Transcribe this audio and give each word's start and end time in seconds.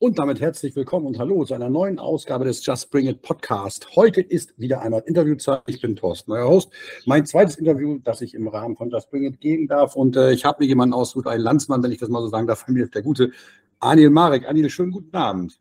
Und 0.00 0.20
damit 0.20 0.40
herzlich 0.40 0.76
willkommen 0.76 1.06
und 1.06 1.18
hallo 1.18 1.44
zu 1.44 1.54
einer 1.54 1.68
neuen 1.68 1.98
Ausgabe 1.98 2.44
des 2.44 2.64
Just 2.64 2.92
Bring 2.92 3.08
It 3.08 3.20
Podcast. 3.20 3.96
Heute 3.96 4.20
ist 4.20 4.56
wieder 4.56 4.80
einmal 4.80 5.02
Interviewzeit. 5.04 5.62
Ich 5.66 5.80
bin 5.80 5.96
Thorsten, 5.96 6.30
euer 6.30 6.46
Host. 6.46 6.72
Mein 7.04 7.26
zweites 7.26 7.56
Interview, 7.56 7.98
das 8.04 8.20
ich 8.20 8.32
im 8.34 8.46
Rahmen 8.46 8.76
von 8.76 8.90
Just 8.90 9.10
Bring 9.10 9.24
It 9.24 9.40
geben 9.40 9.66
darf. 9.66 9.96
Und 9.96 10.16
äh, 10.16 10.30
ich 10.30 10.44
habe 10.44 10.62
mir 10.62 10.68
jemanden 10.68 10.94
ausgesucht, 10.94 11.26
einen 11.26 11.42
Landsmann, 11.42 11.82
wenn 11.82 11.90
ich 11.90 11.98
das 11.98 12.10
mal 12.10 12.22
so 12.22 12.28
sagen 12.28 12.46
darf, 12.46 12.60
von 12.60 12.74
mir, 12.74 12.86
der 12.86 13.02
gute 13.02 13.32
Anil 13.80 14.10
Marek. 14.10 14.48
Anil, 14.48 14.70
schönen 14.70 14.92
guten 14.92 15.16
Abend. 15.16 15.58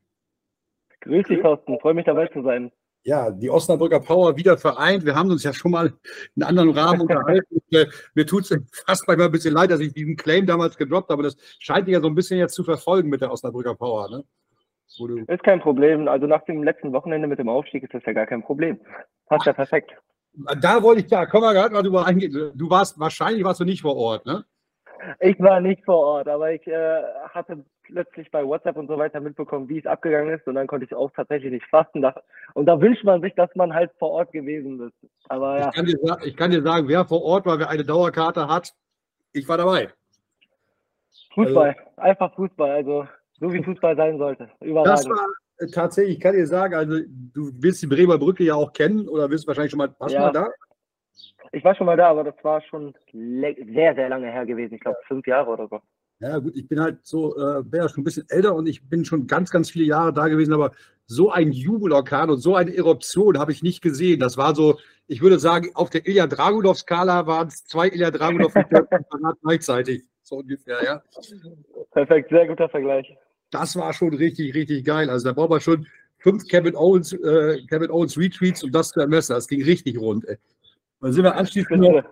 Grüß 1.01 1.25
dich, 1.25 1.41
Thorsten. 1.41 1.79
Freue 1.79 1.95
mich 1.95 2.05
dabei 2.05 2.27
zu 2.27 2.43
sein 2.43 2.71
ja, 3.03 3.31
die 3.31 3.49
Osnabrücker 3.49 3.99
Power 3.99 4.35
wieder 4.35 4.57
vereint. 4.57 5.05
Wir 5.05 5.15
haben 5.15 5.31
uns 5.31 5.43
ja 5.43 5.53
schon 5.53 5.71
mal 5.71 5.93
in 6.35 6.43
einem 6.43 6.49
anderen 6.49 6.77
Rahmen 6.77 7.01
unterhalten. 7.01 7.61
Äh, 7.71 7.85
mir 8.13 8.25
tut 8.25 8.49
es 8.49 8.83
fast 8.85 9.07
manchmal 9.07 9.27
ein 9.27 9.31
bisschen 9.31 9.53
leid, 9.53 9.71
dass 9.71 9.79
ich 9.79 9.93
diesen 9.93 10.15
Claim 10.15 10.45
damals 10.45 10.77
gedroppt 10.77 11.09
habe. 11.09 11.23
Das 11.23 11.37
scheint 11.59 11.87
dich 11.87 11.93
ja 11.93 12.01
so 12.01 12.07
ein 12.07 12.15
bisschen 12.15 12.37
jetzt 12.37 12.53
zu 12.53 12.63
verfolgen 12.63 13.09
mit 13.09 13.21
der 13.21 13.31
Osnabrücker 13.31 13.75
Power. 13.75 14.09
Ne? 14.09 14.23
Ist 15.27 15.43
kein 15.43 15.59
Problem. 15.59 16.07
Also 16.07 16.27
nach 16.27 16.43
dem 16.45 16.63
letzten 16.63 16.91
Wochenende 16.93 17.27
mit 17.27 17.39
dem 17.39 17.49
Aufstieg 17.49 17.83
ist 17.83 17.93
das 17.93 18.03
ja 18.05 18.13
gar 18.13 18.25
kein 18.25 18.43
Problem. 18.43 18.79
Passt 19.27 19.45
ja 19.45 19.53
perfekt. 19.53 19.91
Da 20.59 20.83
wollte 20.83 21.01
ich, 21.01 21.11
ja, 21.11 21.25
komm 21.25 21.41
mal 21.41 21.53
gerade 21.53 21.73
mal 21.73 21.83
drüber 21.83 22.05
eingehen. 22.05 22.51
Du 22.55 22.69
warst, 22.69 22.99
wahrscheinlich 22.99 23.43
warst 23.43 23.59
du 23.59 23.65
nicht 23.65 23.81
vor 23.81 23.95
Ort, 23.95 24.25
ne? 24.25 24.45
Ich 25.19 25.39
war 25.39 25.61
nicht 25.61 25.83
vor 25.85 25.97
Ort, 25.97 26.27
aber 26.27 26.51
ich 26.51 26.65
äh, 26.67 27.01
hatte 27.29 27.63
plötzlich 27.83 28.29
bei 28.31 28.45
WhatsApp 28.45 28.77
und 28.77 28.87
so 28.87 28.97
weiter 28.97 29.19
mitbekommen, 29.19 29.69
wie 29.69 29.79
es 29.79 29.85
abgegangen 29.85 30.33
ist 30.33 30.47
und 30.47 30.55
dann 30.55 30.67
konnte 30.67 30.85
ich 30.85 30.93
auch 30.93 31.11
tatsächlich 31.11 31.51
nicht 31.51 31.65
fasten. 31.67 32.05
Und 32.53 32.65
da 32.65 32.81
wünscht 32.81 33.03
man 33.03 33.21
sich, 33.21 33.33
dass 33.35 33.49
man 33.55 33.73
halt 33.73 33.91
vor 33.97 34.11
Ort 34.11 34.31
gewesen 34.31 34.79
ist. 34.81 35.09
Aber 35.29 35.59
ja. 35.59 35.69
Ich 35.69 35.75
kann 35.75 35.85
dir, 35.85 36.17
ich 36.25 36.35
kann 36.35 36.51
dir 36.51 36.61
sagen, 36.61 36.87
wer 36.87 37.05
vor 37.05 37.23
Ort 37.23 37.45
war, 37.45 37.59
wer 37.59 37.69
eine 37.69 37.83
Dauerkarte 37.83 38.47
hat, 38.47 38.73
ich 39.33 39.47
war 39.47 39.57
dabei. 39.57 39.89
Fußball, 41.33 41.69
also, 41.69 42.01
einfach 42.01 42.33
Fußball, 42.35 42.71
also 42.71 43.07
so 43.39 43.53
wie 43.53 43.63
Fußball 43.63 43.95
sein 43.95 44.17
sollte. 44.17 44.49
Überragend. 44.61 44.99
Das 44.99 45.09
war 45.09 45.27
äh, 45.59 45.67
tatsächlich, 45.67 46.17
ich 46.17 46.21
kann 46.21 46.35
dir 46.35 46.47
sagen, 46.47 46.73
also 46.73 46.99
du 47.33 47.51
wirst 47.61 47.81
die 47.81 47.87
Bremer 47.87 48.17
Brücke 48.17 48.43
ja 48.43 48.55
auch 48.55 48.73
kennen 48.73 49.07
oder 49.07 49.29
wirst 49.29 49.47
wahrscheinlich 49.47 49.71
schon 49.71 49.77
mal, 49.77 49.93
warst 49.99 50.15
ja. 50.15 50.21
mal 50.21 50.31
da? 50.31 50.49
Ich 51.51 51.63
war 51.63 51.75
schon 51.75 51.85
mal 51.85 51.97
da, 51.97 52.09
aber 52.09 52.23
das 52.23 52.35
war 52.43 52.61
schon 52.61 52.93
sehr, 53.11 53.95
sehr 53.95 54.09
lange 54.09 54.31
her 54.31 54.45
gewesen. 54.45 54.75
Ich 54.75 54.81
glaube, 54.81 54.97
fünf 55.07 55.25
Jahre 55.27 55.49
oder 55.51 55.67
so. 55.67 55.79
Ja, 56.19 56.39
gut, 56.39 56.55
ich 56.55 56.67
bin 56.67 56.79
halt 56.79 57.05
so, 57.05 57.35
äh, 57.35 57.71
wäre 57.71 57.85
ja 57.85 57.89
schon 57.89 58.01
ein 58.01 58.03
bisschen 58.03 58.25
älter 58.29 58.55
und 58.55 58.67
ich 58.67 58.89
bin 58.89 59.05
schon 59.05 59.27
ganz, 59.27 59.51
ganz 59.51 59.69
viele 59.69 59.85
Jahre 59.85 60.11
da 60.11 60.27
gewesen, 60.27 60.53
aber 60.53 60.71
so 61.05 61.29
ein 61.31 61.51
Jubelorkan 61.51 62.31
und 62.31 62.39
so 62.39 62.55
eine 62.55 62.75
Eruption 62.75 63.37
habe 63.37 63.51
ich 63.51 63.61
nicht 63.61 63.81
gesehen. 63.81 64.19
Das 64.19 64.35
war 64.35 64.55
so, 64.55 64.79
ich 65.05 65.21
würde 65.21 65.37
sagen, 65.37 65.69
auf 65.75 65.91
der 65.91 66.07
Ilya 66.07 66.25
Dragunov-Skala 66.25 67.27
waren 67.27 67.49
es 67.49 67.63
zwei 67.65 67.89
Ilya 67.89 68.09
Dragunov 68.09 68.51
gleichzeitig, 69.43 70.03
so 70.23 70.37
ungefähr, 70.37 70.83
ja. 70.83 71.03
Perfekt, 71.91 72.29
sehr 72.31 72.47
guter 72.47 72.67
Vergleich. 72.67 73.15
Das 73.51 73.75
war 73.75 73.93
schon 73.93 74.13
richtig, 74.15 74.55
richtig 74.55 74.85
geil. 74.85 75.09
Also 75.09 75.27
da 75.27 75.33
braucht 75.33 75.51
man 75.51 75.61
schon 75.61 75.87
fünf 76.17 76.47
Kevin 76.47 76.75
Owens, 76.75 77.13
äh, 77.13 77.61
Kevin 77.69 77.91
Owens 77.91 78.17
Retweets 78.17 78.63
und 78.63 78.73
das 78.73 78.89
zu 78.89 78.99
ermessen. 78.99 79.33
Das 79.33 79.47
ging 79.47 79.63
richtig 79.63 79.99
rund. 79.99 80.27
Ey. 80.27 80.37
Dann 81.01 81.13
sind 81.13 81.23
wir 81.23 81.35
anschließend 81.35 82.03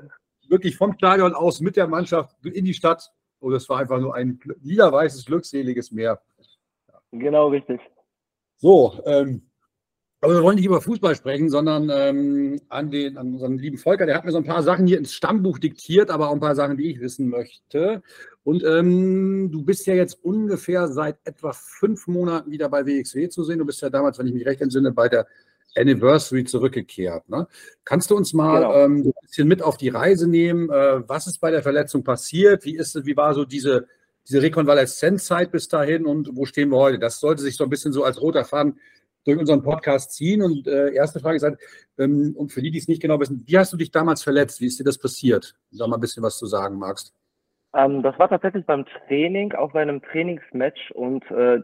wirklich 0.48 0.78
vom 0.78 0.94
Stadion 0.94 1.34
aus 1.34 1.60
mit 1.62 1.76
der 1.76 1.88
Mannschaft 1.88 2.36
in 2.44 2.66
die 2.66 2.74
Stadt. 2.74 3.12
Und 3.40 3.54
es 3.54 3.68
war 3.70 3.80
einfach 3.80 4.00
nur 4.00 4.16
ein 4.16 4.40
lila-weißes, 4.62 5.26
glückseliges 5.26 5.92
Meer. 5.92 6.22
Genau, 7.12 7.50
richtig. 7.50 7.80
So, 8.58 9.00
ähm, 9.06 9.50
aber 10.22 10.34
wir 10.34 10.44
wollen 10.44 10.56
nicht 10.56 10.66
über 10.66 10.82
Fußball 10.82 11.16
sprechen, 11.16 11.50
sondern 11.50 11.92
ähm, 11.94 12.60
an, 12.70 12.90
den, 12.90 13.18
an 13.18 13.34
unseren 13.34 13.58
lieben 13.58 13.78
Volker. 13.78 14.08
Der 14.08 14.16
hat 14.16 14.26
mir 14.26 14.32
so 14.32 14.40
ein 14.40 14.44
paar 14.44 14.64
Sachen 14.64 14.88
hier 14.88 14.98
ins 14.98 15.14
Stammbuch 15.14 15.60
diktiert, 15.60 16.10
aber 16.10 16.30
auch 16.30 16.34
ein 16.34 16.40
paar 16.40 16.56
Sachen, 16.56 16.78
die 16.78 16.90
ich 16.90 17.00
wissen 17.00 17.30
möchte. 17.30 18.02
Und 18.44 18.64
ähm, 18.64 19.52
du 19.52 19.64
bist 19.64 19.86
ja 19.86 19.94
jetzt 19.94 20.24
ungefähr 20.24 20.88
seit 20.88 21.18
etwa 21.26 21.54
fünf 21.54 22.08
Monaten 22.08 22.50
wieder 22.50 22.70
bei 22.70 22.86
WXW 22.88 23.30
zu 23.30 23.44
sehen. 23.44 23.60
Du 23.60 23.66
bist 23.66 23.82
ja 23.82 23.90
damals, 23.90 24.18
wenn 24.18 24.26
ich 24.26 24.34
mich 24.34 24.46
recht 24.46 24.62
entsinne, 24.62 24.92
bei 24.92 25.10
der 25.10 25.28
Anniversary 25.78 26.46
zurückgekehrt. 26.46 27.28
Ne? 27.30 27.48
Kannst 27.84 28.12
du 28.12 28.16
uns 28.16 28.34
mal 28.34 28.62
genau. 28.62 28.74
ähm, 28.74 28.98
ein 29.08 29.14
bisschen 29.22 29.48
mit 29.48 29.62
auf 29.62 29.78
die 29.78 29.90
Reise 29.90 30.30
nehmen? 30.30 30.70
Äh, 30.70 31.08
was 31.08 31.28
ist 31.28 31.40
bei 31.40 31.52
der 31.52 31.64
Verletzung 31.64 32.04
passiert? 32.04 32.66
Wie, 32.66 32.76
ist, 32.76 33.06
wie 33.06 33.18
war 33.18 33.34
so 33.34 33.46
diese, 33.46 33.88
diese 34.28 34.42
Rekonvaleszenzzeit 34.42 35.52
bis 35.52 35.68
dahin 35.68 36.06
und 36.06 36.30
wo 36.34 36.46
stehen 36.46 36.70
wir 36.70 36.78
heute? 36.78 37.00
Das 37.00 37.20
sollte 37.20 37.42
sich 37.42 37.56
so 37.58 37.64
ein 37.64 37.70
bisschen 37.70 37.94
so 37.94 38.04
als 38.04 38.22
roter 38.22 38.46
Faden 38.46 38.80
durch 39.26 39.38
unseren 39.38 39.64
Podcast 39.64 40.14
ziehen. 40.14 40.42
Und 40.42 40.68
äh, 40.68 40.94
erste 40.94 41.20
Frage 41.20 41.38
ist 41.38 41.44
halt, 41.44 41.60
ähm, 41.98 42.34
und 42.38 42.52
für 42.52 42.62
die, 42.62 42.72
die 42.72 42.78
es 42.78 42.88
nicht 42.88 43.02
genau 43.02 43.20
wissen, 43.20 43.44
wie 43.46 43.58
hast 43.58 43.74
du 43.74 43.78
dich 43.78 43.92
damals 43.92 44.24
verletzt? 44.24 44.62
Wie 44.62 44.68
ist 44.68 44.80
dir 44.80 44.84
das 44.84 44.98
passiert? 44.98 45.56
Wenn 45.70 45.78
du 45.78 45.84
da 45.84 45.88
mal 45.88 45.98
ein 45.98 46.02
bisschen 46.02 46.24
was 46.24 46.38
zu 46.38 46.46
sagen 46.46 46.78
magst. 46.78 47.14
Ähm, 47.74 48.02
das 48.04 48.18
war 48.18 48.30
tatsächlich 48.30 48.66
beim 48.66 48.86
Training, 48.86 49.54
auch 49.54 49.74
bei 49.74 49.82
einem 49.82 50.02
Trainingsmatch 50.02 50.92
und 50.92 51.30
äh, 51.32 51.62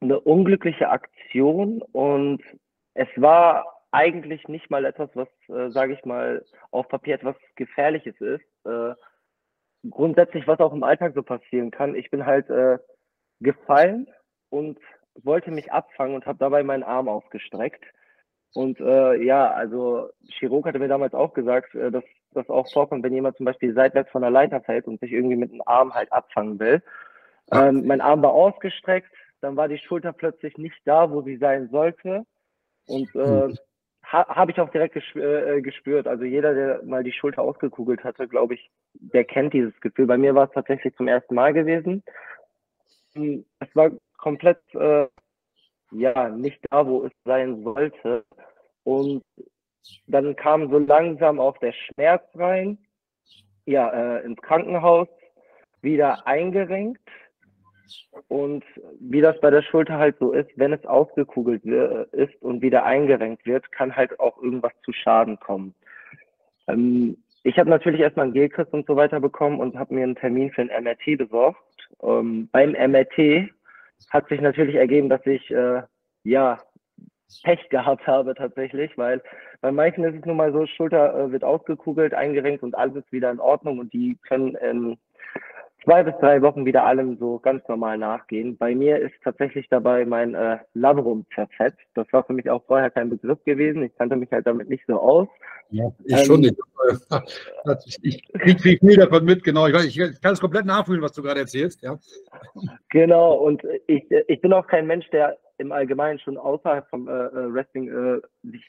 eine 0.00 0.20
unglückliche 0.20 0.90
Aktion 0.90 1.82
und 1.92 2.42
es 2.96 3.08
war 3.16 3.66
eigentlich 3.90 4.48
nicht 4.48 4.70
mal 4.70 4.84
etwas, 4.84 5.10
was, 5.14 5.28
äh, 5.48 5.70
sage 5.70 5.92
ich 5.92 6.04
mal, 6.04 6.44
auf 6.70 6.88
Papier 6.88 7.14
etwas 7.14 7.36
Gefährliches 7.54 8.18
ist. 8.20 8.44
Äh, 8.64 8.94
grundsätzlich, 9.88 10.46
was 10.46 10.60
auch 10.60 10.72
im 10.72 10.82
Alltag 10.82 11.12
so 11.14 11.22
passieren 11.22 11.70
kann. 11.70 11.94
Ich 11.94 12.10
bin 12.10 12.26
halt 12.26 12.48
äh, 12.50 12.78
gefallen 13.40 14.08
und 14.50 14.78
wollte 15.22 15.50
mich 15.50 15.72
abfangen 15.72 16.14
und 16.14 16.26
habe 16.26 16.38
dabei 16.38 16.62
meinen 16.62 16.82
Arm 16.82 17.08
ausgestreckt. 17.08 17.84
Und 18.54 18.80
äh, 18.80 19.22
ja, 19.22 19.50
also 19.50 20.10
Chirurg 20.28 20.66
hatte 20.66 20.78
mir 20.78 20.88
damals 20.88 21.14
auch 21.14 21.34
gesagt, 21.34 21.74
äh, 21.74 21.90
dass 21.90 22.04
das 22.32 22.48
auch 22.48 22.70
vorkommt, 22.72 23.04
wenn 23.04 23.14
jemand 23.14 23.36
zum 23.36 23.46
Beispiel 23.46 23.74
seitwärts 23.74 24.10
von 24.10 24.22
der 24.22 24.30
Leiter 24.30 24.60
fällt 24.62 24.86
und 24.86 25.00
sich 25.00 25.12
irgendwie 25.12 25.36
mit 25.36 25.52
dem 25.52 25.62
Arm 25.66 25.94
halt 25.94 26.12
abfangen 26.12 26.58
will. 26.58 26.82
Ähm, 27.52 27.86
mein 27.86 28.00
Arm 28.00 28.22
war 28.22 28.32
ausgestreckt, 28.32 29.12
dann 29.40 29.56
war 29.56 29.68
die 29.68 29.78
Schulter 29.78 30.12
plötzlich 30.12 30.56
nicht 30.58 30.80
da, 30.84 31.10
wo 31.10 31.22
sie 31.22 31.36
sein 31.36 31.68
sollte. 31.70 32.24
Und 32.86 33.14
äh, 33.14 33.48
hm. 33.48 33.58
ha, 34.04 34.26
habe 34.28 34.52
ich 34.52 34.60
auch 34.60 34.70
direkt 34.70 34.94
gespür, 34.94 35.46
äh, 35.46 35.62
gespürt. 35.62 36.06
Also 36.06 36.24
jeder, 36.24 36.54
der 36.54 36.82
mal 36.84 37.04
die 37.04 37.12
Schulter 37.12 37.42
ausgekugelt 37.42 38.04
hatte, 38.04 38.28
glaube 38.28 38.54
ich, 38.54 38.70
der 38.94 39.24
kennt 39.24 39.52
dieses 39.52 39.78
Gefühl. 39.80 40.06
Bei 40.06 40.18
mir 40.18 40.34
war 40.34 40.46
es 40.46 40.54
tatsächlich 40.54 40.94
zum 40.96 41.08
ersten 41.08 41.34
Mal 41.34 41.52
gewesen. 41.52 42.02
Hm, 43.14 43.44
es 43.60 43.68
war 43.74 43.90
komplett 44.16 44.60
äh, 44.74 45.06
ja 45.92 46.28
nicht 46.28 46.60
da, 46.70 46.86
wo 46.86 47.04
es 47.04 47.12
sein 47.24 47.62
sollte. 47.62 48.24
Und 48.84 49.24
dann 50.06 50.34
kam 50.36 50.70
so 50.70 50.78
langsam 50.78 51.40
auch 51.40 51.58
der 51.58 51.72
Schmerz 51.72 52.24
rein. 52.34 52.78
Ja, 53.64 53.90
äh, 53.90 54.24
ins 54.24 54.40
Krankenhaus 54.42 55.08
wieder 55.82 56.26
eingerenkt 56.26 57.00
und 58.28 58.64
wie 59.00 59.20
das 59.20 59.40
bei 59.40 59.50
der 59.50 59.62
Schulter 59.62 59.98
halt 59.98 60.16
so 60.18 60.32
ist, 60.32 60.50
wenn 60.56 60.72
es 60.72 60.84
ausgekugelt 60.86 61.64
ist 61.64 62.42
und 62.42 62.62
wieder 62.62 62.84
eingerenkt 62.84 63.46
wird, 63.46 63.70
kann 63.72 63.94
halt 63.94 64.18
auch 64.20 64.42
irgendwas 64.42 64.72
zu 64.84 64.92
Schaden 64.92 65.38
kommen. 65.38 65.74
Ähm, 66.68 67.16
ich 67.42 67.58
habe 67.58 67.70
natürlich 67.70 68.00
erstmal 68.00 68.24
einen 68.24 68.34
Gelkriss 68.34 68.68
und 68.72 68.86
so 68.86 68.96
weiter 68.96 69.20
bekommen 69.20 69.60
und 69.60 69.78
habe 69.78 69.94
mir 69.94 70.02
einen 70.02 70.16
Termin 70.16 70.50
für 70.50 70.62
ein 70.62 70.84
MRT 70.84 71.18
besorgt. 71.18 71.60
Ähm, 72.02 72.48
beim 72.50 72.72
MRT 72.72 73.50
hat 74.10 74.28
sich 74.28 74.40
natürlich 74.40 74.74
ergeben, 74.74 75.08
dass 75.08 75.24
ich 75.26 75.50
äh, 75.50 75.82
ja 76.24 76.58
Pech 77.44 77.68
gehabt 77.70 78.06
habe 78.06 78.34
tatsächlich, 78.34 78.96
weil 78.98 79.22
bei 79.60 79.70
manchen 79.72 80.04
ist 80.04 80.16
es 80.16 80.24
nun 80.24 80.36
mal 80.36 80.52
so, 80.52 80.66
Schulter 80.66 81.14
äh, 81.18 81.32
wird 81.32 81.44
ausgekugelt, 81.44 82.14
eingerenkt 82.14 82.62
und 82.62 82.74
alles 82.74 82.96
ist 82.96 83.12
wieder 83.12 83.30
in 83.30 83.40
Ordnung 83.40 83.78
und 83.78 83.92
die 83.92 84.16
können 84.26 84.54
in 84.56 84.98
zwei 85.86 86.02
bis 86.02 86.14
drei 86.20 86.42
Wochen 86.42 86.66
wieder 86.66 86.84
allem 86.84 87.16
so 87.16 87.38
ganz 87.38 87.66
normal 87.68 87.96
nachgehen. 87.96 88.56
Bei 88.56 88.74
mir 88.74 88.98
ist 88.98 89.14
tatsächlich 89.22 89.68
dabei 89.70 90.04
mein 90.04 90.34
äh, 90.34 90.58
Labrum 90.74 91.24
zerfetzt. 91.34 91.78
Das 91.94 92.06
war 92.12 92.24
für 92.24 92.32
mich 92.32 92.50
auch 92.50 92.64
vorher 92.66 92.90
kein 92.90 93.08
Begriff 93.08 93.42
gewesen. 93.44 93.84
Ich 93.84 93.96
kannte 93.96 94.16
mich 94.16 94.30
halt 94.32 94.46
damit 94.46 94.68
nicht 94.68 94.84
so 94.88 94.98
aus. 94.98 95.28
Ja, 95.70 95.90
ich 96.04 96.18
ähm, 96.18 96.24
schon 96.24 96.40
nicht. 96.40 96.56
Ich 98.02 98.22
kriege 98.32 98.78
viel 98.78 98.96
davon 98.96 99.24
mit, 99.24 99.42
genau. 99.42 99.66
Ich, 99.66 99.98
ich, 99.98 100.20
kann 100.20 100.34
es 100.34 100.40
komplett 100.40 100.66
nachfühlen, 100.66 101.02
was 101.02 101.12
du 101.12 101.22
gerade 101.22 101.40
erzählst. 101.40 101.82
Ja. 101.82 101.98
Genau, 102.90 103.34
und 103.34 103.62
ich, 103.86 104.04
ich 104.28 104.40
bin 104.40 104.52
auch 104.52 104.66
kein 104.66 104.86
Mensch, 104.86 105.08
der 105.10 105.36
im 105.58 105.72
Allgemeinen 105.72 106.18
schon 106.20 106.36
außerhalb 106.36 106.88
vom 106.88 107.08
äh, 107.08 107.10
äh 107.10 107.52
Wrestling 107.52 107.88
äh, 107.88 108.20
sich 108.48 108.64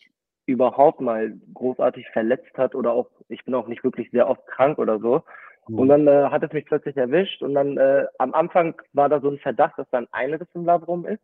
überhaupt 0.47 1.01
mal 1.01 1.33
großartig 1.53 2.07
verletzt 2.11 2.57
hat 2.57 2.73
oder 2.73 2.91
auch, 2.93 3.09
ich 3.29 3.43
bin 3.45 3.53
auch 3.53 3.67
nicht 3.67 3.83
wirklich 3.83 4.09
sehr 4.11 4.29
oft 4.29 4.45
krank 4.47 4.79
oder 4.79 4.99
so. 4.99 5.23
Und 5.67 5.85
mhm. 5.85 5.89
dann 5.89 6.07
äh, 6.07 6.29
hat 6.29 6.43
es 6.43 6.53
mich 6.53 6.65
plötzlich 6.65 6.95
erwischt 6.95 7.41
und 7.41 7.53
dann 7.53 7.77
äh, 7.77 8.05
am 8.19 8.33
Anfang 8.33 8.81
war 8.93 9.09
da 9.09 9.19
so 9.19 9.29
ein 9.29 9.39
Verdacht, 9.39 9.77
dass 9.77 9.89
da 9.89 9.97
ein 9.97 10.07
Einriss 10.11 10.47
im 10.53 10.65
Labrum 10.65 11.05
ist. 11.05 11.21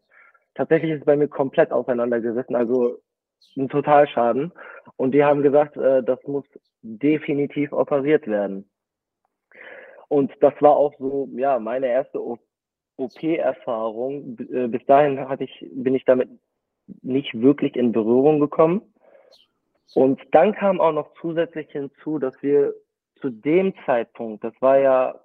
Tatsächlich 0.56 0.92
ist 0.92 1.00
es 1.00 1.06
bei 1.06 1.16
mir 1.16 1.30
komplett 1.30 1.72
auseinandergerissen, 1.72 2.56
also 2.56 3.00
ein 3.58 3.70
Totalschaden. 3.70 4.52
Und 4.98 5.14
die 5.14 5.24
haben 5.24 5.42
gesagt, 5.44 5.78
äh, 5.78 6.04
das 6.04 6.20
muss 6.28 6.46
definitiv 6.82 7.72
operiert 7.72 8.28
werden. 8.28 8.70
Und 10.10 10.32
das 10.42 10.54
war 10.60 10.76
auch 10.76 10.94
so, 11.00 11.30
ja, 11.34 11.58
meine 11.60 11.88
erste 11.88 12.20
OP-Erfahrung. 12.98 14.38
Äh, 14.52 14.68
bis 14.68 14.86
dahin 14.86 15.28
hatte 15.30 15.46
ich, 15.46 15.66
bin 15.72 15.96
ich 15.96 16.06
damit 16.06 16.30
nicht 17.02 17.34
wirklich 17.40 17.76
in 17.76 17.94
Berührung 17.94 18.40
gekommen. 18.40 18.82
Und 19.96 20.22
dann 20.32 20.54
kam 20.54 20.82
auch 20.82 20.92
noch 20.92 21.14
zusätzlich 21.22 21.72
hinzu, 21.72 22.20
dass 22.20 22.42
wir 22.44 22.74
zu 23.22 23.30
dem 23.30 23.74
Zeitpunkt, 23.86 24.44
das 24.44 24.54
war 24.60 24.78
ja 24.78 25.16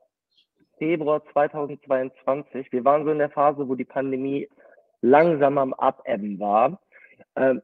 Februar 0.78 1.22
2022, 1.32 2.72
wir 2.72 2.84
waren 2.84 3.04
so 3.04 3.10
in 3.10 3.18
der 3.18 3.30
Phase, 3.30 3.68
wo 3.68 3.74
die 3.74 3.84
Pandemie 3.84 4.48
langsam 5.00 5.58
am 5.58 5.74
Abebben 5.74 6.38
war. 6.38 6.80
Ähm, 7.36 7.62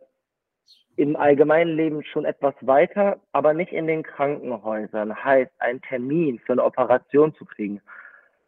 Im 0.96 1.16
allgemeinen 1.16 1.76
Leben 1.76 2.04
schon 2.04 2.24
etwas 2.24 2.54
weiter, 2.60 3.20
aber 3.32 3.54
nicht 3.54 3.72
in 3.72 3.86
den 3.86 4.02
Krankenhäusern. 4.02 5.24
Heißt, 5.24 5.52
einen 5.58 5.82
Termin 5.82 6.38
für 6.40 6.52
eine 6.52 6.64
Operation 6.64 7.34
zu 7.34 7.44
kriegen, 7.44 7.80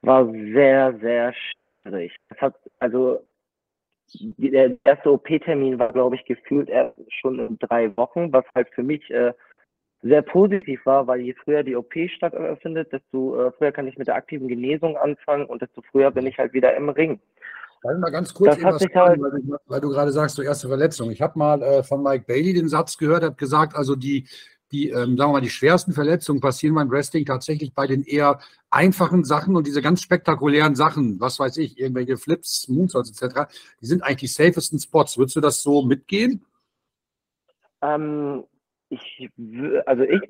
war 0.02 0.26
sehr, 0.26 0.96
sehr 1.00 1.34
schwierig. 1.34 2.16
Das 2.28 2.38
hat, 2.40 2.54
also, 2.78 3.20
der 4.14 4.76
erste 4.84 5.12
OP-Termin 5.12 5.78
war, 5.80 5.92
glaube 5.92 6.14
ich, 6.14 6.24
gefühlt 6.24 6.68
erst 6.68 6.96
schon 7.20 7.40
in 7.40 7.58
drei 7.58 7.96
Wochen, 7.96 8.32
was 8.32 8.44
halt 8.54 8.68
für 8.74 8.84
mich 8.84 9.10
äh, 9.10 9.32
sehr 10.02 10.22
positiv 10.22 10.84
war, 10.84 11.06
weil 11.06 11.20
je 11.20 11.34
früher 11.34 11.62
die 11.62 11.76
OP 11.76 11.94
stattfindet, 12.14 12.92
desto 12.92 13.46
äh, 13.46 13.52
früher 13.52 13.72
kann 13.72 13.88
ich 13.88 13.96
mit 13.98 14.08
der 14.08 14.16
aktiven 14.16 14.48
Genesung 14.48 14.96
anfangen 14.96 15.46
und 15.46 15.62
desto 15.62 15.82
früher 15.90 16.10
bin 16.10 16.26
ich 16.26 16.38
halt 16.38 16.52
wieder 16.52 16.76
im 16.76 16.88
Ring. 16.88 17.20
Darf 17.82 17.98
mal 17.98 18.10
ganz 18.10 18.34
kurz 18.34 18.56
Das 18.58 18.60
fragen, 18.62 18.94
halt- 18.94 19.20
weil, 19.20 19.40
du, 19.40 19.56
weil 19.66 19.80
du 19.80 19.88
gerade 19.88 20.12
sagst, 20.12 20.36
so 20.36 20.42
erste 20.42 20.68
Verletzung. 20.68 21.10
Ich 21.10 21.22
habe 21.22 21.38
mal 21.38 21.62
äh, 21.62 21.82
von 21.82 22.02
Mike 22.02 22.24
Bailey 22.26 22.52
den 22.52 22.68
Satz 22.68 22.98
gehört, 22.98 23.22
hat 23.22 23.38
gesagt, 23.38 23.76
also 23.76 23.94
die, 23.94 24.26
die 24.72 24.90
ähm, 24.90 25.16
sagen 25.16 25.30
wir 25.30 25.34
mal, 25.34 25.40
die 25.40 25.50
schwersten 25.50 25.92
Verletzungen 25.92 26.40
passieren 26.40 26.74
beim 26.74 26.90
Wrestling 26.90 27.24
tatsächlich 27.24 27.72
bei 27.74 27.86
den 27.86 28.02
eher 28.02 28.40
einfachen 28.70 29.24
Sachen 29.24 29.56
und 29.56 29.66
diese 29.66 29.82
ganz 29.82 30.02
spektakulären 30.02 30.74
Sachen, 30.74 31.20
was 31.20 31.38
weiß 31.38 31.56
ich, 31.58 31.78
irgendwelche 31.78 32.16
Flips, 32.16 32.68
Moonsaults 32.68 33.10
etc., 33.10 33.42
die 33.80 33.86
sind 33.86 34.02
eigentlich 34.02 34.32
die 34.32 34.42
safesten 34.44 34.78
Spots. 34.78 35.16
Würdest 35.18 35.36
du 35.36 35.40
das 35.40 35.62
so 35.62 35.82
mitgehen? 35.82 36.44
Ähm, 37.82 38.44
ich, 38.88 39.30
also 39.86 40.02
ich, 40.04 40.20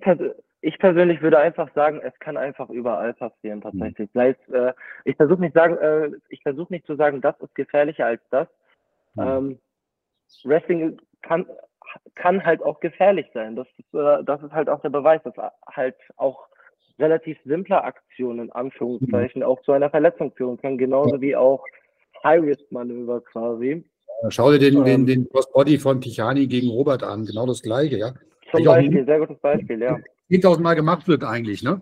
ich 0.63 0.79
persönlich 0.79 1.21
würde 1.21 1.39
einfach 1.39 1.73
sagen, 1.75 2.01
es 2.03 2.19
kann 2.19 2.37
einfach 2.37 2.71
überall 2.71 3.13
passieren 3.15 3.61
tatsächlich. 3.61 4.11
Sei 4.15 4.31
es, 4.31 4.55
äh, 4.55 4.73
ich 5.05 5.17
versuche 5.17 5.41
nicht 5.41 5.55
sagen, 5.55 5.77
äh, 5.79 6.11
ich 6.31 6.43
versuche 6.43 6.73
nicht 6.73 6.87
zu 6.87 6.97
sagen, 6.97 7.21
das 7.21 7.39
ist 7.41 7.55
gefährlicher 7.55 8.07
als 8.07 8.23
das. 8.31 8.49
Ähm, 9.19 9.59
Wrestling 10.45 11.01
kann, 11.23 11.47
kann 12.15 12.45
halt 12.45 12.63
auch 12.63 12.81
gefährlich 12.81 13.27
sein. 13.33 13.57
Das 13.57 13.67
ist, 13.79 13.95
äh, 13.95 14.25
das 14.25 14.43
ist 14.43 14.53
halt 14.53 14.69
auch 14.69 14.81
der 14.81 14.91
Beweis, 14.91 15.23
dass 15.23 15.35
halt 15.67 15.97
auch 16.17 16.49
relativ 16.99 17.39
simple 17.45 17.83
Aktionen 17.83 18.47
in 18.47 18.53
Anführungszeichen 18.53 19.43
auch 19.43 19.61
zu 19.63 19.73
einer 19.73 19.91
Verletzung 19.91 20.33
führen 20.33 20.57
können, 20.57 20.79
genauso 20.79 21.21
wie 21.21 21.37
auch 21.37 21.65
High-Risk-Manöver 22.25 23.21
quasi. 23.21 23.85
Schau 24.31 24.51
dir 24.51 24.59
den, 24.59 24.85
den, 24.85 25.01
Ähm. 25.01 25.07
den 25.07 25.29
Crossbody 25.29 25.79
von 25.79 26.01
Tichani 26.01 26.47
gegen 26.47 26.69
Robert 26.69 27.03
an, 27.03 27.27
genau 27.27 27.47
das 27.47 27.63
gleiche, 27.63 27.99
ja. 27.99 28.15
Zum 28.57 28.65
Beispiel, 28.75 29.05
sehr 29.05 29.19
gutes 29.19 29.39
Beispiel, 29.39 29.83
ja. 29.83 29.99
10.000 30.31 30.61
Mal 30.61 30.75
gemacht 30.75 31.07
wird 31.09 31.25
eigentlich, 31.25 31.63
ne? 31.63 31.81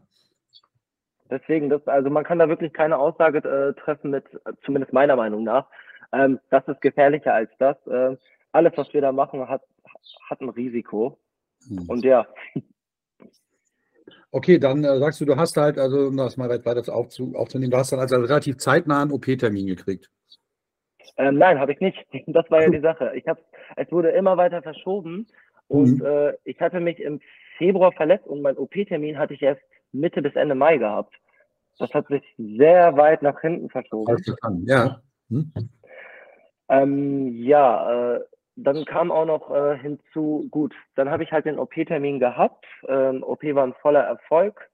Deswegen, 1.30 1.70
das, 1.70 1.86
also 1.88 2.10
man 2.10 2.24
kann 2.24 2.38
da 2.38 2.48
wirklich 2.48 2.72
keine 2.72 2.98
Aussage 2.98 3.38
äh, 3.38 3.72
treffen 3.80 4.10
mit, 4.10 4.24
äh, 4.44 4.52
zumindest 4.64 4.92
meiner 4.92 5.16
Meinung 5.16 5.42
nach, 5.42 5.66
ähm, 6.12 6.38
das 6.50 6.66
ist 6.68 6.80
gefährlicher 6.80 7.34
als 7.34 7.50
das. 7.58 7.76
Ähm, 7.90 8.18
alles, 8.52 8.72
was 8.76 8.92
wir 8.92 9.00
da 9.00 9.10
machen, 9.10 9.48
hat, 9.48 9.62
hat 10.28 10.40
ein 10.40 10.50
Risiko. 10.50 11.18
Hm. 11.66 11.88
Und 11.88 12.04
ja, 12.04 12.26
Okay, 14.36 14.58
dann 14.58 14.82
äh, 14.82 14.98
sagst 14.98 15.20
du, 15.20 15.26
du 15.26 15.36
hast 15.36 15.56
halt, 15.56 15.78
also 15.78 16.08
um 16.08 16.16
das 16.16 16.36
mal 16.36 16.48
weit- 16.48 16.66
weiter 16.66 16.92
aufzu, 16.92 17.34
aufzunehmen, 17.36 17.70
du 17.70 17.76
hast 17.76 17.92
dann 17.92 18.00
also 18.00 18.16
relativ 18.16 18.56
zeitnah 18.56 19.02
einen 19.02 19.12
OP-Termin 19.12 19.68
gekriegt. 19.68 20.10
ähm, 21.18 21.38
nein, 21.38 21.60
habe 21.60 21.72
ich 21.72 21.78
nicht. 21.78 22.04
Das 22.26 22.50
war 22.50 22.62
ja 22.62 22.68
die 22.68 22.80
Sache. 22.80 23.12
Ich 23.14 23.28
hab, 23.28 23.38
es 23.76 23.92
wurde 23.92 24.08
immer 24.10 24.36
weiter 24.36 24.60
verschoben 24.60 25.28
und 25.68 26.00
Mhm. 26.00 26.04
äh, 26.04 26.34
ich 26.44 26.60
hatte 26.60 26.80
mich 26.80 27.00
im 27.00 27.20
Februar 27.58 27.92
verletzt 27.92 28.26
und 28.26 28.42
mein 28.42 28.56
OP-Termin 28.56 29.18
hatte 29.18 29.34
ich 29.34 29.42
erst 29.42 29.62
Mitte 29.92 30.22
bis 30.22 30.34
Ende 30.34 30.54
Mai 30.54 30.76
gehabt. 30.76 31.14
Das 31.78 31.90
hat 31.92 32.06
sich 32.08 32.22
sehr 32.36 32.96
weit 32.96 33.22
nach 33.22 33.40
hinten 33.40 33.68
verschoben. 33.68 34.16
Ja. 34.64 35.00
Hm? 35.28 35.52
Ähm, 36.68 37.28
ja, 37.36 38.14
äh, 38.14 38.20
dann 38.56 38.84
kam 38.84 39.10
auch 39.10 39.26
noch 39.26 39.50
äh, 39.50 39.78
hinzu, 39.78 40.46
gut, 40.50 40.74
dann 40.94 41.10
habe 41.10 41.24
ich 41.24 41.32
halt 41.32 41.46
den 41.46 41.58
OP-Termin 41.58 42.20
gehabt. 42.20 42.64
Ähm, 42.86 43.22
OP 43.22 43.42
war 43.42 43.64
ein 43.64 43.74
voller 43.74 44.02
Erfolg. 44.02 44.70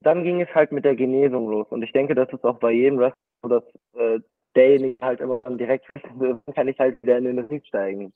Dann 0.00 0.22
ging 0.22 0.40
es 0.40 0.54
halt 0.54 0.70
mit 0.70 0.84
der 0.84 0.94
Genesung 0.94 1.48
los. 1.48 1.66
Und 1.70 1.82
ich 1.82 1.92
denke, 1.92 2.14
das 2.14 2.28
ist 2.32 2.44
auch 2.44 2.58
bei 2.58 2.72
jedem 2.72 2.98
Wrestler 2.98 3.16
so, 3.42 3.48
dass 3.48 3.64
äh, 3.94 4.20
derjenige 4.54 5.04
halt 5.04 5.20
immer 5.20 5.40
direkt 5.50 5.86
kann 6.54 6.68
ich 6.68 6.78
halt 6.78 7.02
wieder 7.02 7.18
in 7.18 7.24
den 7.24 7.38
Ring 7.38 7.62
steigen. 7.64 8.12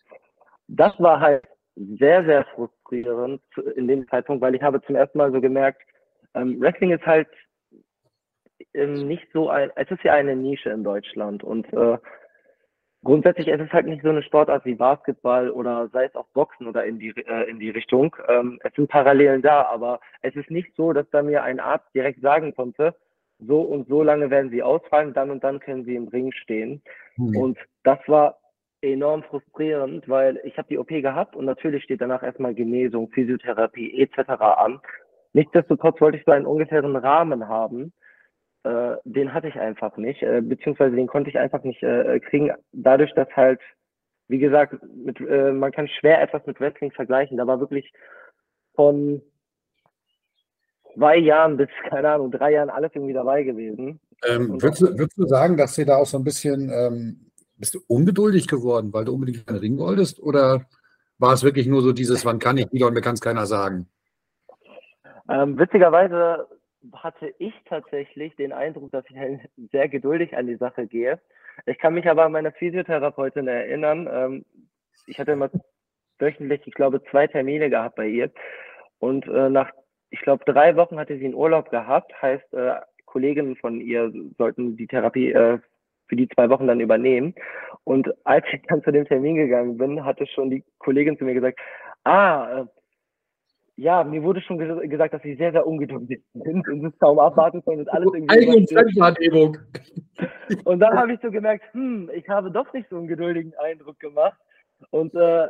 Das 0.75 0.99
war 0.99 1.21
halt 1.21 1.45
sehr, 1.77 2.25
sehr 2.25 2.45
frustrierend 2.55 3.43
in 3.77 3.89
dem 3.89 4.09
Zeitpunkt, 4.09 4.43
weil 4.43 4.55
ich 4.55 4.63
habe 4.63 4.83
zum 4.83 4.97
ersten 4.97 5.19
Mal 5.19 5.33
so 5.33 5.41
gemerkt, 5.41 5.83
ähm, 6.35 6.61
Wrestling 6.61 6.93
ist 6.93 7.07
halt 7.07 7.29
ähm, 8.75 9.07
nicht 9.07 9.27
so 9.33 9.51
ein, 9.51 9.71
es 9.77 9.91
ist 9.91 10.03
ja 10.03 10.15
eine 10.15 10.37
Nische 10.37 10.71
in 10.71 10.85
Deutschland 10.85 11.45
und 11.45 11.71
äh, 11.73 11.99
grundsätzlich 13.05 13.49
es 13.49 13.61
ist 13.61 13.73
halt 13.73 13.87
nicht 13.87 14.03
so 14.03 14.11
eine 14.11 14.23
Sportart 14.23 14.65
wie 14.65 14.75
Basketball 14.75 15.51
oder 15.51 15.89
sei 15.89 16.05
es 16.05 16.15
auch 16.15 16.29
Boxen 16.29 16.67
oder 16.67 16.85
in 16.85 16.99
die 16.99 17.11
äh, 17.11 17.51
in 17.51 17.59
die 17.59 17.71
Richtung. 17.71 18.17
Ähm, 18.29 18.59
es 18.63 18.73
sind 18.75 18.89
Parallelen 18.89 19.43
da, 19.43 19.63
aber 19.67 20.01
es 20.23 20.35
ist 20.37 20.51
nicht 20.51 20.75
so, 20.77 20.93
dass 20.93 21.09
da 21.11 21.23
mir 21.23 21.43
ein 21.43 21.61
Arzt 21.61 21.89
direkt 21.95 22.21
sagen 22.21 22.55
konnte, 22.55 22.95
so 23.39 23.61
und 23.61 23.89
so 23.89 24.03
lange 24.03 24.31
werden 24.31 24.51
sie 24.51 24.63
ausfallen, 24.63 25.13
dann 25.13 25.31
und 25.31 25.45
dann 25.45 25.61
können 25.61 25.85
sie 25.85 25.97
im 25.97 26.09
Ring 26.09 26.33
stehen. 26.33 26.83
Hm. 27.17 27.37
Und 27.37 27.59
das 27.83 27.99
war 28.07 28.39
enorm 28.83 29.23
frustrierend, 29.23 30.09
weil 30.09 30.41
ich 30.45 30.59
habe 30.59 30.69
die 30.69 30.79
OP 30.79 30.89
gehabt 30.89 31.37
und 31.37 31.45
natürlich 31.45 31.85
steht 31.85 32.01
danach 32.01 32.23
erstmal 32.23 32.55
Genesung, 32.55 33.09
Physiotherapie 33.11 34.01
etc. 34.01 34.31
an. 34.41 34.81
Nichtsdestotrotz 35.33 36.01
wollte 36.01 36.19
ich 36.19 36.25
so 36.25 36.33
einen 36.33 36.47
ungefähren 36.47 36.97
Rahmen 36.97 37.49
haben. 37.49 37.93
Äh, 38.65 38.97
den 39.05 39.33
hatte 39.33 39.49
ich 39.49 39.59
einfach 39.59 39.97
nicht, 39.97 40.23
äh, 40.23 40.41
beziehungsweise 40.41 40.95
den 40.95 41.07
konnte 41.07 41.31
ich 41.31 41.39
einfach 41.39 41.63
nicht 41.63 41.83
äh, 41.83 42.21
kriegen, 42.21 42.53
dadurch, 42.73 43.13
dass 43.15 43.29
halt, 43.35 43.61
wie 44.29 44.39
gesagt, 44.39 44.77
mit, 44.95 45.21
äh, 45.21 45.53
man 45.53 45.73
kann 45.73 45.89
schwer 45.89 46.21
etwas 46.21 46.45
mit 46.47 46.61
Wrestling 46.61 46.93
vergleichen. 46.93 47.39
Da 47.39 47.47
war 47.47 47.61
wirklich 47.61 47.93
von 48.75 49.23
zwei 50.95 51.17
Jahren 51.17 51.57
bis, 51.57 51.69
keine 51.89 52.11
Ahnung, 52.11 52.31
drei 52.31 52.53
Jahren 52.53 52.71
alles 52.71 52.93
irgendwie 52.95 53.15
dabei 53.15 53.43
gewesen. 53.43 54.01
Ähm, 54.29 54.63
würdest, 54.63 54.83
du, 54.83 54.87
würdest 54.99 55.19
du 55.19 55.27
sagen, 55.27 55.57
dass 55.57 55.75
dir 55.75 55.87
da 55.87 55.97
auch 55.97 56.07
so 56.07 56.19
ein 56.19 56.25
bisschen, 56.25 56.71
ähm, 56.71 57.32
bist 57.63 57.77
du 57.77 57.81
ungeduldig 57.87 58.49
geworden, 58.49 58.93
weil 58.93 59.05
du 59.05 59.15
unbedingt 59.15 59.49
einen 59.49 59.61
Ring 59.61 59.79
wolltest? 59.79 60.19
Oder 60.19 60.67
war 61.19 61.33
es 61.33 61.45
wirklich 61.45 61.69
nur 61.69 61.81
so 61.81 61.93
dieses, 61.93 62.25
wann 62.25 62.41
kann 62.41 62.59
ich 62.59 62.73
wieder 62.73 62.89
und 62.89 62.95
mir 62.95 63.03
kann 63.03 63.15
es 63.15 63.21
keiner 63.21 63.47
sagen? 63.47 63.87
Ähm, 65.29 65.57
witzigerweise 65.57 66.49
hatte 66.93 67.33
ich 67.39 67.55
tatsächlich 67.67 68.35
den 68.35 68.53
Eindruck, 68.53 68.91
dass 68.91 69.05
ich 69.09 69.17
halt 69.17 69.49
sehr 69.71 69.89
geduldig 69.89 70.37
an 70.37 70.49
die 70.49 70.57
Sache 70.57 70.89
gehe. 70.89 71.21
Ich 71.65 71.79
kann 71.79 71.95
mich 71.95 72.09
aber 72.09 72.25
an 72.25 72.33
meine 72.33 72.51
Physiotherapeutin 72.51 73.47
erinnern. 73.47 74.09
Ähm, 74.11 74.45
ich 75.07 75.21
hatte 75.21 75.31
immer 75.31 75.49
wöchentlich, 76.19 76.63
ich 76.65 76.75
glaube, 76.75 77.01
zwei 77.13 77.29
Termine 77.29 77.71
gehabt 77.71 77.95
bei 77.95 78.09
ihr. 78.09 78.33
Und 78.99 79.29
äh, 79.29 79.49
nach, 79.51 79.71
ich 80.11 80.21
glaube, 80.23 80.45
drei 80.47 80.75
Wochen 80.75 80.99
hatte 80.99 81.17
sie 81.17 81.27
einen 81.27 81.35
Urlaub 81.35 81.71
gehabt. 81.71 82.13
Heißt, 82.21 82.53
äh, 82.55 82.81
Kolleginnen 83.07 83.55
von 83.55 83.81
ihr 83.81 84.13
sollten 84.37 84.77
die 84.77 84.89
Therapie 84.89 85.31
äh, 85.31 85.61
für 86.13 86.17
die 86.17 86.29
zwei 86.29 86.51
Wochen 86.51 86.67
dann 86.67 86.81
übernehmen. 86.81 87.35
Und 87.85 88.13
als 88.25 88.45
ich 88.53 88.61
dann 88.69 88.83
zu 88.83 88.93
dem 88.93 89.07
Termin 89.07 89.37
gegangen 89.37 89.79
bin, 89.79 90.05
hatte 90.05 90.27
schon 90.27 90.51
die 90.51 90.63
Kollegin 90.79 91.17
zu 91.17 91.25
mir 91.25 91.33
gesagt, 91.33 91.59
ah, 92.05 92.61
äh, 92.61 92.67
ja, 93.77 94.05
mir 94.05 94.23
wurde 94.23 94.43
schon 94.43 94.59
ges 94.59 94.91
gesagt, 94.91 95.15
dass 95.15 95.23
sie 95.23 95.37
sehr, 95.37 95.53
sehr 95.53 95.67
ungeduldig 95.67 96.23
sind 96.35 96.69
und 96.69 96.85
es 96.85 96.99
kaum 96.99 97.19
abwarten 97.19 97.65
können 97.65 97.81
und 97.81 97.89
alles 97.89 98.11
irgendwie. 98.13 98.37
Und 100.65 100.81
dann 100.81 100.95
habe 100.95 101.15
ich 101.15 101.21
so 101.21 101.31
gemerkt, 101.31 101.65
hm, 101.73 102.11
ich 102.15 102.29
habe 102.29 102.51
doch 102.51 102.71
nicht 102.75 102.89
so 102.91 102.99
einen 102.99 103.09
geduldigen 103.09 103.55
Eindruck 103.55 103.99
gemacht. 103.99 104.39
Und 104.91 105.15
äh, 105.15 105.49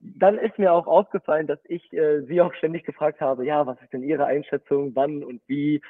dann 0.00 0.38
ist 0.38 0.58
mir 0.58 0.72
auch 0.72 0.86
aufgefallen, 0.86 1.46
dass 1.46 1.58
ich 1.64 1.90
äh, 1.94 2.20
sie 2.26 2.42
auch 2.42 2.52
ständig 2.54 2.84
gefragt 2.84 3.22
habe, 3.22 3.46
ja, 3.46 3.66
was 3.66 3.80
ist 3.80 3.92
denn 3.94 4.02
Ihre 4.02 4.26
Einschätzung, 4.26 4.94
wann 4.94 5.24
und 5.24 5.40
wie? 5.46 5.80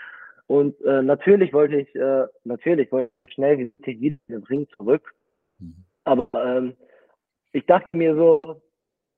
Und 0.47 0.81
äh, 0.83 1.03
natürlich 1.03 1.53
wollte 1.53 1.77
ich, 1.81 1.95
äh, 1.95 2.27
natürlich 2.45 2.91
wollte 2.93 3.13
ich 3.27 3.35
schnell 3.35 3.59
wie 3.59 3.73
wieder 4.01 4.17
in 4.29 4.35
den 4.35 4.45
Ring 4.45 4.69
zurück. 4.77 5.15
Aber 6.05 6.29
ähm, 6.35 6.75
ich 7.53 7.65
dachte 7.67 7.89
mir 7.97 8.15
so, 8.15 8.43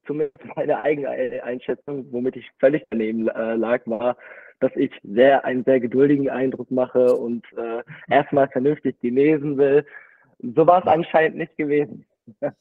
zumindest 0.06 0.38
meine 0.54 0.80
eigene 0.82 1.08
Ei- 1.08 1.42
Einschätzung, 1.42 2.06
womit 2.12 2.36
ich 2.36 2.48
völlig 2.60 2.84
daneben 2.90 3.28
äh, 3.28 3.54
lag, 3.54 3.82
war, 3.86 4.16
dass 4.60 4.74
ich 4.76 4.92
sehr 5.02 5.44
einen 5.44 5.64
sehr 5.64 5.80
geduldigen 5.80 6.30
Eindruck 6.30 6.70
mache 6.70 7.14
und 7.14 7.44
äh, 7.56 7.82
erstmal 8.08 8.48
vernünftig 8.48 8.98
genesen 9.00 9.58
will. 9.58 9.84
So 10.38 10.66
war 10.66 10.80
es 10.80 10.86
anscheinend 10.86 11.38
nicht 11.38 11.56
gewesen. 11.56 12.06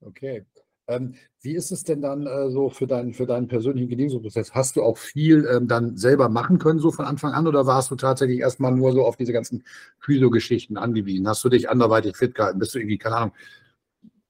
Okay. 0.00 0.44
Ähm, 0.88 1.14
wie 1.42 1.54
ist 1.54 1.70
es 1.70 1.84
denn 1.84 2.00
dann 2.00 2.26
äh, 2.26 2.50
so 2.50 2.70
für, 2.70 2.86
dein, 2.86 3.12
für 3.12 3.26
deinen 3.26 3.46
persönlichen 3.46 3.88
Genesungsprozess? 3.90 4.54
Hast 4.54 4.76
du 4.76 4.82
auch 4.82 4.96
viel 4.96 5.46
ähm, 5.46 5.68
dann 5.68 5.96
selber 5.96 6.30
machen 6.30 6.58
können, 6.58 6.78
so 6.78 6.90
von 6.90 7.04
Anfang 7.04 7.32
an, 7.32 7.46
oder 7.46 7.66
warst 7.66 7.90
du 7.90 7.96
tatsächlich 7.96 8.40
erstmal 8.40 8.72
nur 8.72 8.92
so 8.92 9.04
auf 9.04 9.16
diese 9.16 9.34
ganzen 9.34 9.64
Physio-Geschichten 10.00 10.78
angewiesen? 10.78 11.28
Hast 11.28 11.44
du 11.44 11.50
dich 11.50 11.68
anderweitig 11.68 12.16
fit 12.16 12.34
gehalten? 12.34 12.58
Bist 12.58 12.74
du 12.74 12.78
irgendwie, 12.78 12.98
keine 12.98 13.16
Ahnung, 13.16 13.32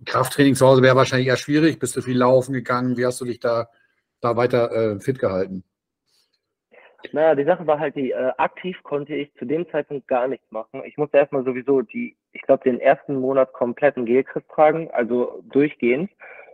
Krafttraining 0.04 0.54
zu 0.54 0.66
Hause 0.66 0.82
wäre 0.82 0.96
wahrscheinlich 0.96 1.28
eher 1.28 1.36
schwierig. 1.36 1.78
Bist 1.78 1.96
du 1.96 2.02
viel 2.02 2.18
laufen 2.18 2.52
gegangen? 2.52 2.96
Wie 2.96 3.06
hast 3.06 3.20
du 3.20 3.24
dich 3.24 3.40
da, 3.40 3.68
da 4.20 4.36
weiter 4.36 4.70
äh, 4.72 5.00
fit 5.00 5.18
gehalten? 5.18 5.64
Naja, 7.12 7.34
die 7.34 7.44
Sache 7.44 7.66
war 7.66 7.78
halt, 7.78 7.94
die 7.94 8.10
äh, 8.10 8.32
aktiv 8.38 8.76
konnte 8.82 9.14
ich 9.14 9.32
zu 9.34 9.44
dem 9.44 9.68
Zeitpunkt 9.70 10.08
gar 10.08 10.26
nichts 10.26 10.50
machen. 10.50 10.82
Ich 10.84 10.96
musste 10.96 11.18
erstmal 11.18 11.44
sowieso 11.44 11.82
die, 11.82 12.16
ich 12.32 12.42
glaube, 12.42 12.64
den 12.64 12.80
ersten 12.80 13.16
Monat 13.16 13.52
kompletten 13.52 14.04
Gelchrist 14.04 14.48
tragen, 14.48 14.90
also 14.90 15.42
durchgehend. 15.50 16.10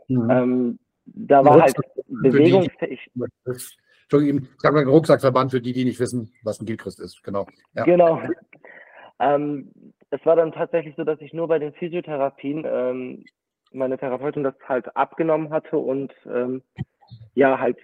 Mhm. 0.08 0.30
Ähm, 0.30 0.78
da 1.06 1.44
war 1.44 1.62
halt 1.62 1.74
bewegungsfähig. 2.08 3.10
Entschuldigung, 4.02 4.48
ich 4.54 4.60
sage 4.60 4.74
mal 4.74 4.84
Rucksackverband 4.84 5.50
für 5.50 5.60
die, 5.60 5.72
die 5.72 5.84
nicht 5.84 6.00
wissen, 6.00 6.32
was 6.42 6.60
ein 6.60 6.66
Gilchrist 6.66 7.00
ist. 7.00 7.22
Genau. 7.22 7.46
Ja. 7.74 7.84
Genau. 7.84 8.20
Ähm, 9.18 9.70
es 10.10 10.24
war 10.24 10.36
dann 10.36 10.52
tatsächlich 10.52 10.94
so, 10.96 11.04
dass 11.04 11.20
ich 11.20 11.32
nur 11.32 11.48
bei 11.48 11.58
den 11.58 11.72
Physiotherapien 11.72 12.64
ähm, 12.66 13.24
meine 13.72 13.98
Therapeutin 13.98 14.44
das 14.44 14.54
halt 14.68 14.94
abgenommen 14.96 15.50
hatte 15.50 15.78
und 15.78 16.12
ähm, 16.26 16.62
ja, 17.34 17.58
halt 17.58 17.78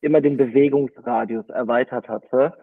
immer 0.00 0.20
den 0.20 0.36
Bewegungsradius 0.36 1.48
erweitert 1.48 2.08
hatte. 2.08 2.54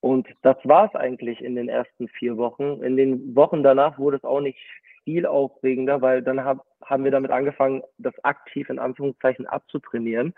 Und 0.00 0.28
das 0.42 0.56
war 0.64 0.86
es 0.86 0.94
eigentlich 0.94 1.40
in 1.42 1.54
den 1.56 1.68
ersten 1.68 2.08
vier 2.08 2.36
Wochen. 2.36 2.82
In 2.82 2.96
den 2.96 3.34
Wochen 3.34 3.62
danach 3.62 3.98
wurde 3.98 4.18
es 4.18 4.24
auch 4.24 4.40
nicht 4.40 4.58
viel 5.04 5.26
aufregender, 5.26 6.02
weil 6.02 6.22
dann 6.22 6.44
hab, 6.44 6.64
haben 6.84 7.04
wir 7.04 7.10
damit 7.10 7.30
angefangen, 7.30 7.82
das 7.98 8.14
aktiv 8.24 8.68
in 8.68 8.78
Anführungszeichen 8.78 9.46
abzutrainieren. 9.46 10.34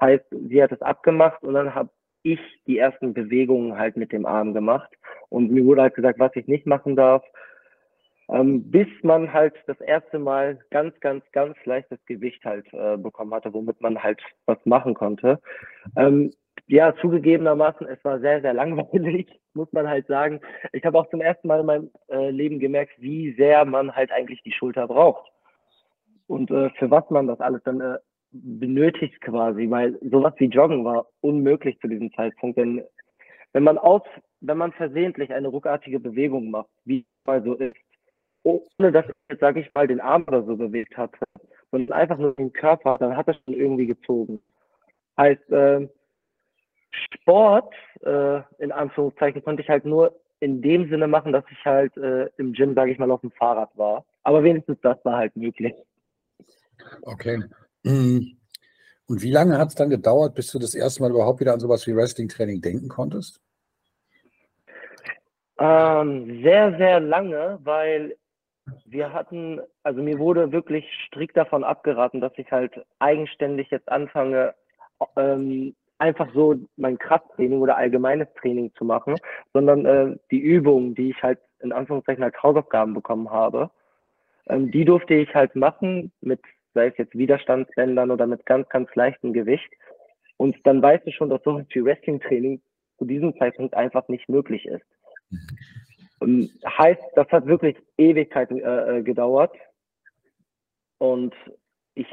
Heißt, 0.00 0.24
sie 0.30 0.62
hat 0.62 0.72
es 0.72 0.82
abgemacht 0.82 1.42
und 1.42 1.54
dann 1.54 1.74
habe 1.74 1.90
ich 2.22 2.40
die 2.66 2.78
ersten 2.78 3.14
Bewegungen 3.14 3.78
halt 3.78 3.96
mit 3.96 4.12
dem 4.12 4.26
Arm 4.26 4.54
gemacht. 4.54 4.90
Und 5.28 5.50
mir 5.50 5.64
wurde 5.64 5.82
halt 5.82 5.94
gesagt, 5.94 6.18
was 6.18 6.34
ich 6.34 6.46
nicht 6.46 6.66
machen 6.66 6.96
darf. 6.96 7.24
Ähm, 8.30 8.70
bis 8.70 8.88
man 9.02 9.32
halt 9.32 9.54
das 9.66 9.80
erste 9.80 10.18
Mal 10.18 10.58
ganz, 10.70 10.98
ganz, 11.00 11.24
ganz 11.32 11.56
leichtes 11.64 11.98
Gewicht 12.04 12.44
halt 12.44 12.66
äh, 12.74 12.98
bekommen 12.98 13.32
hatte, 13.32 13.54
womit 13.54 13.80
man 13.80 14.02
halt 14.02 14.20
was 14.44 14.58
machen 14.66 14.92
konnte. 14.92 15.40
Ähm, 15.96 16.30
ja, 16.68 16.94
zugegebenermaßen, 17.00 17.86
es 17.86 18.02
war 18.04 18.20
sehr, 18.20 18.42
sehr 18.42 18.52
langweilig, 18.52 19.26
muss 19.54 19.72
man 19.72 19.88
halt 19.88 20.06
sagen. 20.06 20.40
Ich 20.72 20.84
habe 20.84 20.98
auch 20.98 21.08
zum 21.08 21.22
ersten 21.22 21.48
Mal 21.48 21.60
in 21.60 21.66
meinem 21.66 21.90
äh, 22.08 22.30
Leben 22.30 22.58
gemerkt, 22.58 22.92
wie 22.98 23.32
sehr 23.34 23.64
man 23.64 23.96
halt 23.96 24.12
eigentlich 24.12 24.42
die 24.42 24.52
Schulter 24.52 24.86
braucht. 24.86 25.32
Und 26.26 26.50
äh, 26.50 26.68
für 26.78 26.90
was 26.90 27.08
man 27.08 27.26
das 27.26 27.40
alles 27.40 27.62
dann 27.64 27.80
äh, 27.80 27.96
benötigt 28.32 29.18
quasi, 29.22 29.70
weil 29.70 29.98
sowas 30.02 30.34
wie 30.36 30.44
Joggen 30.44 30.84
war 30.84 31.06
unmöglich 31.22 31.78
zu 31.80 31.88
diesem 31.88 32.12
Zeitpunkt, 32.12 32.58
denn 32.58 32.84
wenn 33.54 33.62
man 33.62 33.78
aus, 33.78 34.02
wenn 34.40 34.58
man 34.58 34.72
versehentlich 34.72 35.32
eine 35.32 35.48
ruckartige 35.48 35.98
Bewegung 35.98 36.50
macht, 36.50 36.68
wie 36.84 37.00
es 37.00 37.26
mal 37.26 37.42
so 37.42 37.54
ist, 37.54 37.76
ohne 38.42 38.92
dass 38.92 39.06
ich 39.06 39.14
jetzt, 39.30 39.40
sage 39.40 39.60
ich 39.60 39.74
mal, 39.74 39.86
den 39.86 40.02
Arm 40.02 40.24
oder 40.28 40.42
so 40.42 40.54
bewegt 40.54 40.98
hatte, 40.98 41.18
sondern 41.70 41.98
einfach 41.98 42.18
nur 42.18 42.34
den 42.34 42.52
Körper, 42.52 42.98
dann 43.00 43.16
hat 43.16 43.28
er 43.28 43.34
schon 43.34 43.54
irgendwie 43.54 43.86
gezogen. 43.86 44.40
Heißt, 45.16 45.50
äh, 45.50 45.88
Sport, 46.90 47.74
äh, 48.02 48.40
in 48.58 48.72
Anführungszeichen, 48.72 49.42
konnte 49.42 49.62
ich 49.62 49.68
halt 49.68 49.84
nur 49.84 50.18
in 50.40 50.62
dem 50.62 50.88
Sinne 50.88 51.08
machen, 51.08 51.32
dass 51.32 51.44
ich 51.50 51.64
halt 51.64 51.96
äh, 51.96 52.28
im 52.36 52.52
Gym, 52.52 52.74
sage 52.74 52.92
ich 52.92 52.98
mal, 52.98 53.10
auf 53.10 53.20
dem 53.20 53.32
Fahrrad 53.32 53.70
war. 53.76 54.04
Aber 54.22 54.42
wenigstens 54.42 54.78
das 54.82 54.96
war 55.04 55.16
halt 55.16 55.36
möglich. 55.36 55.74
Okay. 57.02 57.42
Mhm. 57.82 58.36
Und 59.06 59.22
wie 59.22 59.30
lange 59.30 59.58
hat 59.58 59.68
es 59.68 59.74
dann 59.74 59.90
gedauert, 59.90 60.34
bis 60.34 60.52
du 60.52 60.58
das 60.58 60.74
erste 60.74 61.02
Mal 61.02 61.10
überhaupt 61.10 61.40
wieder 61.40 61.54
an 61.54 61.60
sowas 61.60 61.86
wie 61.86 61.96
Wrestling-Training 61.96 62.60
denken 62.60 62.88
konntest? 62.88 63.40
Ähm, 65.58 66.42
sehr, 66.42 66.76
sehr 66.76 67.00
lange, 67.00 67.58
weil 67.62 68.16
wir 68.84 69.12
hatten, 69.12 69.60
also 69.82 70.02
mir 70.02 70.18
wurde 70.18 70.52
wirklich 70.52 70.84
strikt 71.06 71.36
davon 71.36 71.64
abgeraten, 71.64 72.20
dass 72.20 72.32
ich 72.36 72.50
halt 72.52 72.84
eigenständig 72.98 73.70
jetzt 73.70 73.88
anfange, 73.88 74.54
ähm, 75.16 75.74
einfach 75.98 76.32
so 76.32 76.56
mein 76.76 76.98
Krafttraining 76.98 77.60
oder 77.60 77.76
allgemeines 77.76 78.28
Training 78.40 78.72
zu 78.74 78.84
machen, 78.84 79.16
sondern 79.52 79.84
äh, 79.84 80.16
die 80.30 80.40
Übungen, 80.40 80.94
die 80.94 81.10
ich 81.10 81.22
halt 81.22 81.38
in 81.60 81.72
Anführungszeichen 81.72 82.22
als 82.22 82.40
Hausaufgaben 82.42 82.94
bekommen 82.94 83.30
habe, 83.30 83.70
ähm, 84.48 84.70
die 84.70 84.84
durfte 84.84 85.14
ich 85.14 85.34
halt 85.34 85.56
machen 85.56 86.12
mit, 86.20 86.40
sei 86.74 86.86
es 86.86 86.96
jetzt 86.98 87.16
Widerstandsbändern 87.16 88.10
oder 88.10 88.26
mit 88.26 88.46
ganz, 88.46 88.68
ganz 88.68 88.94
leichtem 88.94 89.32
Gewicht. 89.32 89.70
Und 90.36 90.56
dann 90.64 90.80
weißt 90.80 91.06
du 91.06 91.10
schon, 91.10 91.30
dass 91.30 91.42
so 91.42 91.60
viel 91.70 91.84
Wrestling-Training 91.84 92.60
zu 92.98 93.04
diesem 93.04 93.36
Zeitpunkt 93.38 93.74
einfach 93.74 94.06
nicht 94.08 94.28
möglich 94.28 94.66
ist. 94.66 94.84
Und 96.20 96.50
heißt, 96.66 97.02
das 97.14 97.28
hat 97.28 97.46
wirklich 97.46 97.76
Ewigkeiten 97.96 98.60
äh, 98.60 98.98
äh, 98.98 99.02
gedauert. 99.02 99.52
Und 100.98 101.34
ich 101.94 102.06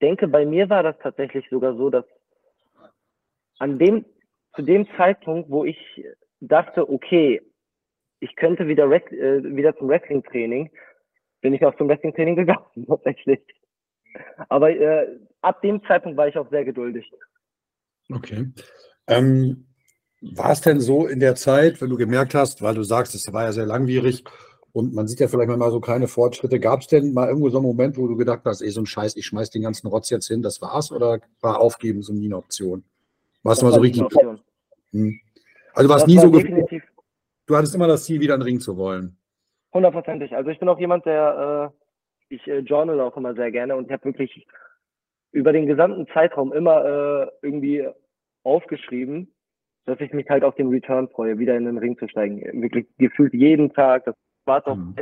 denke, 0.00 0.26
bei 0.28 0.44
mir 0.44 0.68
war 0.70 0.82
das 0.82 0.98
tatsächlich 0.98 1.48
sogar 1.50 1.74
so, 1.74 1.90
dass 1.90 2.04
an 3.58 3.78
dem, 3.78 4.04
zu 4.54 4.62
dem 4.62 4.86
Zeitpunkt, 4.96 5.50
wo 5.50 5.64
ich 5.64 5.78
dachte, 6.40 6.88
okay, 6.88 7.42
ich 8.20 8.34
könnte 8.36 8.66
wieder, 8.66 8.90
äh, 8.90 9.42
wieder 9.56 9.76
zum 9.76 9.88
Wrestling-Training, 9.88 10.70
bin 11.40 11.54
ich 11.54 11.64
auch 11.64 11.76
zum 11.76 11.88
Wrestling-Training 11.88 12.36
gegangen, 12.36 12.64
tatsächlich. 12.86 13.40
Aber 14.48 14.70
äh, 14.70 15.18
ab 15.42 15.62
dem 15.62 15.82
Zeitpunkt 15.84 16.16
war 16.16 16.28
ich 16.28 16.36
auch 16.36 16.50
sehr 16.50 16.64
geduldig. 16.64 17.10
Okay. 18.10 18.52
Ähm, 19.06 19.66
war 20.20 20.50
es 20.50 20.60
denn 20.60 20.80
so 20.80 21.06
in 21.06 21.20
der 21.20 21.36
Zeit, 21.36 21.80
wenn 21.80 21.90
du 21.90 21.96
gemerkt 21.96 22.34
hast, 22.34 22.62
weil 22.62 22.74
du 22.74 22.82
sagst, 22.82 23.14
es 23.14 23.32
war 23.32 23.44
ja 23.44 23.52
sehr 23.52 23.66
langwierig 23.66 24.24
und 24.72 24.94
man 24.94 25.06
sieht 25.06 25.20
ja 25.20 25.28
vielleicht 25.28 25.48
mal 25.48 25.70
so 25.70 25.80
keine 25.80 26.08
Fortschritte, 26.08 26.58
gab 26.58 26.80
es 26.80 26.88
denn 26.88 27.12
mal 27.12 27.28
irgendwo 27.28 27.50
so 27.50 27.58
einen 27.58 27.66
Moment, 27.66 27.96
wo 27.96 28.08
du 28.08 28.16
gedacht 28.16 28.42
hast, 28.44 28.60
ey, 28.60 28.70
so 28.70 28.80
ein 28.80 28.86
Scheiß, 28.86 29.16
ich 29.16 29.26
schmeiß 29.26 29.50
den 29.50 29.62
ganzen 29.62 29.86
Rotz 29.86 30.10
jetzt 30.10 30.26
hin, 30.26 30.42
das 30.42 30.60
war's 30.60 30.90
oder 30.90 31.20
war 31.40 31.60
Aufgeben 31.60 32.02
so 32.02 32.12
nie 32.12 32.26
eine 32.26 32.36
Option? 32.36 32.84
Warst 33.48 33.62
du 33.62 33.66
mal 33.66 33.72
so 33.72 33.80
richtig? 33.80 34.04
Hm. 34.92 35.20
Also 35.72 35.88
war 35.88 35.96
es 35.96 36.06
nie 36.06 36.18
so 36.18 36.30
definitiv. 36.30 36.82
Du 37.46 37.56
hattest 37.56 37.74
immer 37.74 37.86
das 37.86 38.04
Ziel, 38.04 38.20
wieder 38.20 38.34
einen 38.34 38.42
Ring 38.42 38.60
zu 38.60 38.76
wollen. 38.76 39.16
Hundertprozentig. 39.72 40.36
Also 40.36 40.50
ich 40.50 40.58
bin 40.58 40.68
auch 40.68 40.78
jemand, 40.78 41.06
der, 41.06 41.72
äh, 42.30 42.34
ich 42.34 42.46
äh, 42.46 42.58
journal 42.58 43.00
auch 43.00 43.16
immer 43.16 43.34
sehr 43.34 43.50
gerne 43.50 43.74
und 43.74 43.86
ich 43.86 43.92
habe 43.92 44.04
wirklich 44.04 44.46
über 45.32 45.54
den 45.54 45.64
gesamten 45.64 46.06
Zeitraum 46.08 46.52
immer 46.52 46.84
äh, 46.84 47.30
irgendwie 47.40 47.88
aufgeschrieben, 48.44 49.32
dass 49.86 49.98
ich 50.00 50.12
mich 50.12 50.28
halt 50.28 50.44
auf 50.44 50.54
den 50.56 50.68
Return 50.68 51.08
freue, 51.08 51.38
wieder 51.38 51.56
in 51.56 51.64
den 51.64 51.78
Ring 51.78 51.96
zu 51.96 52.06
steigen. 52.06 52.42
Wirklich 52.60 52.86
gefühlt 52.98 53.32
jeden 53.32 53.72
Tag, 53.72 54.04
das 54.04 54.14
war 54.44 54.60
doch 54.60 54.76
mhm. 54.76 54.94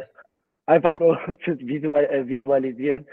einfach 0.66 0.96
nur 0.98 1.18
Visual, 1.46 2.04
äh, 2.04 2.28
Visualisieren. 2.28 3.06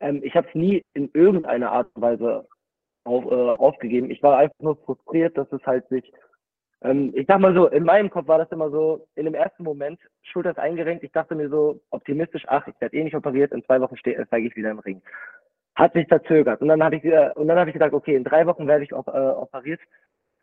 Ähm, 0.00 0.20
ich 0.22 0.34
habe 0.34 0.46
es 0.46 0.54
nie 0.54 0.82
in 0.92 1.08
irgendeiner 1.14 1.72
Art 1.72 1.88
und 1.94 2.02
Weise 2.02 2.46
auf, 3.04 3.24
äh, 3.24 3.60
aufgegeben. 3.60 4.10
Ich 4.10 4.22
war 4.22 4.38
einfach 4.38 4.58
nur 4.60 4.76
frustriert, 4.76 5.36
dass 5.36 5.50
es 5.52 5.64
halt 5.66 5.88
sich, 5.88 6.12
ähm, 6.82 7.12
ich 7.14 7.26
sag 7.26 7.40
mal 7.40 7.54
so, 7.54 7.68
in 7.68 7.84
meinem 7.84 8.10
Kopf 8.10 8.28
war 8.28 8.38
das 8.38 8.50
immer 8.50 8.70
so, 8.70 9.06
in 9.14 9.26
dem 9.26 9.34
ersten 9.34 9.62
Moment, 9.62 10.00
Schulter 10.22 10.50
ist 10.50 10.58
eingerenkt, 10.58 11.04
ich 11.04 11.12
dachte 11.12 11.34
mir 11.34 11.48
so 11.48 11.80
optimistisch, 11.90 12.44
ach, 12.48 12.66
ich 12.66 12.80
werde 12.80 12.96
eh 12.96 13.04
nicht 13.04 13.16
operiert, 13.16 13.52
in 13.52 13.64
zwei 13.64 13.80
Wochen 13.80 13.96
steige 13.96 14.46
ich 14.46 14.56
wieder 14.56 14.70
im 14.70 14.78
Ring. 14.80 15.02
Hat 15.74 15.92
sich 15.92 16.06
verzögert. 16.08 16.60
Und 16.60 16.68
dann 16.68 16.82
habe 16.82 16.96
ich, 16.96 17.04
äh, 17.04 17.30
und 17.34 17.48
dann 17.48 17.58
habe 17.58 17.70
ich 17.70 17.74
gesagt, 17.74 17.94
okay, 17.94 18.14
in 18.14 18.24
drei 18.24 18.46
Wochen 18.46 18.66
werde 18.66 18.84
ich 18.84 18.92
op 18.92 19.08
äh, 19.08 19.10
operiert. 19.10 19.80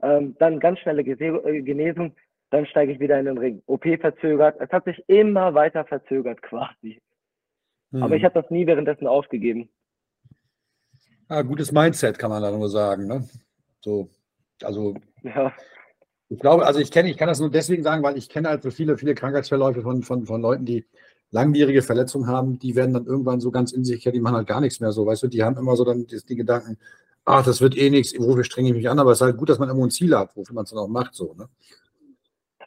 Ähm, 0.03 0.35
dann 0.39 0.59
ganz 0.59 0.79
schnelle 0.79 1.03
äh, 1.03 1.61
Genesung, 1.61 2.15
dann 2.49 2.65
steige 2.65 2.91
ich 2.91 2.99
wieder 2.99 3.19
in 3.19 3.25
den 3.25 3.37
Ring. 3.37 3.61
OP 3.65 3.85
verzögert. 3.99 4.59
Es 4.59 4.69
hat 4.71 4.83
sich 4.85 5.01
immer 5.07 5.53
weiter 5.53 5.85
verzögert 5.85 6.41
quasi. 6.41 7.01
Hm. 7.91 8.03
Aber 8.03 8.15
ich 8.15 8.23
habe 8.25 8.39
das 8.39 8.49
nie 8.51 8.67
währenddessen 8.67 9.07
aufgegeben. 9.07 9.69
Ah, 11.31 11.43
gutes 11.43 11.71
Mindset 11.71 12.19
kann 12.19 12.29
man 12.29 12.41
da 12.41 12.51
nur 12.51 12.67
sagen. 12.67 13.07
Ne? 13.07 13.23
So, 13.79 14.09
also 14.63 14.95
ja. 15.23 15.53
ich 16.27 16.37
glaube, 16.39 16.65
also 16.65 16.81
ich 16.81 16.91
kenne, 16.91 17.09
ich 17.09 17.15
kann 17.15 17.29
das 17.29 17.39
nur 17.39 17.49
deswegen 17.49 17.83
sagen, 17.83 18.03
weil 18.03 18.17
ich 18.17 18.27
kenne 18.27 18.49
halt 18.49 18.63
so 18.63 18.69
viele, 18.69 18.97
viele 18.97 19.15
Krankheitsverläufe 19.15 19.81
von, 19.81 20.03
von, 20.03 20.25
von 20.25 20.41
Leuten, 20.41 20.65
die 20.65 20.85
langwierige 21.29 21.83
Verletzungen 21.83 22.27
haben, 22.27 22.59
die 22.59 22.75
werden 22.75 22.93
dann 22.93 23.05
irgendwann 23.05 23.39
so 23.39 23.49
ganz 23.49 23.71
unsicher, 23.71 24.11
die 24.11 24.19
machen 24.19 24.35
halt 24.35 24.47
gar 24.47 24.59
nichts 24.59 24.81
mehr 24.81 24.91
so, 24.91 25.05
weißt 25.05 25.23
du, 25.23 25.27
die 25.29 25.41
haben 25.41 25.55
immer 25.55 25.77
so 25.77 25.85
dann 25.85 26.05
die, 26.05 26.19
die 26.21 26.35
Gedanken, 26.35 26.77
ach, 27.23 27.45
das 27.45 27.61
wird 27.61 27.77
eh 27.77 27.89
nichts, 27.89 28.13
wofür 28.19 28.43
strenge 28.43 28.67
ich 28.67 28.75
mich 28.75 28.89
an, 28.89 28.99
aber 28.99 29.11
es 29.11 29.19
ist 29.19 29.25
halt 29.25 29.37
gut, 29.37 29.47
dass 29.47 29.59
man 29.59 29.69
immer 29.69 29.85
ein 29.85 29.89
Ziel 29.89 30.13
hat, 30.13 30.35
wofür 30.35 30.53
man 30.53 30.65
es 30.65 30.71
dann 30.71 30.79
auch 30.79 30.89
macht, 30.89 31.13
so, 31.13 31.33
ne? 31.35 31.47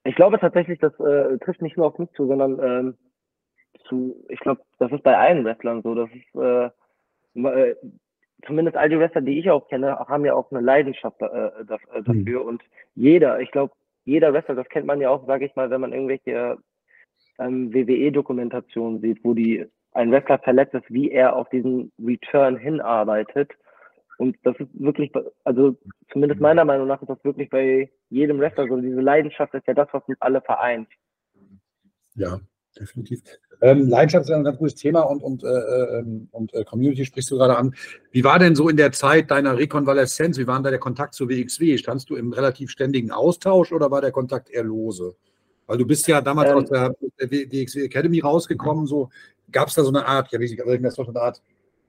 Ich 0.04 0.14
glaube 0.14 0.38
tatsächlich, 0.38 0.78
das 0.78 0.98
äh, 1.00 1.36
trifft 1.36 1.60
nicht 1.60 1.76
nur 1.76 1.84
auf 1.84 1.98
mich 1.98 2.10
zu, 2.12 2.26
sondern 2.26 2.58
ähm, 2.62 2.96
zu, 3.90 4.24
ich 4.30 4.40
glaube, 4.40 4.62
das 4.78 4.90
ist 4.90 5.02
bei 5.02 5.18
allen 5.18 5.44
Wrestlern 5.44 5.82
so, 5.82 5.94
das 5.94 6.08
ist, 6.14 6.40
äh, 6.40 6.70
äh 7.34 7.76
zumindest 8.46 8.76
all 8.76 8.88
die 8.88 8.98
Wrestler, 8.98 9.20
die 9.20 9.38
ich 9.38 9.50
auch 9.50 9.68
kenne, 9.68 9.98
haben 9.98 10.24
ja 10.24 10.34
auch 10.34 10.50
eine 10.50 10.60
Leidenschaft 10.60 11.20
äh, 11.20 11.24
äh 11.24 11.64
dafür. 11.64 12.42
Mhm. 12.42 12.48
Und 12.48 12.62
jeder, 12.94 13.40
ich 13.40 13.50
glaube, 13.50 13.72
jeder 14.04 14.32
Wrestler, 14.32 14.54
das 14.54 14.68
kennt 14.68 14.86
man 14.86 15.00
ja 15.00 15.10
auch, 15.10 15.26
sage 15.26 15.46
ich 15.46 15.56
mal, 15.56 15.70
wenn 15.70 15.80
man 15.80 15.92
irgendwelche 15.92 16.58
ähm, 17.38 17.72
WWE-Dokumentationen 17.72 19.00
sieht, 19.00 19.24
wo 19.24 19.34
die 19.34 19.66
ein 19.92 20.10
Wrestler 20.10 20.38
verletzt 20.38 20.74
ist, 20.74 20.90
wie 20.90 21.10
er 21.10 21.36
auf 21.36 21.48
diesen 21.50 21.92
Return 22.04 22.56
hinarbeitet. 22.56 23.52
Und 24.18 24.36
das 24.42 24.56
ist 24.58 24.68
wirklich, 24.74 25.10
also 25.44 25.76
zumindest 26.12 26.40
meiner 26.40 26.64
Meinung 26.64 26.86
nach 26.86 27.00
ist 27.02 27.08
das 27.08 27.24
wirklich 27.24 27.50
bei 27.50 27.90
jedem 28.10 28.38
Wrestler 28.38 28.68
so. 28.68 28.80
Diese 28.80 29.00
Leidenschaft 29.00 29.54
ist 29.54 29.66
ja 29.66 29.74
das, 29.74 29.88
was 29.92 30.04
uns 30.06 30.20
alle 30.20 30.40
vereint. 30.40 30.88
Ja, 32.14 32.38
definitiv. 32.78 33.22
Ähm, 33.60 33.88
Leidenschaft 33.88 34.26
ist 34.26 34.30
ein 34.30 34.44
ganz 34.44 34.58
gutes 34.58 34.74
Thema 34.74 35.00
und, 35.02 35.22
und, 35.22 35.42
äh, 35.44 35.48
ähm, 35.48 36.28
und 36.32 36.52
äh, 36.54 36.64
Community 36.64 37.04
sprichst 37.04 37.30
du 37.30 37.36
gerade 37.36 37.56
an. 37.56 37.74
Wie 38.10 38.24
war 38.24 38.38
denn 38.38 38.54
so 38.54 38.68
in 38.68 38.76
der 38.76 38.92
Zeit 38.92 39.30
deiner 39.30 39.56
Rekonvaleszenz? 39.56 40.38
Wie 40.38 40.46
war 40.46 40.60
da 40.62 40.70
der 40.70 40.78
Kontakt 40.78 41.14
zur 41.14 41.28
WXW? 41.28 41.78
Standst 41.78 42.10
du 42.10 42.16
im 42.16 42.32
relativ 42.32 42.70
ständigen 42.70 43.10
Austausch 43.10 43.72
oder 43.72 43.90
war 43.90 44.00
der 44.00 44.12
Kontakt 44.12 44.50
eher 44.50 44.64
lose? 44.64 45.16
Weil 45.66 45.78
du 45.78 45.86
bist 45.86 46.06
ja 46.08 46.20
damals 46.20 46.50
ähm, 46.50 46.56
aus 46.56 46.68
der, 46.68 46.94
der 47.20 47.30
WXW 47.30 47.84
Academy 47.84 48.20
rausgekommen, 48.20 48.86
so 48.86 49.10
gab 49.50 49.68
es 49.68 49.74
da 49.74 49.82
so 49.82 49.90
eine 49.90 50.06
Art, 50.06 50.30
ja, 50.32 50.40
wie 50.40 50.44
ich 50.44 50.56
das 50.56 50.94
so 50.94 51.06
eine 51.06 51.20
Art 51.20 51.42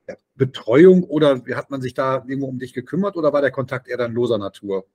ja, 0.07 0.15
Betreuung 0.35 1.03
oder 1.03 1.41
hat 1.55 1.71
man 1.71 1.81
sich 1.81 1.93
da 1.93 2.23
irgendwo 2.27 2.47
um 2.47 2.59
dich 2.59 2.73
gekümmert 2.73 3.17
oder 3.17 3.33
war 3.33 3.41
der 3.41 3.51
Kontakt 3.51 3.87
eher 3.87 3.97
dann 3.97 4.13
loser 4.13 4.37
Natur? 4.37 4.85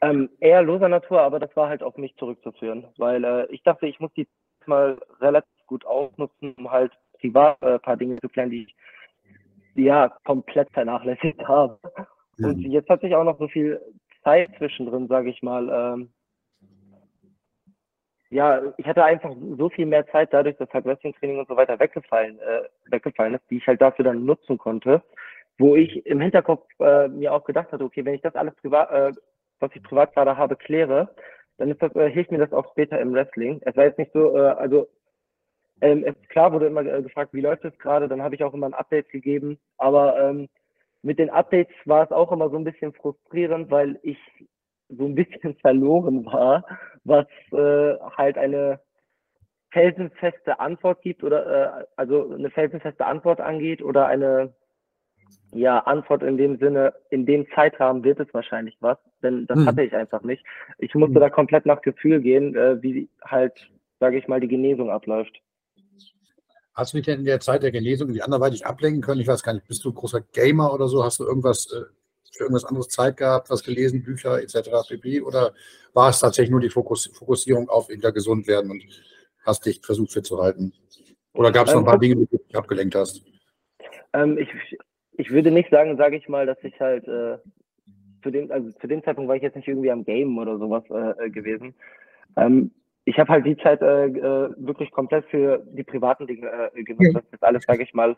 Ähm, 0.00 0.30
eher 0.40 0.62
loser 0.62 0.88
Natur, 0.88 1.20
aber 1.20 1.38
das 1.38 1.54
war 1.54 1.68
halt 1.68 1.82
auf 1.82 1.96
mich 1.96 2.16
zurückzuführen, 2.16 2.86
weil 2.96 3.22
äh, 3.22 3.46
ich 3.52 3.62
dachte, 3.62 3.86
ich 3.86 4.00
muss 4.00 4.12
die 4.14 4.26
mal 4.66 4.98
relativ 5.20 5.66
gut 5.66 5.84
ausnutzen, 5.86 6.54
um 6.56 6.70
halt 6.70 6.92
privat 7.20 7.56
äh, 7.62 7.74
ein 7.74 7.80
paar 7.80 7.96
Dinge 7.96 8.20
zu 8.20 8.28
klären, 8.28 8.50
die 8.50 8.64
ich 8.64 8.74
ja 9.74 10.08
komplett 10.24 10.70
vernachlässigt 10.72 11.40
habe. 11.48 11.78
Mhm. 12.38 12.44
Und 12.44 12.60
jetzt 12.60 12.88
hat 12.88 13.00
sich 13.00 13.14
auch 13.14 13.24
noch 13.24 13.38
so 13.38 13.48
viel 13.48 13.80
Zeit 14.24 14.50
zwischendrin, 14.58 15.08
sage 15.08 15.30
ich 15.30 15.42
mal. 15.42 15.68
Ähm, 15.68 16.12
ja, 18.30 18.62
ich 18.78 18.86
hatte 18.86 19.04
einfach 19.04 19.34
so 19.58 19.68
viel 19.68 19.84
mehr 19.84 20.06
Zeit 20.06 20.32
dadurch, 20.32 20.56
dass 20.56 20.72
halt 20.72 20.86
Wrestling-Training 20.86 21.38
und 21.38 21.48
so 21.48 21.56
weiter 21.56 21.78
weggefallen, 21.78 22.38
äh, 22.38 22.62
weggefallen 22.86 23.34
ist, 23.34 23.44
die 23.50 23.58
ich 23.58 23.66
halt 23.66 23.82
dafür 23.82 24.06
dann 24.06 24.24
nutzen 24.24 24.56
konnte, 24.56 25.02
wo 25.58 25.76
ich 25.76 26.06
im 26.06 26.20
Hinterkopf 26.20 26.66
äh, 26.80 27.08
mir 27.08 27.34
auch 27.34 27.44
gedacht 27.44 27.70
hatte, 27.72 27.84
okay, 27.84 28.04
wenn 28.04 28.14
ich 28.14 28.22
das 28.22 28.34
alles 28.34 28.54
privat, 28.56 28.90
äh, 28.90 29.12
was 29.60 29.70
ich 29.74 29.82
privat 29.82 30.14
gerade 30.14 30.36
habe, 30.36 30.56
kläre, 30.56 31.14
dann 31.62 31.70
ist 31.70 31.80
das, 31.80 31.94
äh, 31.94 32.10
hilft 32.10 32.32
mir 32.32 32.38
das 32.38 32.52
auch 32.52 32.68
später 32.72 33.00
im 33.00 33.14
Wrestling. 33.14 33.60
Es 33.64 33.76
war 33.76 33.84
jetzt 33.84 33.98
nicht 33.98 34.12
so, 34.12 34.36
äh, 34.36 34.48
also 34.48 34.88
ähm, 35.80 36.02
es, 36.04 36.16
klar 36.28 36.52
wurde 36.52 36.66
immer 36.66 36.84
äh, 36.84 37.02
gefragt, 37.02 37.32
wie 37.34 37.40
läuft 37.40 37.64
es 37.64 37.78
gerade, 37.78 38.08
dann 38.08 38.20
habe 38.20 38.34
ich 38.34 38.42
auch 38.42 38.52
immer 38.52 38.66
ein 38.66 38.74
Update 38.74 39.10
gegeben, 39.10 39.60
aber 39.78 40.20
ähm, 40.20 40.48
mit 41.02 41.20
den 41.20 41.30
Updates 41.30 41.72
war 41.84 42.02
es 42.02 42.10
auch 42.10 42.32
immer 42.32 42.50
so 42.50 42.56
ein 42.56 42.64
bisschen 42.64 42.92
frustrierend, 42.92 43.70
weil 43.70 44.00
ich 44.02 44.18
so 44.88 45.04
ein 45.04 45.14
bisschen 45.14 45.54
verloren 45.60 46.26
war, 46.26 46.64
was 47.04 47.26
äh, 47.52 47.96
halt 48.16 48.38
eine 48.38 48.80
felsenfeste 49.70 50.58
Antwort 50.58 51.00
gibt 51.02 51.22
oder 51.22 51.80
äh, 51.80 51.84
also 51.94 52.32
eine 52.32 52.50
felsenfeste 52.50 53.06
Antwort 53.06 53.40
angeht 53.40 53.82
oder 53.82 54.08
eine 54.08 54.52
ja, 55.52 55.80
Antwort 55.80 56.22
in 56.22 56.36
dem 56.36 56.58
Sinne, 56.58 56.94
in 57.10 57.26
dem 57.26 57.46
Zeitrahmen 57.54 58.04
wird 58.04 58.20
es 58.20 58.32
wahrscheinlich 58.32 58.76
was, 58.80 58.98
denn 59.22 59.46
das 59.46 59.58
hm. 59.58 59.66
hatte 59.66 59.82
ich 59.82 59.94
einfach 59.94 60.22
nicht. 60.22 60.44
Ich 60.78 60.94
musste 60.94 61.14
hm. 61.14 61.20
da 61.20 61.30
komplett 61.30 61.66
nach 61.66 61.82
Gefühl 61.82 62.20
gehen, 62.20 62.54
äh, 62.54 62.82
wie 62.82 63.08
halt, 63.24 63.52
sage 64.00 64.18
ich 64.18 64.28
mal, 64.28 64.40
die 64.40 64.48
Genesung 64.48 64.90
abläuft. 64.90 65.40
Hast 66.74 66.94
du 66.94 66.96
dich 66.96 67.06
denn 67.06 67.18
in 67.18 67.26
der 67.26 67.40
Zeit 67.40 67.62
der 67.62 67.70
Genesung 67.70 68.08
irgendwie 68.08 68.22
anderweitig 68.22 68.64
ablenken 68.64 69.02
können? 69.02 69.20
Ich 69.20 69.28
weiß 69.28 69.42
gar 69.42 69.52
nicht, 69.52 69.68
bist 69.68 69.84
du 69.84 69.90
ein 69.90 69.94
großer 69.94 70.22
Gamer 70.32 70.72
oder 70.72 70.88
so? 70.88 71.04
Hast 71.04 71.20
du 71.20 71.24
irgendwas 71.24 71.70
äh, 71.70 71.84
für 72.32 72.44
irgendwas 72.44 72.64
anderes 72.64 72.88
Zeit 72.88 73.16
gehabt, 73.16 73.50
was 73.50 73.62
gelesen, 73.62 74.02
Bücher 74.02 74.40
etc. 74.42 74.70
pp. 74.88 75.20
Oder 75.20 75.52
war 75.92 76.08
es 76.08 76.20
tatsächlich 76.20 76.50
nur 76.50 76.60
die 76.60 76.70
Fokus 76.70 77.10
Fokussierung 77.12 77.68
auf 77.68 77.88
wieder 77.88 78.12
gesund 78.12 78.46
werden 78.46 78.70
und 78.70 78.82
hast 79.44 79.66
dich 79.66 79.80
versucht 79.82 80.12
fit 80.12 80.26
zu 80.26 80.42
halten? 80.42 80.72
Oder 81.34 81.52
gab 81.52 81.66
es 81.66 81.74
noch 81.74 81.80
ein 81.80 81.84
paar 81.84 81.94
ähm, 81.94 82.00
Dinge, 82.00 82.16
die 82.16 82.26
du 82.26 82.38
dich 82.38 82.56
abgelenkt 82.56 82.94
hast? 82.94 83.22
Ähm, 84.14 84.38
ich, 84.38 84.48
ich 85.22 85.30
würde 85.30 85.52
nicht 85.52 85.70
sagen, 85.70 85.96
sage 85.96 86.16
ich 86.16 86.28
mal, 86.28 86.46
dass 86.46 86.58
ich 86.64 86.78
halt 86.80 87.06
äh, 87.06 87.38
zu 88.24 88.30
dem, 88.32 88.50
also 88.50 88.72
zu 88.72 88.88
dem 88.88 89.04
Zeitpunkt 89.04 89.28
war 89.28 89.36
ich 89.36 89.42
jetzt 89.42 89.54
nicht 89.54 89.68
irgendwie 89.68 89.92
am 89.92 90.04
Game 90.04 90.36
oder 90.36 90.58
sowas 90.58 90.82
äh, 90.90 91.26
äh 91.26 91.30
gewesen. 91.30 91.74
Ähm, 92.36 92.72
ich 93.04 93.20
habe 93.20 93.32
halt 93.32 93.46
die 93.46 93.56
Zeit 93.56 93.82
äh, 93.82 94.06
äh, 94.06 94.50
wirklich 94.56 94.90
komplett 94.90 95.24
für 95.26 95.64
die 95.64 95.84
privaten 95.84 96.26
Dinge 96.26 96.48
äh, 96.74 96.82
genutzt, 96.82 97.14
dass 97.14 97.30
das 97.30 97.42
alles, 97.42 97.64
sage 97.64 97.84
ich 97.84 97.94
mal, 97.94 98.16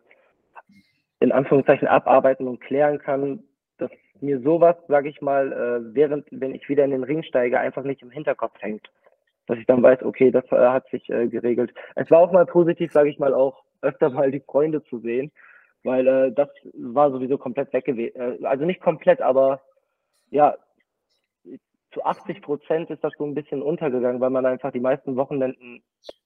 in 1.20 1.30
Anführungszeichen 1.30 1.88
abarbeiten 1.88 2.48
und 2.48 2.60
klären 2.62 2.98
kann, 2.98 3.42
dass 3.76 3.90
mir 4.20 4.40
sowas, 4.40 4.76
sage 4.88 5.10
ich 5.10 5.20
mal, 5.20 5.52
äh, 5.52 5.94
während, 5.94 6.26
wenn 6.30 6.54
ich 6.54 6.70
wieder 6.70 6.86
in 6.86 6.90
den 6.90 7.04
Ring 7.04 7.22
steige, 7.22 7.60
einfach 7.60 7.82
nicht 7.82 8.00
im 8.00 8.10
Hinterkopf 8.10 8.56
hängt. 8.60 8.90
Dass 9.46 9.58
ich 9.58 9.66
dann 9.66 9.82
weiß, 9.82 10.02
okay, 10.04 10.30
das 10.30 10.44
äh, 10.52 10.56
hat 10.56 10.88
sich 10.88 11.10
äh, 11.10 11.28
geregelt. 11.28 11.74
Es 11.96 12.10
war 12.10 12.20
auch 12.20 12.32
mal 12.32 12.46
positiv, 12.46 12.92
sage 12.92 13.10
ich 13.10 13.18
mal, 13.18 13.34
auch 13.34 13.62
öfter 13.82 14.08
mal 14.08 14.30
die 14.30 14.40
Freunde 14.40 14.82
zu 14.84 15.00
sehen, 15.00 15.30
weil 15.84 16.06
äh, 16.08 16.32
das 16.32 16.48
war 16.72 17.12
sowieso 17.12 17.38
komplett 17.38 17.72
weg 17.72 17.84
gewesen. 17.84 18.16
Äh, 18.16 18.46
also 18.46 18.64
nicht 18.64 18.80
komplett, 18.80 19.20
aber 19.20 19.62
ja, 20.30 20.56
zu 21.92 22.02
80 22.02 22.42
Prozent 22.42 22.90
ist 22.90 23.04
das 23.04 23.12
so 23.16 23.24
ein 23.24 23.34
bisschen 23.34 23.62
untergegangen, 23.62 24.20
weil 24.20 24.30
man 24.30 24.44
einfach 24.44 24.72
die 24.72 24.80
meisten 24.80 25.14
Wochenenden 25.14 25.82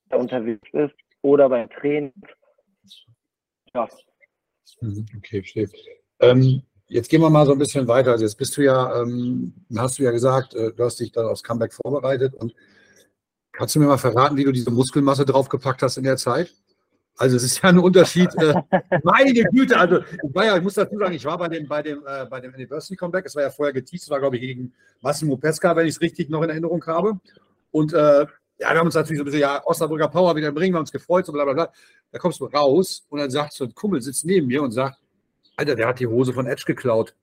unterwegs 0.09 0.67
ist 0.73 0.95
oder 1.21 1.49
beim 1.49 1.69
Training. 1.69 2.13
Ja. 3.75 3.87
Mhm, 4.81 5.05
okay, 5.17 5.41
verstehe. 5.41 5.69
Ähm, 6.21 6.63
jetzt 6.87 7.09
gehen 7.09 7.21
wir 7.21 7.29
mal 7.29 7.45
so 7.45 7.51
ein 7.51 7.59
bisschen 7.59 7.87
weiter. 7.87 8.11
Also 8.11 8.25
jetzt 8.25 8.37
bist 8.37 8.57
du 8.57 8.61
ja, 8.63 9.01
ähm, 9.01 9.53
hast 9.77 9.99
du 9.99 10.03
ja 10.03 10.11
gesagt, 10.11 10.55
äh, 10.55 10.73
du 10.73 10.83
hast 10.83 10.99
dich 10.99 11.11
dann 11.11 11.27
aufs 11.27 11.43
Comeback 11.43 11.73
vorbereitet 11.73 12.33
und 12.33 12.55
kannst 13.51 13.75
du 13.75 13.79
mir 13.79 13.87
mal 13.87 13.97
verraten, 13.97 14.37
wie 14.37 14.43
du 14.43 14.51
diese 14.51 14.71
Muskelmasse 14.71 15.25
draufgepackt 15.25 15.83
hast 15.83 15.97
in 15.97 16.03
der 16.03 16.17
Zeit? 16.17 16.53
Also 17.19 17.35
es 17.35 17.43
ist 17.43 17.61
ja 17.61 17.69
ein 17.69 17.79
Unterschied. 17.79 18.29
Äh, 18.35 18.53
meine 19.03 19.33
Güte, 19.33 19.77
also 19.77 19.99
ich, 19.99 20.35
ja, 20.35 20.55
ich 20.55 20.63
muss 20.63 20.75
dazu 20.75 20.97
sagen, 20.97 21.13
ich 21.13 21.25
war 21.25 21.37
bei 21.37 21.49
dem, 21.49 21.67
bei 21.67 21.81
dem, 21.81 21.99
äh, 22.07 22.25
bei 22.25 22.39
dem 22.39 22.53
Anniversary 22.53 22.95
Comeback, 22.95 23.25
es 23.25 23.35
war 23.35 23.43
ja 23.43 23.49
vorher 23.49 23.73
geteased, 23.73 24.09
war 24.09 24.21
glaube 24.21 24.37
ich 24.37 24.41
gegen 24.41 24.71
Massimo 25.01 25.35
Pesca, 25.35 25.75
wenn 25.75 25.85
ich 25.85 25.95
es 25.95 26.01
richtig 26.01 26.29
noch 26.29 26.41
in 26.43 26.49
Erinnerung 26.49 26.83
habe. 26.87 27.19
Und 27.71 27.91
äh, 27.91 28.21
ja, 28.21 28.27
wir 28.57 28.79
haben 28.79 28.85
uns 28.85 28.95
natürlich 28.95 29.17
so 29.17 29.23
ein 29.23 29.25
bisschen, 29.25 29.41
ja, 29.41 29.61
Osnabrücker 29.65 30.07
Power 30.07 30.33
wieder 30.37 30.47
im 30.47 30.55
Ring, 30.55 30.71
wir 30.71 30.77
haben 30.77 30.83
uns 30.83 30.93
gefreut, 30.93 31.25
so 31.25 31.33
bla 31.33 31.43
bla 31.43 31.53
bla. 31.53 31.73
Da 32.09 32.19
kommst 32.19 32.39
du 32.39 32.45
raus 32.45 33.05
und 33.09 33.19
dann 33.19 33.29
sagt 33.29 33.51
so 33.51 33.65
ein 33.65 33.75
Kumpel, 33.75 34.01
sitzt 34.01 34.25
neben 34.25 34.47
mir 34.47 34.63
und 34.63 34.71
sagt, 34.71 34.97
Alter, 35.57 35.75
der 35.75 35.89
hat 35.89 35.99
die 35.99 36.07
Hose 36.07 36.31
von 36.31 36.47
Edge 36.47 36.63
geklaut. 36.65 37.13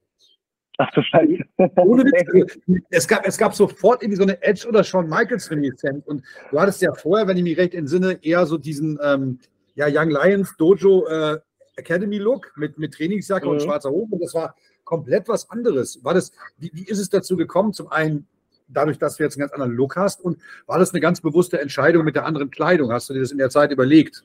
Ach 0.77 0.91
du 0.91 1.01
Scheiße. 1.01 1.39
Ohne 1.77 2.05
Witz. 2.05 2.59
Es 2.91 3.09
gab, 3.09 3.27
es 3.27 3.39
gab 3.39 3.55
sofort 3.55 4.03
irgendwie 4.03 4.19
so 4.19 4.25
eine 4.25 4.43
Edge 4.43 4.69
oder 4.69 4.85
Shawn 4.85 5.09
Michaels 5.09 5.51
Reminiszenz. 5.51 6.05
Und 6.07 6.23
du 6.51 6.61
hattest 6.61 6.83
ja 6.83 6.93
vorher, 6.93 7.27
wenn 7.27 7.39
ich 7.39 7.45
mich 7.45 7.57
recht 7.57 7.73
entsinne, 7.73 8.19
eher 8.23 8.45
so 8.45 8.59
diesen, 8.59 8.99
ähm, 9.03 9.39
ja, 9.77 9.87
Young 9.89 10.11
Lions 10.11 10.57
Dojo 10.57 11.07
äh, 11.07 11.39
Academy 11.77 12.19
Look 12.19 12.53
mit, 12.57 12.79
mit 12.79 12.95
Trainingsjacke 12.95 13.47
mhm. 13.47 13.53
und 13.53 13.63
schwarzer 13.63 13.91
Hose. 13.91 14.15
Und 14.15 14.23
das 14.23 14.35
war 14.35 14.57
komplett 14.85 15.29
was 15.29 15.49
anderes. 15.51 16.03
War 16.03 16.15
das, 16.15 16.33
wie, 16.59 16.71
wie 16.75 16.85
ist 16.85 16.99
es 16.99 17.11
dazu 17.11 17.37
gekommen? 17.37 17.73
Zum 17.73 17.91
einen 17.91 18.27
dadurch, 18.69 18.99
dass 18.99 19.17
du 19.17 19.23
jetzt 19.23 19.37
einen 19.37 19.43
ganz 19.43 19.53
anderen 19.53 19.73
Look 19.73 19.97
hast 19.97 20.25
und 20.25 20.41
war 20.67 20.79
das 20.79 20.93
eine 20.93 21.01
ganz 21.01 21.21
bewusste 21.21 21.61
Entscheidung 21.61 22.05
mit 22.05 22.17
der 22.17 22.25
anderen 22.25 22.51
Kleidung? 22.51 22.93
Hast 22.93 23.09
du 23.09 23.15
dir 23.15 23.21
das 23.21 23.31
in 23.31 23.39
der 23.39 23.51
Zeit 23.51 23.71
überlegt? 23.71 24.25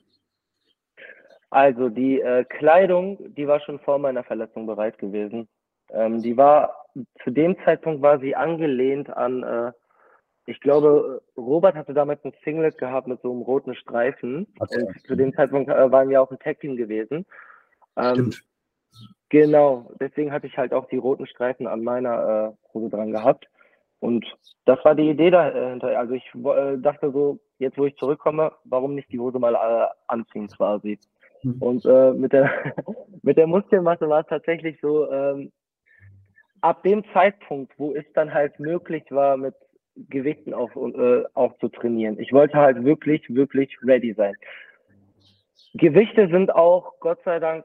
Also 1.50 1.90
die 1.90 2.20
äh, 2.20 2.44
Kleidung, 2.44 3.18
die 3.34 3.46
war 3.46 3.60
schon 3.60 3.78
vor 3.80 3.98
meiner 3.98 4.24
Verletzung 4.24 4.66
bereit 4.66 4.98
gewesen. 4.98 5.48
Ähm, 5.90 6.22
die 6.22 6.36
war 6.36 6.86
zu 7.22 7.30
dem 7.30 7.56
Zeitpunkt 7.64 8.02
war 8.02 8.18
sie 8.20 8.34
angelehnt 8.34 9.10
an 9.10 9.42
äh, 9.42 9.72
ich 10.46 10.60
glaube, 10.60 11.22
Robert 11.36 11.76
hatte 11.76 11.94
damals 11.94 12.24
ein 12.24 12.32
Singlet 12.44 12.78
gehabt 12.78 13.06
mit 13.06 13.20
so 13.22 13.30
einem 13.30 13.42
roten 13.42 13.74
Streifen. 13.74 14.46
Okay. 14.58 14.82
Und 14.82 15.06
zu 15.06 15.14
dem 15.14 15.32
Zeitpunkt 15.34 15.70
äh, 15.70 15.92
waren 15.92 16.08
wir 16.08 16.20
auch 16.20 16.30
ein 16.30 16.38
Tag-Team 16.38 16.76
gewesen. 16.76 17.26
Ähm, 17.96 18.32
genau, 19.28 19.92
deswegen 20.00 20.32
hatte 20.32 20.46
ich 20.46 20.56
halt 20.56 20.72
auch 20.72 20.88
die 20.88 20.96
roten 20.96 21.26
Streifen 21.26 21.66
an 21.66 21.84
meiner 21.84 22.54
äh, 22.54 22.74
Hose 22.74 22.90
dran 22.90 23.12
gehabt. 23.12 23.46
Und 24.00 24.26
das 24.64 24.84
war 24.84 24.96
die 24.96 25.10
Idee 25.10 25.30
dahinter. 25.30 25.96
Also 25.96 26.14
ich 26.14 26.28
äh, 26.34 26.76
dachte 26.78 27.12
so, 27.12 27.38
jetzt 27.58 27.78
wo 27.78 27.86
ich 27.86 27.96
zurückkomme, 27.96 28.52
warum 28.64 28.96
nicht 28.96 29.12
die 29.12 29.20
Hose 29.20 29.38
mal 29.38 29.54
äh, 29.54 29.86
anziehen 30.08 30.48
quasi. 30.48 30.98
Mhm. 31.44 31.62
Und 31.62 31.84
äh, 31.84 32.12
mit, 32.12 32.32
der, 32.32 32.50
mit 33.22 33.36
der 33.36 33.46
Muskelmasse 33.46 34.08
war 34.08 34.22
es 34.22 34.26
tatsächlich 34.26 34.78
so, 34.80 35.10
ähm, 35.12 35.52
ab 36.62 36.82
dem 36.82 37.04
Zeitpunkt, 37.12 37.72
wo 37.78 37.94
es 37.94 38.04
dann 38.14 38.32
halt 38.32 38.58
möglich 38.58 39.04
war, 39.10 39.36
mit 39.36 39.54
Gewichten 39.96 40.54
auch, 40.54 40.70
äh, 40.76 41.24
auch 41.34 41.56
zu 41.58 41.68
trainieren. 41.68 42.18
Ich 42.18 42.32
wollte 42.32 42.56
halt 42.56 42.84
wirklich, 42.84 43.22
wirklich 43.34 43.76
ready 43.82 44.14
sein. 44.14 44.34
Gewichte 45.74 46.28
sind 46.28 46.54
auch, 46.54 46.98
Gott 47.00 47.18
sei 47.24 47.38
Dank, 47.38 47.64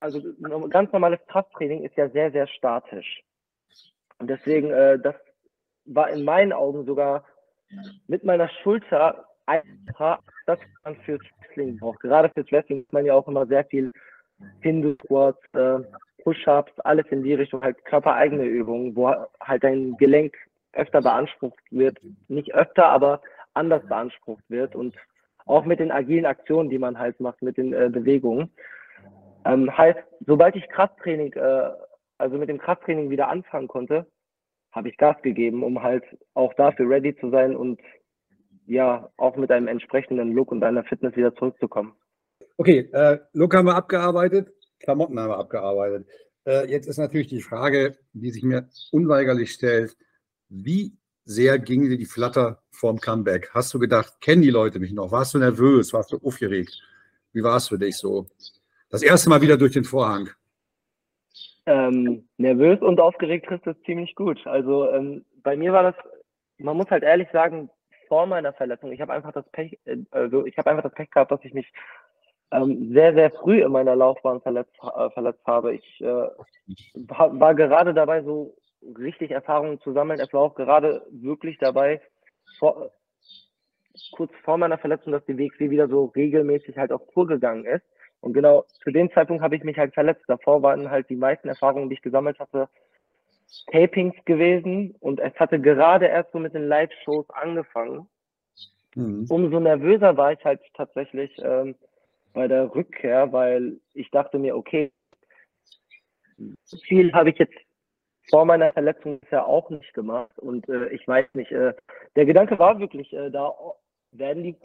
also 0.00 0.20
ganz 0.70 0.92
normales 0.92 1.20
Krafttraining 1.26 1.84
ist 1.84 1.96
ja 1.96 2.08
sehr, 2.08 2.30
sehr 2.32 2.46
statisch. 2.46 3.22
Und 4.18 4.28
deswegen, 4.28 4.70
äh, 4.70 4.98
das 4.98 5.14
war 5.84 6.10
in 6.10 6.24
meinen 6.24 6.52
Augen 6.52 6.84
sogar 6.84 7.24
mit 8.06 8.24
meiner 8.24 8.48
Schulter 8.62 9.26
einfacher, 9.46 10.20
das 10.46 10.58
man 10.84 10.96
fürs 10.96 11.20
Wrestling 11.40 11.78
braucht. 11.78 12.00
Gerade 12.00 12.30
fürs 12.30 12.50
Wrestling 12.50 12.82
ist 12.82 12.92
man 12.92 13.04
ja 13.04 13.14
auch 13.14 13.28
immer 13.28 13.46
sehr 13.46 13.64
viel 13.64 13.92
Hindu-Squats, 14.60 15.42
äh, 15.54 15.78
Push-Ups, 16.22 16.78
alles 16.80 17.06
in 17.10 17.22
die 17.22 17.34
Richtung, 17.34 17.62
halt 17.62 17.82
körpereigene 17.84 18.44
Übungen, 18.44 18.94
wo 18.94 19.08
halt 19.40 19.64
dein 19.64 19.96
Gelenk 19.96 20.36
öfter 20.72 21.00
beansprucht 21.00 21.60
wird. 21.70 21.98
Nicht 22.28 22.54
öfter, 22.54 22.86
aber 22.86 23.20
anders 23.54 23.86
beansprucht 23.86 24.44
wird 24.48 24.74
und 24.74 24.94
auch 25.46 25.64
mit 25.64 25.80
den 25.80 25.90
agilen 25.90 26.26
Aktionen, 26.26 26.70
die 26.70 26.78
man 26.78 26.98
halt 26.98 27.18
macht, 27.20 27.42
mit 27.42 27.56
den 27.56 27.72
äh, 27.72 27.88
Bewegungen. 27.90 28.50
Ähm, 29.44 29.76
heißt, 29.76 29.98
sobald 30.26 30.54
ich 30.54 30.68
Krafttraining, 30.68 31.32
äh, 31.32 31.70
also 32.18 32.36
mit 32.36 32.48
dem 32.48 32.58
Krafttraining 32.58 33.10
wieder 33.10 33.28
anfangen 33.28 33.68
konnte, 33.68 34.06
habe 34.72 34.88
ich 34.88 34.96
Gas 34.96 35.16
gegeben, 35.22 35.64
um 35.64 35.82
halt 35.82 36.04
auch 36.34 36.54
dafür 36.54 36.88
ready 36.88 37.16
zu 37.16 37.30
sein 37.30 37.56
und 37.56 37.80
ja 38.66 39.10
auch 39.16 39.36
mit 39.36 39.50
einem 39.50 39.66
entsprechenden 39.66 40.32
Look 40.32 40.52
und 40.52 40.62
einer 40.62 40.84
Fitness 40.84 41.16
wieder 41.16 41.34
zurückzukommen. 41.34 41.94
Okay, 42.56 42.88
äh, 42.92 43.18
Look 43.32 43.54
haben 43.54 43.66
wir 43.66 43.74
abgearbeitet, 43.74 44.52
Klamotten 44.78 45.18
haben 45.18 45.30
wir 45.30 45.38
abgearbeitet. 45.38 46.06
Äh, 46.46 46.70
jetzt 46.70 46.86
ist 46.86 46.98
natürlich 46.98 47.26
die 47.26 47.40
Frage, 47.40 47.96
die 48.12 48.30
sich 48.30 48.42
mir 48.42 48.68
unweigerlich 48.92 49.52
stellt, 49.52 49.96
wie 50.50 50.92
sehr 51.24 51.58
ging 51.58 51.88
dir 51.88 51.96
die 51.96 52.04
Flatter 52.06 52.62
vorm 52.70 53.00
Comeback? 53.00 53.50
Hast 53.54 53.72
du 53.72 53.78
gedacht, 53.78 54.20
kennen 54.20 54.42
die 54.42 54.50
Leute 54.50 54.80
mich 54.80 54.92
noch? 54.92 55.12
Warst 55.12 55.34
du 55.34 55.38
nervös? 55.38 55.92
Warst 55.92 56.12
du 56.12 56.18
aufgeregt? 56.18 56.82
Wie 57.32 57.42
war 57.42 57.56
es 57.56 57.68
für 57.68 57.78
dich 57.78 57.96
so? 57.96 58.26
Das 58.90 59.02
erste 59.02 59.30
Mal 59.30 59.40
wieder 59.40 59.56
durch 59.56 59.72
den 59.72 59.84
Vorhang. 59.84 60.28
Ähm, 61.66 62.28
nervös 62.36 62.80
und 62.80 63.00
aufgeregt 63.00 63.46
trifft 63.46 63.66
es 63.66 63.80
ziemlich 63.84 64.14
gut. 64.16 64.44
Also 64.46 64.90
ähm, 64.90 65.24
bei 65.42 65.56
mir 65.56 65.72
war 65.72 65.84
das, 65.84 65.94
man 66.58 66.76
muss 66.76 66.90
halt 66.90 67.04
ehrlich 67.04 67.28
sagen, 67.32 67.70
vor 68.08 68.26
meiner 68.26 68.52
Verletzung, 68.52 68.90
ich 68.90 69.00
habe 69.00 69.12
einfach 69.12 69.32
das 69.32 69.48
Pech, 69.52 69.78
äh, 69.84 69.98
also 70.10 70.46
ich 70.46 70.58
habe 70.58 70.70
einfach 70.70 70.82
das 70.82 70.94
Pech 70.94 71.10
gehabt, 71.10 71.30
dass 71.30 71.44
ich 71.44 71.54
mich 71.54 71.72
ähm, 72.50 72.92
sehr, 72.92 73.14
sehr 73.14 73.30
früh 73.30 73.62
in 73.62 73.70
meiner 73.70 73.94
Laufbahn 73.94 74.40
verletzt, 74.40 74.74
äh, 74.82 75.10
verletzt 75.10 75.46
habe. 75.46 75.74
Ich 75.74 76.00
äh, 76.00 76.26
war 76.94 77.54
gerade 77.54 77.94
dabei, 77.94 78.24
so 78.24 78.56
richtig 78.98 79.30
Erfahrungen 79.30 79.80
zu 79.80 79.92
sammeln. 79.92 80.20
Es 80.20 80.32
war 80.32 80.40
auch 80.40 80.54
gerade 80.54 81.06
wirklich 81.10 81.58
dabei, 81.58 82.00
vor, 82.58 82.90
kurz 84.12 84.32
vor 84.44 84.58
meiner 84.58 84.78
Verletzung, 84.78 85.12
dass 85.12 85.24
die 85.26 85.36
WXW 85.36 85.70
wieder 85.70 85.88
so 85.88 86.06
regelmäßig 86.06 86.76
halt 86.76 86.92
auf 86.92 87.02
Tour 87.12 87.26
gegangen 87.26 87.64
ist. 87.64 87.84
Und 88.20 88.34
genau 88.34 88.66
zu 88.82 88.90
dem 88.90 89.10
Zeitpunkt 89.12 89.42
habe 89.42 89.56
ich 89.56 89.64
mich 89.64 89.78
halt 89.78 89.94
verletzt. 89.94 90.24
Davor 90.28 90.62
waren 90.62 90.90
halt 90.90 91.08
die 91.08 91.16
meisten 91.16 91.48
Erfahrungen, 91.48 91.88
die 91.88 91.94
ich 91.94 92.02
gesammelt 92.02 92.38
hatte, 92.38 92.68
Tapings 93.72 94.14
gewesen. 94.24 94.94
Und 95.00 95.20
es 95.20 95.34
hatte 95.36 95.60
gerade 95.60 96.06
erst 96.06 96.32
so 96.32 96.38
mit 96.38 96.54
den 96.54 96.68
Live-Shows 96.68 97.30
angefangen. 97.30 98.06
Mhm. 98.94 99.26
Umso 99.28 99.60
nervöser 99.60 100.16
war 100.16 100.32
ich 100.32 100.44
halt 100.44 100.60
tatsächlich 100.74 101.32
ähm, 101.42 101.74
bei 102.32 102.46
der 102.48 102.74
Rückkehr, 102.74 103.32
weil 103.32 103.80
ich 103.94 104.10
dachte 104.10 104.38
mir, 104.38 104.56
okay, 104.56 104.90
viel 106.84 107.12
habe 107.12 107.30
ich 107.30 107.38
jetzt 107.38 107.54
vor 108.30 108.44
meiner 108.44 108.72
Verletzung 108.72 109.20
ja 109.30 109.44
auch 109.44 109.68
nicht 109.70 109.92
gemacht. 109.92 110.38
Und 110.38 110.68
äh, 110.68 110.88
ich 110.88 111.06
weiß 111.06 111.26
nicht, 111.34 111.50
äh, 111.50 111.74
der 112.16 112.24
Gedanke 112.24 112.58
war 112.58 112.78
wirklich, 112.78 113.12
äh, 113.12 113.30
da 113.30 113.52
werden 114.12 114.42
die, 114.42 114.56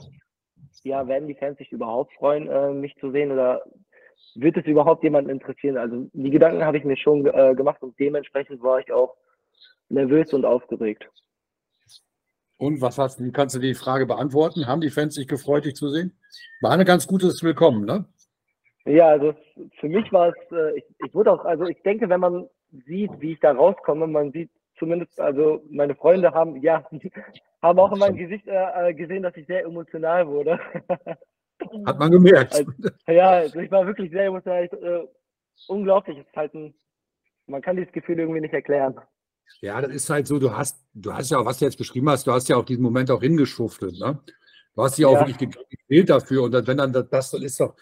ja, 0.84 1.08
werden 1.08 1.28
die 1.28 1.36
Fans 1.36 1.58
sich 1.58 1.72
überhaupt 1.72 2.14
freuen, 2.14 2.48
äh, 2.48 2.72
mich 2.72 2.96
zu 2.98 3.12
sehen 3.12 3.32
oder 3.32 3.64
wird 4.36 4.58
es 4.58 4.66
überhaupt 4.66 5.04
jemanden 5.04 5.30
interessieren? 5.30 5.78
Also 5.78 6.08
die 6.14 6.30
Gedanken 6.30 6.64
habe 6.64 6.78
ich 6.78 6.84
mir 6.84 6.98
schon 6.98 7.26
äh, 7.26 7.56
gemacht 7.56 7.82
und 7.82 8.00
dementsprechend 8.00 8.62
war 8.62 8.80
ich 8.80 8.92
auch 8.92 9.16
nervös 9.90 10.34
und 10.34 10.46
aufgeregt. 10.46 11.10
Und 12.58 12.82
was 12.82 12.98
hast 12.98 13.20
du, 13.20 13.32
kannst 13.32 13.56
du 13.56 13.60
die 13.60 13.74
Frage 13.74 14.06
beantworten? 14.06 14.68
Haben 14.68 14.82
die 14.82 14.90
Fans 14.90 15.16
sich 15.16 15.28
gefreut, 15.28 15.66
dich 15.66 15.76
zu 15.76 15.90
sehen? 15.90 16.18
War 16.62 16.72
ein 16.72 16.86
ganz 16.86 17.06
gutes 17.06 17.44
Willkommen, 17.44 17.86
ne? 17.86 18.06
Ja, 18.86 19.10
also 19.10 19.34
für 19.80 19.90
mich 19.90 20.12
war 20.14 20.30
es, 20.30 20.52
äh, 20.52 20.78
ich, 20.78 20.86
ich 21.06 21.14
wurde 21.14 21.34
auch, 21.34 21.44
also 21.44 21.66
ich 21.66 21.82
denke, 21.82 22.08
wenn 22.08 22.20
man 22.20 22.48
sieht, 22.86 23.12
wie 23.20 23.34
ich 23.34 23.40
da 23.40 23.52
rauskomme. 23.52 24.08
Man 24.08 24.32
sieht 24.32 24.50
zumindest, 24.78 25.20
also 25.20 25.64
meine 25.70 25.96
Freunde 25.96 26.32
haben, 26.32 26.58
ja, 26.58 26.86
haben 27.62 27.80
auch 27.80 27.92
in 27.92 28.00
meinem 28.00 28.18
Gesicht 28.18 28.48
äh, 28.48 28.90
äh, 28.90 28.94
gesehen, 28.94 29.24
dass 29.24 29.36
ich 29.38 29.48
sehr 29.48 29.64
emotional 29.64 30.28
wurde. 30.28 30.60
Hat 31.86 32.00
man 32.00 32.12
gemerkt. 32.12 32.54
Also, 32.54 32.72
ja, 33.08 33.30
also 33.30 33.60
ich 33.60 33.72
war 33.72 33.88
wirklich 33.88 34.12
sehr 34.12 34.26
emotional. 34.26 34.66
Äh, 34.66 35.08
unglaublich. 35.68 36.18
Es 36.18 36.28
ist 36.28 36.36
halt 36.36 36.54
ein, 36.54 36.74
man 37.48 37.62
kann 37.62 37.78
dieses 37.78 37.92
Gefühl 37.94 38.20
irgendwie 38.20 38.42
nicht 38.42 38.54
erklären. 38.54 39.00
Ja, 39.62 39.80
das 39.80 39.92
ist 39.92 40.10
halt 40.10 40.28
so, 40.28 40.40
du 40.40 40.52
hast, 40.52 40.84
du 40.94 41.14
hast 41.14 41.32
ja 41.32 41.38
auch, 41.40 41.46
was 41.46 41.60
du 41.60 41.66
jetzt 41.66 41.78
beschrieben 41.78 42.10
hast, 42.10 42.28
du 42.28 42.32
hast 42.32 42.50
ja 42.50 42.58
auch 42.58 42.66
diesen 42.66 42.84
Moment 42.84 43.10
auch 43.12 43.22
hingeschuftelt, 43.22 44.00
ne? 44.00 44.20
Du 44.76 44.84
hast 44.84 44.98
dich 44.98 45.06
auch 45.06 45.14
ja. 45.14 45.28
wirklich 45.28 45.56
gewählt 45.88 46.10
dafür. 46.10 46.44
Und 46.44 46.68
wenn 46.68 46.78
dann 46.78 46.92
das, 46.92 47.08
das 47.10 47.34
ist 47.34 47.60
doch, 47.60 47.76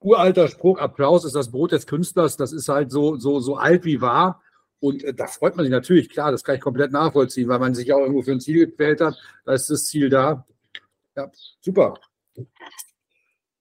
uralter 0.00 0.48
Spruch, 0.48 0.78
Applaus 0.78 1.24
ist 1.24 1.34
das 1.34 1.50
Brot 1.50 1.72
des 1.72 1.86
Künstlers, 1.86 2.36
das 2.36 2.52
ist 2.52 2.68
halt 2.68 2.90
so, 2.90 3.16
so, 3.16 3.40
so 3.40 3.56
alt 3.56 3.84
wie 3.84 4.00
wahr. 4.00 4.42
Und 4.80 5.04
äh, 5.04 5.12
da 5.14 5.26
freut 5.26 5.56
man 5.56 5.64
sich 5.64 5.72
natürlich, 5.72 6.08
klar, 6.08 6.32
das 6.32 6.42
kann 6.42 6.54
ich 6.54 6.60
komplett 6.60 6.92
nachvollziehen, 6.92 7.48
weil 7.48 7.58
man 7.58 7.74
sich 7.74 7.92
auch 7.92 8.00
irgendwo 8.00 8.22
für 8.22 8.32
ein 8.32 8.40
Ziel 8.40 8.66
gewählt 8.66 9.00
hat. 9.00 9.18
Da 9.44 9.52
ist 9.52 9.68
das 9.68 9.86
Ziel 9.86 10.08
da. 10.08 10.46
Ja, 11.16 11.30
super. 11.60 11.94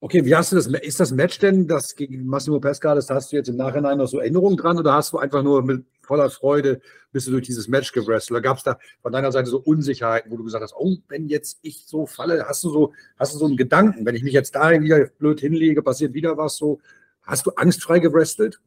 Okay, 0.02 0.24
wie 0.24 0.34
hast 0.34 0.54
du 0.54 0.56
das? 0.56 0.68
Ist 0.68 1.02
das 1.02 1.12
Match 1.12 1.40
denn, 1.40 1.68
das 1.68 1.94
gegen 1.94 2.26
Massimo 2.26 2.62
Pesca, 2.62 2.96
das 2.96 3.10
hast 3.10 3.34
du 3.34 3.36
jetzt 3.36 3.50
im 3.50 3.58
Nachhinein 3.58 3.98
noch 3.98 4.08
so 4.08 4.20
Erinnerungen 4.20 4.56
dran 4.56 4.78
oder 4.78 4.94
hast 4.94 5.12
du 5.12 5.18
einfach 5.18 5.44
nur 5.44 5.62
mit 5.62 5.84
voller 6.02 6.30
Freude 6.30 6.80
bist 7.12 7.28
du 7.28 7.32
durch 7.32 7.46
dieses 7.46 7.68
Match 7.68 7.92
gewrestelt? 7.92 8.32
Oder 8.32 8.42
gab 8.42 8.58
es 8.58 8.64
da 8.64 8.78
von 9.02 9.12
deiner 9.12 9.34
Seite 9.34 9.50
so 9.50 9.60
Unsicherheiten, 9.60 10.32
wo 10.32 10.38
du 10.38 10.46
gesagt 10.46 10.64
hast, 10.64 10.74
oh, 10.78 10.96
wenn 11.10 11.28
jetzt 11.28 11.60
ich 11.64 11.86
so 11.86 12.06
falle, 12.06 12.46
hast 12.48 12.64
du 12.64 12.70
so, 12.70 12.94
hast 13.18 13.34
du 13.34 13.40
so 13.40 13.46
einen 13.46 13.58
Gedanken, 13.58 14.06
wenn 14.06 14.16
ich 14.16 14.24
mich 14.24 14.34
jetzt 14.34 14.56
da 14.56 14.72
wieder 14.72 15.06
blöd 15.20 15.42
hinlege, 15.42 15.84
passiert 15.84 16.14
wieder 16.14 16.38
was 16.38 16.56
so? 16.56 16.80
Hast 17.24 17.46
du 17.46 17.52
angstfrei 17.52 18.00
gewrestelt? 18.00 18.62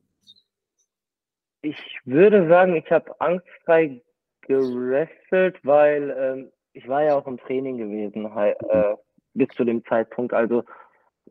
Ich 1.63 1.79
würde 2.05 2.47
sagen, 2.47 2.77
ich 2.77 2.91
habe 2.91 3.19
angstfrei 3.21 4.03
gewrestelt, 4.43 5.59
weil 5.63 6.15
ähm, 6.19 6.53
ich 6.75 6.87
war 6.89 7.03
ja 7.03 7.15
auch 7.15 7.27
im 7.27 7.39
Training 7.39 7.79
gewesen 7.79 8.31
äh, 8.37 8.97
bis 9.35 9.49
zu 9.57 9.65
dem 9.65 9.83
Zeitpunkt. 9.87 10.35
Also 10.35 10.65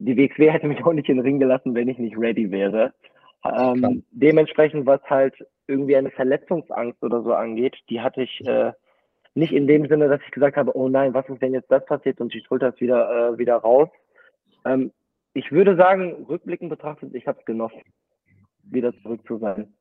die 0.05 0.17
WXW 0.17 0.49
hätte 0.49 0.67
mich 0.67 0.83
auch 0.83 0.93
nicht 0.93 1.09
in 1.09 1.17
den 1.17 1.25
Ring 1.25 1.39
gelassen, 1.39 1.75
wenn 1.75 1.87
ich 1.87 1.97
nicht 1.97 2.17
ready 2.17 2.49
wäre. 2.51 2.93
Ähm, 3.43 4.03
dementsprechend, 4.11 4.85
was 4.85 5.01
halt 5.03 5.35
irgendwie 5.67 5.95
eine 5.95 6.11
Verletzungsangst 6.11 7.01
oder 7.03 7.23
so 7.23 7.33
angeht, 7.33 7.75
die 7.89 8.01
hatte 8.01 8.23
ich 8.23 8.41
äh, 8.45 8.71
nicht 9.35 9.53
in 9.53 9.67
dem 9.67 9.87
Sinne, 9.87 10.09
dass 10.09 10.21
ich 10.25 10.31
gesagt 10.31 10.57
habe, 10.57 10.75
oh 10.75 10.89
nein, 10.89 11.13
was 11.13 11.27
ist, 11.29 11.41
wenn 11.41 11.53
jetzt 11.53 11.71
das 11.71 11.85
passiert 11.85 12.19
und 12.19 12.33
die 12.33 12.43
Schulter 12.45 12.69
ist 12.69 12.81
wieder, 12.81 13.33
äh, 13.33 13.37
wieder 13.37 13.55
raus. 13.57 13.89
Ähm, 14.65 14.91
ich 15.33 15.51
würde 15.51 15.75
sagen, 15.75 16.25
rückblickend 16.27 16.69
betrachtet, 16.69 17.13
ich 17.15 17.27
habe 17.27 17.39
es 17.39 17.45
genossen, 17.45 17.81
wieder 18.63 18.93
zurück 19.01 19.21
zu 19.27 19.37
sein. 19.37 19.73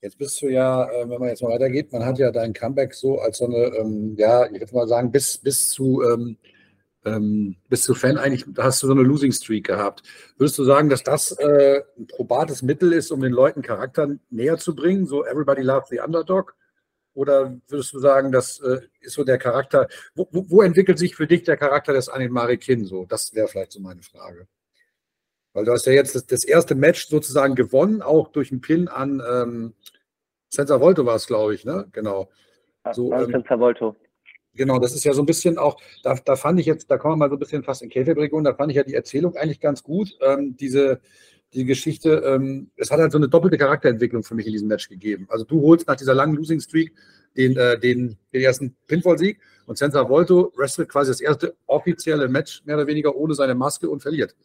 Jetzt 0.00 0.18
bist 0.18 0.42
du 0.42 0.48
ja, 0.48 0.84
äh, 0.90 1.08
wenn 1.08 1.18
man 1.18 1.28
jetzt 1.28 1.42
mal 1.42 1.52
weitergeht, 1.52 1.92
man 1.92 2.04
hat 2.04 2.18
ja 2.18 2.30
dein 2.30 2.52
Comeback 2.52 2.92
so 2.92 3.18
als 3.20 3.38
so 3.38 3.46
eine, 3.46 3.74
ähm, 3.78 4.16
ja, 4.18 4.44
ich 4.46 4.60
würde 4.60 4.74
mal 4.74 4.88
sagen, 4.88 5.10
bis, 5.10 5.38
bis 5.38 5.70
zu 5.70 6.02
ähm, 7.04 7.56
bist 7.68 7.88
du 7.88 7.94
Fan 7.94 8.18
eigentlich, 8.18 8.44
hast 8.58 8.82
du 8.82 8.86
so 8.86 8.92
eine 8.92 9.02
Losing 9.02 9.32
Streak 9.32 9.66
gehabt. 9.66 10.02
Würdest 10.36 10.58
du 10.58 10.64
sagen, 10.64 10.88
dass 10.88 11.02
das 11.02 11.32
äh, 11.32 11.82
ein 11.98 12.06
probates 12.06 12.62
Mittel 12.62 12.92
ist, 12.92 13.10
um 13.10 13.20
den 13.20 13.32
Leuten 13.32 13.62
Charakter 13.62 14.16
näher 14.30 14.58
zu 14.58 14.74
bringen, 14.74 15.06
so 15.06 15.24
Everybody 15.24 15.62
loves 15.62 15.88
the 15.90 16.00
Underdog? 16.00 16.54
Oder 17.14 17.56
würdest 17.68 17.92
du 17.92 18.00
sagen, 18.00 18.32
das 18.32 18.58
äh, 18.60 18.80
ist 19.00 19.14
so 19.14 19.22
der 19.22 19.38
Charakter, 19.38 19.88
wo, 20.14 20.28
wo, 20.32 20.50
wo, 20.50 20.62
entwickelt 20.62 20.98
sich 20.98 21.14
für 21.14 21.28
dich 21.28 21.44
der 21.44 21.56
Charakter 21.56 21.92
des 21.92 22.08
Anin 22.08 22.34
Kin 22.58 22.84
so? 22.84 23.06
Das 23.06 23.34
wäre 23.34 23.46
vielleicht 23.46 23.72
so 23.72 23.80
meine 23.80 24.02
Frage. 24.02 24.48
Weil 25.52 25.64
du 25.64 25.72
hast 25.72 25.86
ja 25.86 25.92
jetzt 25.92 26.16
das, 26.16 26.26
das 26.26 26.44
erste 26.44 26.74
Match 26.74 27.06
sozusagen 27.06 27.54
gewonnen, 27.54 28.02
auch 28.02 28.28
durch 28.28 28.50
einen 28.50 28.60
Pin 28.60 28.88
an 28.88 29.22
ähm, 29.30 29.74
Senza 30.48 30.80
Volto 30.80 31.06
war 31.06 31.16
es, 31.16 31.26
glaube 31.26 31.54
ich, 31.54 31.64
ne? 31.64 31.86
Genau. 31.92 32.30
So, 32.92 33.12
ähm, 33.12 33.30
Senza 33.30 33.58
Volto. 33.58 33.96
Genau, 34.54 34.78
das 34.78 34.94
ist 34.94 35.04
ja 35.04 35.12
so 35.12 35.22
ein 35.22 35.26
bisschen 35.26 35.58
auch, 35.58 35.80
da, 36.02 36.14
da 36.24 36.36
fand 36.36 36.60
ich 36.60 36.66
jetzt, 36.66 36.90
da 36.90 36.96
kommen 36.96 37.14
wir 37.14 37.16
mal 37.16 37.28
so 37.28 37.36
ein 37.36 37.40
bisschen 37.40 37.64
fast 37.64 37.82
in 37.82 37.88
Käferregion, 37.88 38.44
da 38.44 38.54
fand 38.54 38.70
ich 38.70 38.76
ja 38.76 38.84
die 38.84 38.94
Erzählung 38.94 39.36
eigentlich 39.36 39.60
ganz 39.60 39.82
gut. 39.82 40.16
Ähm, 40.20 40.56
diese, 40.56 41.00
die 41.54 41.64
Geschichte, 41.64 42.22
ähm, 42.24 42.70
es 42.76 42.90
hat 42.90 43.00
halt 43.00 43.12
so 43.12 43.18
eine 43.18 43.28
doppelte 43.28 43.58
Charakterentwicklung 43.58 44.22
für 44.22 44.34
mich 44.34 44.46
in 44.46 44.52
diesem 44.52 44.68
Match 44.68 44.88
gegeben. 44.88 45.26
Also 45.28 45.44
du 45.44 45.60
holst 45.62 45.86
nach 45.88 45.96
dieser 45.96 46.14
langen 46.14 46.36
Losing 46.36 46.60
Streak 46.60 46.92
den, 47.36 47.56
äh, 47.56 47.78
den, 47.78 48.16
den 48.32 48.42
ersten 48.42 48.76
Pinfall-Sieg 48.86 49.40
und 49.66 49.78
Senza 49.78 50.08
Volto 50.08 50.52
wrestelt 50.56 50.88
quasi 50.88 51.10
das 51.10 51.20
erste 51.20 51.56
offizielle 51.66 52.28
Match, 52.28 52.62
mehr 52.64 52.76
oder 52.76 52.86
weniger 52.86 53.16
ohne 53.16 53.34
seine 53.34 53.54
Maske 53.54 53.88
und 53.88 54.00
verliert. 54.00 54.36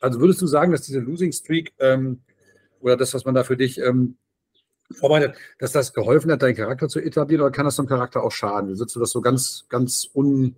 Also 0.00 0.20
würdest 0.20 0.42
du 0.42 0.46
sagen, 0.46 0.72
dass 0.72 0.82
diese 0.82 1.00
Losing 1.00 1.32
Streak 1.32 1.72
ähm, 1.78 2.20
oder 2.80 2.96
das, 2.96 3.14
was 3.14 3.24
man 3.24 3.34
da 3.34 3.44
für 3.44 3.56
dich 3.56 3.78
ähm, 3.78 4.16
vorbereitet, 4.90 5.36
dass 5.58 5.72
das 5.72 5.92
geholfen 5.92 6.30
hat, 6.30 6.42
deinen 6.42 6.56
Charakter 6.56 6.88
zu 6.88 7.00
etablieren 7.00 7.42
oder 7.42 7.50
kann 7.50 7.64
das 7.64 7.76
dem 7.76 7.86
Charakter 7.86 8.22
auch 8.22 8.32
schaden? 8.32 8.68
Wie 8.68 8.78
würdest 8.78 8.96
du 8.96 9.00
das 9.00 9.10
so 9.10 9.20
ganz, 9.20 9.66
ganz 9.68 10.10
un, 10.14 10.56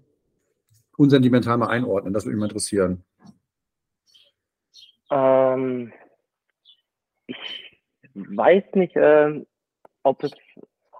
unsentimental 0.97 1.57
mal 1.57 1.69
einordnen? 1.69 2.13
Das 2.13 2.25
würde 2.25 2.37
mich 2.37 2.41
mal 2.41 2.47
interessieren. 2.47 3.05
Ähm, 5.11 5.93
ich 7.27 7.37
weiß 8.15 8.65
nicht, 8.75 8.97
äh, 8.97 9.45
ob 10.03 10.25
es, 10.25 10.33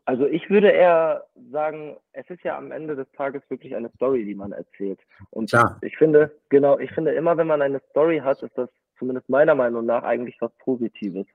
also 0.05 0.27
ich 0.27 0.49
würde 0.51 0.71
eher 0.71 1.27
sagen, 1.51 1.97
es 2.13 2.29
ist 2.31 2.43
ja 2.45 2.57
am 2.57 2.71
Ende 2.71 2.95
des 2.95 3.11
Tages 3.13 3.43
wirklich 3.49 3.75
eine 3.75 3.91
Story, 3.97 4.25
die 4.25 4.35
man 4.35 4.53
erzählt. 4.53 5.01
Und 5.31 5.51
Klar. 5.51 5.79
ich 5.83 5.97
finde, 5.97 6.37
genau, 6.49 6.79
ich 6.79 6.93
finde 6.93 7.13
immer, 7.13 7.37
wenn 7.37 7.47
man 7.47 7.63
eine 7.63 7.81
Story 7.91 8.19
hat, 8.19 8.43
ist 8.43 8.57
das 8.57 8.71
zumindest 8.99 9.29
meiner 9.29 9.55
Meinung 9.55 9.85
nach 9.85 10.05
eigentlich 10.05 10.37
was 10.41 10.53
Positives. 10.59 11.27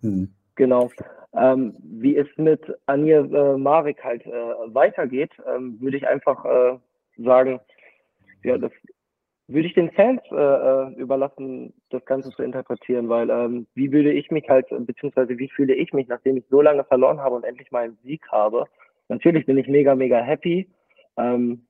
Hm. 0.00 0.32
Genau. 0.56 0.90
Ähm, 1.34 1.74
wie 1.82 2.16
es 2.16 2.28
mit 2.36 2.60
Anir 2.86 3.20
äh, 3.32 3.56
Marek 3.56 4.04
halt 4.04 4.26
äh, 4.26 4.30
weitergeht, 4.66 5.30
ähm, 5.46 5.80
würde 5.80 5.96
ich 5.96 6.06
einfach 6.06 6.44
äh, 6.44 6.78
sagen, 7.16 7.58
ja, 8.44 8.58
das 8.58 8.72
würde 9.48 9.66
ich 9.66 9.74
den 9.74 9.90
Fans 9.92 10.20
äh, 10.30 10.34
äh, 10.36 10.94
überlassen, 10.94 11.72
das 11.90 12.04
Ganze 12.04 12.30
zu 12.30 12.42
interpretieren, 12.42 13.08
weil 13.08 13.30
ähm, 13.30 13.66
wie 13.74 13.92
würde 13.92 14.12
ich 14.12 14.30
mich 14.30 14.48
halt, 14.48 14.66
beziehungsweise 14.70 15.38
wie 15.38 15.48
fühle 15.48 15.74
ich 15.74 15.92
mich, 15.92 16.08
nachdem 16.08 16.36
ich 16.36 16.44
so 16.48 16.60
lange 16.60 16.84
verloren 16.84 17.20
habe 17.20 17.36
und 17.36 17.44
endlich 17.44 17.70
mal 17.70 17.84
einen 17.84 17.98
Sieg 18.02 18.26
habe. 18.30 18.66
Natürlich 19.08 19.46
bin 19.46 19.58
ich 19.58 19.68
mega, 19.68 19.94
mega 19.94 20.18
happy, 20.20 20.68
Ähm, 21.18 21.66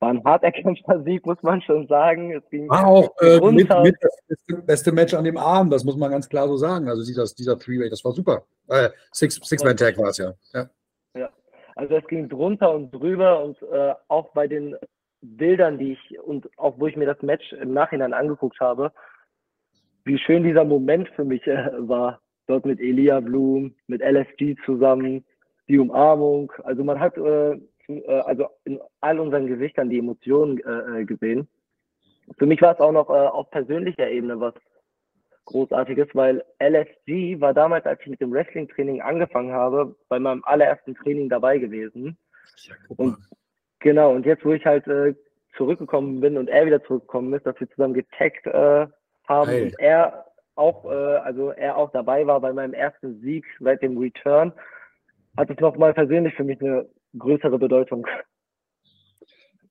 war 0.00 0.10
ein 0.10 0.22
hart 0.24 0.42
erkämpfter 0.42 1.02
Sieg, 1.04 1.24
muss 1.26 1.42
man 1.42 1.60
schon 1.62 1.86
sagen. 1.86 2.32
Es 2.32 2.48
ging 2.50 2.68
War 2.68 2.86
auch 2.86 3.10
äh, 3.20 3.40
mit, 3.40 3.68
mit 3.82 3.96
das 4.00 4.18
beste, 4.28 4.62
beste 4.62 4.92
Match 4.92 5.14
an 5.14 5.24
dem 5.24 5.36
Abend, 5.36 5.72
das 5.72 5.84
muss 5.84 5.96
man 5.96 6.10
ganz 6.10 6.28
klar 6.28 6.48
so 6.48 6.56
sagen. 6.56 6.88
Also 6.88 7.04
dieser, 7.04 7.24
dieser 7.24 7.58
Three-Way, 7.58 7.90
das 7.90 8.04
war 8.04 8.12
super. 8.12 8.44
Äh, 8.68 8.90
Six- 9.12 9.40
Six-Man-Tag 9.42 9.98
war 9.98 10.10
es 10.10 10.18
ja. 10.18 10.32
ja. 10.52 10.68
Also 11.76 11.94
es 11.96 12.06
ging 12.06 12.28
drunter 12.28 12.74
und 12.74 12.90
drüber 12.90 13.44
und 13.44 13.60
äh, 13.70 13.94
auch 14.08 14.32
bei 14.32 14.48
den 14.48 14.76
Bildern, 15.20 15.78
die 15.78 15.92
ich 15.92 16.18
und 16.20 16.48
auch 16.58 16.78
wo 16.78 16.86
ich 16.86 16.96
mir 16.96 17.04
das 17.04 17.20
Match 17.20 17.52
im 17.52 17.74
Nachhinein 17.74 18.14
angeguckt 18.14 18.58
habe, 18.60 18.92
wie 20.04 20.18
schön 20.18 20.42
dieser 20.42 20.64
Moment 20.64 21.08
für 21.10 21.24
mich 21.24 21.46
äh, 21.46 21.70
war. 21.86 22.20
Dort 22.46 22.64
mit 22.64 22.80
Elia 22.80 23.20
Blum, 23.20 23.74
mit 23.88 24.00
LSG 24.00 24.56
zusammen, 24.64 25.24
die 25.68 25.78
Umarmung. 25.78 26.50
Also 26.64 26.82
man 26.82 26.98
hat 26.98 27.16
äh, 27.18 27.60
also 27.88 28.48
in 28.64 28.80
all 29.00 29.20
unseren 29.20 29.46
Gesichtern 29.46 29.90
die 29.90 29.98
Emotionen 29.98 30.58
äh, 30.58 31.00
äh, 31.00 31.04
gesehen. 31.04 31.48
Für 32.38 32.46
mich 32.46 32.60
war 32.60 32.74
es 32.74 32.80
auch 32.80 32.92
noch 32.92 33.08
äh, 33.08 33.12
auf 33.12 33.50
persönlicher 33.50 34.10
Ebene 34.10 34.40
was 34.40 34.54
Großartiges, 35.44 36.08
weil 36.14 36.44
LSG 36.58 37.40
war 37.40 37.54
damals, 37.54 37.86
als 37.86 38.00
ich 38.00 38.08
mit 38.08 38.20
dem 38.20 38.32
Wrestling-Training 38.32 39.00
angefangen 39.00 39.52
habe, 39.52 39.94
bei 40.08 40.18
meinem 40.18 40.42
allerersten 40.44 40.96
Training 40.96 41.28
dabei 41.28 41.58
gewesen. 41.58 42.18
ja. 42.56 42.74
Und 42.96 43.16
genau, 43.78 44.12
und 44.12 44.26
jetzt, 44.26 44.44
wo 44.44 44.52
ich 44.52 44.66
halt 44.66 44.86
äh, 44.88 45.14
zurückgekommen 45.56 46.20
bin 46.20 46.36
und 46.36 46.48
er 46.48 46.66
wieder 46.66 46.82
zurückgekommen 46.84 47.32
ist, 47.32 47.46
dass 47.46 47.58
wir 47.60 47.70
zusammen 47.70 47.94
getaggt 47.94 48.46
äh, 48.46 48.86
haben 49.28 49.46
Geil. 49.46 49.64
und 49.64 49.78
er 49.78 50.26
auch, 50.56 50.84
äh, 50.84 51.16
also 51.18 51.50
er 51.50 51.76
auch 51.76 51.92
dabei 51.92 52.26
war 52.26 52.40
bei 52.40 52.52
meinem 52.52 52.74
ersten 52.74 53.20
Sieg 53.20 53.46
seit 53.60 53.82
dem 53.82 53.96
Return, 53.98 54.52
hat 55.36 55.50
es 55.50 55.60
nochmal 55.60 55.94
persönlich 55.94 56.34
für 56.34 56.44
mich 56.44 56.60
eine 56.60 56.88
größere 57.18 57.58
Bedeutung. 57.58 58.06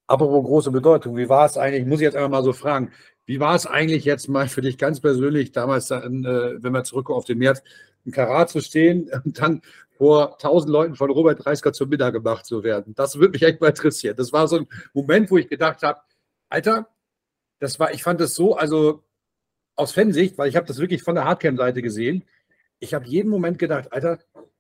Apropos 0.08 0.45
große 0.45 0.71
Bedeutung, 0.71 1.17
wie 1.17 1.30
war 1.30 1.45
es 1.45 1.58
eigentlich, 1.58 1.86
muss 1.86 2.00
ich 2.00 2.06
jetzt 2.06 2.15
einfach 2.15 2.30
mal 2.30 2.43
so 2.43 2.54
fragen, 2.54 2.91
wie 3.26 3.39
war 3.39 3.56
es 3.56 3.65
eigentlich 3.65 4.06
jetzt 4.06 4.28
mal 4.28 4.48
für 4.48 4.62
dich 4.62 4.78
ganz 4.78 5.02
persönlich 5.02 5.52
damals, 5.52 5.88
dann, 5.88 6.24
äh, 6.26 6.62
wenn 6.63 6.74
wir 6.74 6.84
zurückkommen 6.84 7.17
auf 7.17 7.26
den 7.26 7.39
März, 7.39 7.63
im 8.06 8.12
Karat 8.12 8.50
zu 8.50 8.62
stehen 8.62 9.10
und 9.26 9.41
dann 9.41 9.62
vor 9.98 10.38
tausend 10.38 10.71
Leuten 10.71 10.95
von 10.95 11.10
Robert 11.10 11.43
Dreisker 11.43 11.74
zum 11.74 11.89
Mittag 11.89 12.13
gemacht 12.13 12.45
zu 12.45 12.63
werden? 12.63 12.93
Das 12.95 13.17
würde 13.17 13.32
mich 13.32 13.43
echt 13.43 13.62
mal 13.62 13.69
interessieren. 13.69 14.15
Das 14.15 14.32
war 14.32 14.48
so 14.48 14.58
ein 14.58 14.67
Moment, 14.93 15.32
wo 15.32 15.38
ich 15.38 15.48
gedacht 15.48 15.82
habe, 15.82 16.00
Alter, 16.50 16.89
das 17.60 17.80
war, 17.80 17.93
ich 17.93 18.04
fand 18.04 18.19
das 18.19 18.36
so, 18.36 18.56
also 18.56 19.04
aus 19.76 19.93
Fansicht, 19.93 20.38
weil 20.38 20.50
ich 20.50 20.56
habe 20.56 20.67
das 20.67 20.78
wirklich 20.78 21.04
von 21.04 21.15
der 21.15 21.26
Hardcam-Seite 21.26 21.82
gesehen, 21.82 22.24
ich 22.80 22.93
habe 22.93 23.08
jeden 23.08 23.30
Moment 23.30 23.58
gedacht, 23.58 23.91
Alter, 23.91 24.19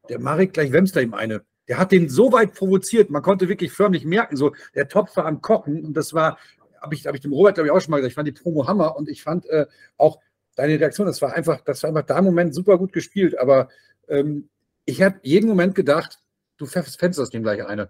der 0.09 0.19
Marek 0.19 0.53
gleich 0.53 0.71
wämst 0.71 0.95
da 0.95 1.01
ihm 1.01 1.13
eine. 1.13 1.45
Der 1.67 1.77
hat 1.77 1.91
den 1.91 2.09
so 2.09 2.31
weit 2.31 2.53
provoziert, 2.53 3.09
man 3.09 3.21
konnte 3.21 3.49
wirklich 3.49 3.71
förmlich 3.71 4.05
merken, 4.05 4.35
so 4.37 4.53
der 4.75 4.87
Topf 4.87 5.15
war 5.17 5.25
am 5.25 5.41
Kochen 5.41 5.83
und 5.83 5.97
das 5.97 6.13
war, 6.13 6.37
habe 6.81 6.93
ich, 6.93 7.07
hab 7.07 7.15
ich 7.15 7.21
dem 7.21 7.33
Robert, 7.33 7.55
glaube 7.55 7.67
ich, 7.67 7.71
auch 7.71 7.81
schon 7.81 7.91
mal 7.91 7.97
gesagt, 7.97 8.11
ich 8.11 8.15
fand 8.15 8.27
die 8.27 8.31
Promo 8.31 8.67
Hammer 8.67 8.95
und 8.95 9.09
ich 9.09 9.23
fand 9.23 9.47
äh, 9.47 9.65
auch 9.97 10.19
deine 10.55 10.79
Reaktion, 10.79 11.07
das 11.07 11.21
war 11.21 11.33
einfach, 11.33 11.61
das 11.61 11.81
war 11.83 11.89
einfach 11.89 12.03
da 12.03 12.19
im 12.19 12.25
Moment 12.25 12.53
super 12.53 12.77
gut 12.77 12.93
gespielt, 12.93 13.37
aber 13.39 13.69
ähm, 14.07 14.49
ich 14.85 15.01
habe 15.01 15.19
jeden 15.23 15.47
Moment 15.47 15.75
gedacht, 15.75 16.19
du 16.57 16.65
fändest 16.65 17.01
das 17.01 17.29
dem 17.29 17.43
gleich 17.43 17.65
eine. 17.65 17.89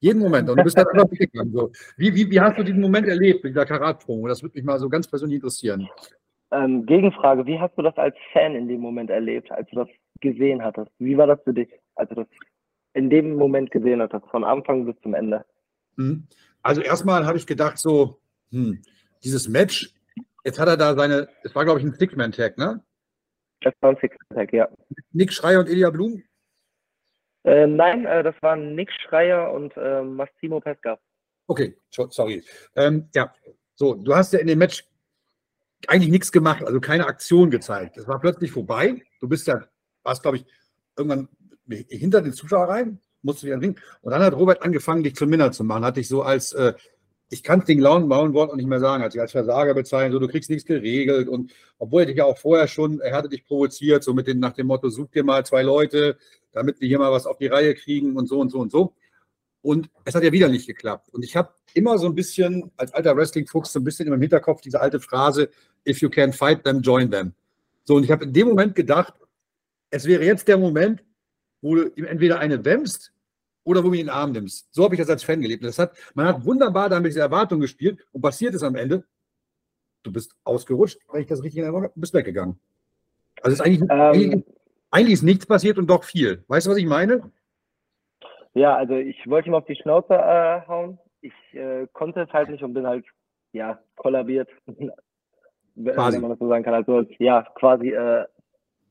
Jeden 0.00 0.20
Moment. 0.20 0.48
Und 0.48 0.58
du 0.58 0.64
bist 0.64 0.78
dann 0.78 0.86
einfach 0.92 1.10
weggegangen. 1.10 1.52
So. 1.52 1.72
Wie, 1.96 2.14
wie, 2.14 2.30
wie 2.30 2.40
hast 2.40 2.58
du 2.58 2.62
diesen 2.62 2.80
Moment 2.80 3.08
erlebt 3.08 3.42
mit 3.42 3.54
dieser 3.54 3.66
Karat-Promo? 3.66 4.28
Das 4.28 4.42
würde 4.42 4.56
mich 4.56 4.64
mal 4.64 4.78
so 4.78 4.88
ganz 4.88 5.08
persönlich 5.08 5.36
interessieren. 5.36 5.88
Ähm, 6.50 6.86
Gegenfrage, 6.86 7.44
wie 7.46 7.58
hast 7.58 7.76
du 7.76 7.82
das 7.82 7.96
als 7.96 8.16
Fan 8.32 8.54
in 8.54 8.68
dem 8.68 8.80
Moment 8.80 9.10
erlebt, 9.10 9.50
als 9.50 9.68
du 9.70 9.76
das 9.76 9.88
gesehen 10.20 10.62
hattest? 10.62 10.90
Wie 10.98 11.16
war 11.16 11.26
das 11.26 11.40
für 11.42 11.52
dich, 11.52 11.68
als 11.94 12.08
du 12.10 12.14
das 12.16 12.26
in 12.98 13.08
dem 13.08 13.36
Moment 13.36 13.70
gesehen 13.70 14.02
hattest, 14.02 14.26
von 14.26 14.42
Anfang 14.44 14.84
bis 14.84 14.96
zum 15.02 15.14
Ende? 15.14 15.44
Mhm. 15.96 16.26
Also 16.62 16.82
erstmal 16.82 17.24
habe 17.24 17.38
ich 17.38 17.46
gedacht, 17.46 17.78
so, 17.78 18.20
hm, 18.50 18.82
dieses 19.22 19.48
Match, 19.48 19.94
jetzt 20.44 20.58
hat 20.58 20.68
er 20.68 20.76
da 20.76 20.94
seine, 20.96 21.28
es 21.44 21.54
war, 21.54 21.64
glaube 21.64 21.78
ich, 21.78 21.86
ein 21.86 21.94
Six-Man-Tag, 21.94 22.58
ne? 22.58 22.82
Das 23.60 23.72
war 23.80 23.90
ein 23.90 23.98
Six-Pack, 24.00 24.52
ja. 24.52 24.68
Nick 25.12 25.32
Schreier 25.32 25.60
und 25.60 25.68
Elia 25.68 25.90
Blum. 25.90 26.22
Äh, 27.44 27.66
nein, 27.66 28.04
äh, 28.04 28.22
das 28.24 28.34
waren 28.42 28.74
Nick 28.74 28.90
Schreier 28.92 29.52
und 29.52 29.76
äh, 29.76 30.02
Massimo 30.02 30.60
Pesca. 30.60 30.98
Okay, 31.46 31.76
so- 31.90 32.10
sorry. 32.10 32.44
Ähm, 32.74 33.08
ja, 33.14 33.32
so, 33.74 33.94
du 33.94 34.14
hast 34.14 34.32
ja 34.32 34.40
in 34.40 34.48
dem 34.48 34.58
Match 34.58 34.84
eigentlich 35.86 36.10
nichts 36.10 36.32
gemacht, 36.32 36.64
also 36.64 36.80
keine 36.80 37.06
Aktion 37.06 37.50
gezeigt. 37.50 37.96
Es 37.96 38.08
war 38.08 38.20
plötzlich 38.20 38.50
vorbei. 38.50 39.00
Du 39.20 39.28
bist 39.28 39.46
ja, 39.46 39.64
warst, 40.02 40.22
glaube 40.22 40.38
ich, 40.38 40.46
irgendwann 40.96 41.28
hinter 41.68 42.22
den 42.22 42.32
Zuschauer 42.32 42.68
rein, 42.68 43.00
musst 43.22 43.42
du 43.42 43.46
wieder 43.46 43.60
ringen. 43.60 43.76
Und 44.02 44.12
dann 44.12 44.22
hat 44.22 44.34
Robert 44.34 44.62
angefangen, 44.62 45.02
dich 45.02 45.16
zum 45.16 45.28
Minner 45.28 45.52
zu 45.52 45.64
machen. 45.64 45.84
Hat 45.84 45.96
dich 45.96 46.08
so 46.08 46.22
als, 46.22 46.52
äh, 46.52 46.74
ich 47.30 47.42
kann 47.42 47.60
es 47.60 47.66
den 47.66 47.80
lauen 47.80 48.08
bauen 48.08 48.32
Wort 48.32 48.50
auch 48.50 48.56
nicht 48.56 48.68
mehr 48.68 48.80
sagen, 48.80 49.02
hat 49.02 49.12
sich 49.12 49.20
als 49.20 49.32
Versager 49.32 49.74
bezeichnet, 49.74 50.12
so 50.12 50.18
du 50.18 50.28
kriegst 50.28 50.50
nichts 50.50 50.64
geregelt. 50.64 51.28
Und 51.28 51.52
obwohl 51.78 52.02
er 52.02 52.06
dich 52.06 52.16
ja 52.16 52.24
auch 52.24 52.38
vorher 52.38 52.68
schon, 52.68 53.00
er 53.00 53.14
hatte 53.14 53.28
dich 53.28 53.44
provoziert, 53.44 54.02
so 54.02 54.14
mit 54.14 54.26
dem, 54.26 54.40
nach 54.40 54.52
dem 54.52 54.66
Motto, 54.66 54.88
such 54.88 55.10
dir 55.10 55.24
mal 55.24 55.44
zwei 55.44 55.62
Leute, 55.62 56.16
damit 56.52 56.80
wir 56.80 56.88
hier 56.88 56.98
mal 56.98 57.12
was 57.12 57.26
auf 57.26 57.38
die 57.38 57.48
Reihe 57.48 57.74
kriegen 57.74 58.16
und 58.16 58.28
so 58.28 58.40
und 58.40 58.50
so 58.50 58.58
und 58.58 58.70
so. 58.70 58.94
Und 59.60 59.90
es 60.04 60.14
hat 60.14 60.22
ja 60.22 60.32
wieder 60.32 60.48
nicht 60.48 60.66
geklappt. 60.66 61.12
Und 61.12 61.24
ich 61.24 61.36
habe 61.36 61.50
immer 61.74 61.98
so 61.98 62.06
ein 62.06 62.14
bisschen, 62.14 62.70
als 62.76 62.94
alter 62.94 63.16
Wrestling-Fuchs, 63.16 63.72
so 63.72 63.80
ein 63.80 63.84
bisschen 63.84 64.06
in 64.06 64.10
meinem 64.10 64.22
Hinterkopf 64.22 64.60
diese 64.60 64.80
alte 64.80 65.00
Phrase, 65.00 65.50
if 65.86 66.00
you 66.00 66.08
can 66.08 66.32
fight 66.32 66.64
them, 66.64 66.80
join 66.80 67.10
them. 67.10 67.34
So, 67.84 67.96
und 67.96 68.04
ich 68.04 68.10
habe 68.10 68.24
in 68.24 68.32
dem 68.32 68.48
Moment 68.48 68.74
gedacht, 68.74 69.14
es 69.90 70.04
wäre 70.04 70.24
jetzt 70.24 70.48
der 70.48 70.58
Moment, 70.58 71.02
wo 71.60 71.74
du 71.74 71.88
ihm 71.96 72.04
entweder 72.04 72.38
eine 72.38 72.64
wämmst 72.64 73.12
oder 73.64 73.84
wo 73.84 73.88
du 73.88 73.94
ihn 73.94 74.00
in 74.00 74.06
den 74.06 74.14
Arm 74.14 74.32
nimmst. 74.32 74.72
So 74.72 74.84
habe 74.84 74.94
ich 74.94 75.00
das 75.00 75.10
als 75.10 75.22
Fan 75.22 75.40
gelebt. 75.40 75.64
Das 75.64 75.78
hat, 75.78 75.92
man 76.14 76.26
hat 76.26 76.44
wunderbar 76.44 76.88
damit 76.88 77.10
diese 77.10 77.20
Erwartung 77.20 77.60
gespielt 77.60 78.06
und 78.12 78.22
passiert 78.22 78.54
ist 78.54 78.62
am 78.62 78.76
Ende, 78.76 79.04
du 80.02 80.12
bist 80.12 80.36
ausgerutscht, 80.44 81.00
wenn 81.12 81.22
ich 81.22 81.26
das 81.26 81.42
richtig 81.42 81.62
erinnere, 81.62 81.90
du 81.94 82.00
bist 82.00 82.14
weggegangen. 82.14 82.58
Also 83.42 83.54
ist 83.54 83.60
eigentlich, 83.60 83.90
eigentlich, 83.90 84.32
Ähm, 84.32 84.44
eigentlich 84.90 85.14
ist 85.14 85.22
nichts 85.22 85.46
passiert 85.46 85.78
und 85.78 85.88
doch 85.88 86.04
viel. 86.04 86.44
Weißt 86.48 86.66
du, 86.66 86.70
was 86.70 86.78
ich 86.78 86.86
meine? 86.86 87.30
ja, 88.54 88.76
also 88.76 88.94
ich 88.94 89.28
wollte 89.28 89.48
ihm 89.48 89.54
auf 89.54 89.64
die 89.66 89.76
Schnauze 89.76 90.14
äh, 90.14 90.66
hauen. 90.66 90.98
Ich 91.20 91.32
äh, 91.52 91.86
konnte 91.92 92.22
es 92.22 92.32
halt 92.32 92.48
nicht 92.50 92.62
und 92.62 92.74
bin 92.74 92.86
halt, 92.86 93.04
ja, 93.52 93.78
kollabiert. 93.96 94.48
Quasi. 95.76 96.16
wenn 96.16 96.22
man 96.22 96.30
das 96.30 96.40
so 96.40 96.48
sagen 96.48 96.64
kann. 96.64 96.74
Also, 96.74 97.04
ja, 97.18 97.42
quasi 97.54 97.90
äh, 97.90 98.24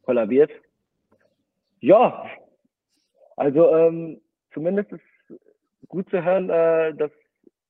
kollabiert. 0.03 0.51
Ja, 1.82 2.25
also 3.38 3.73
ähm, 3.73 4.19
zumindest 4.54 4.91
ist 4.91 5.39
gut 5.88 6.10
zu 6.10 6.23
hören, 6.23 6.50
äh, 6.50 6.93
dass 6.95 7.12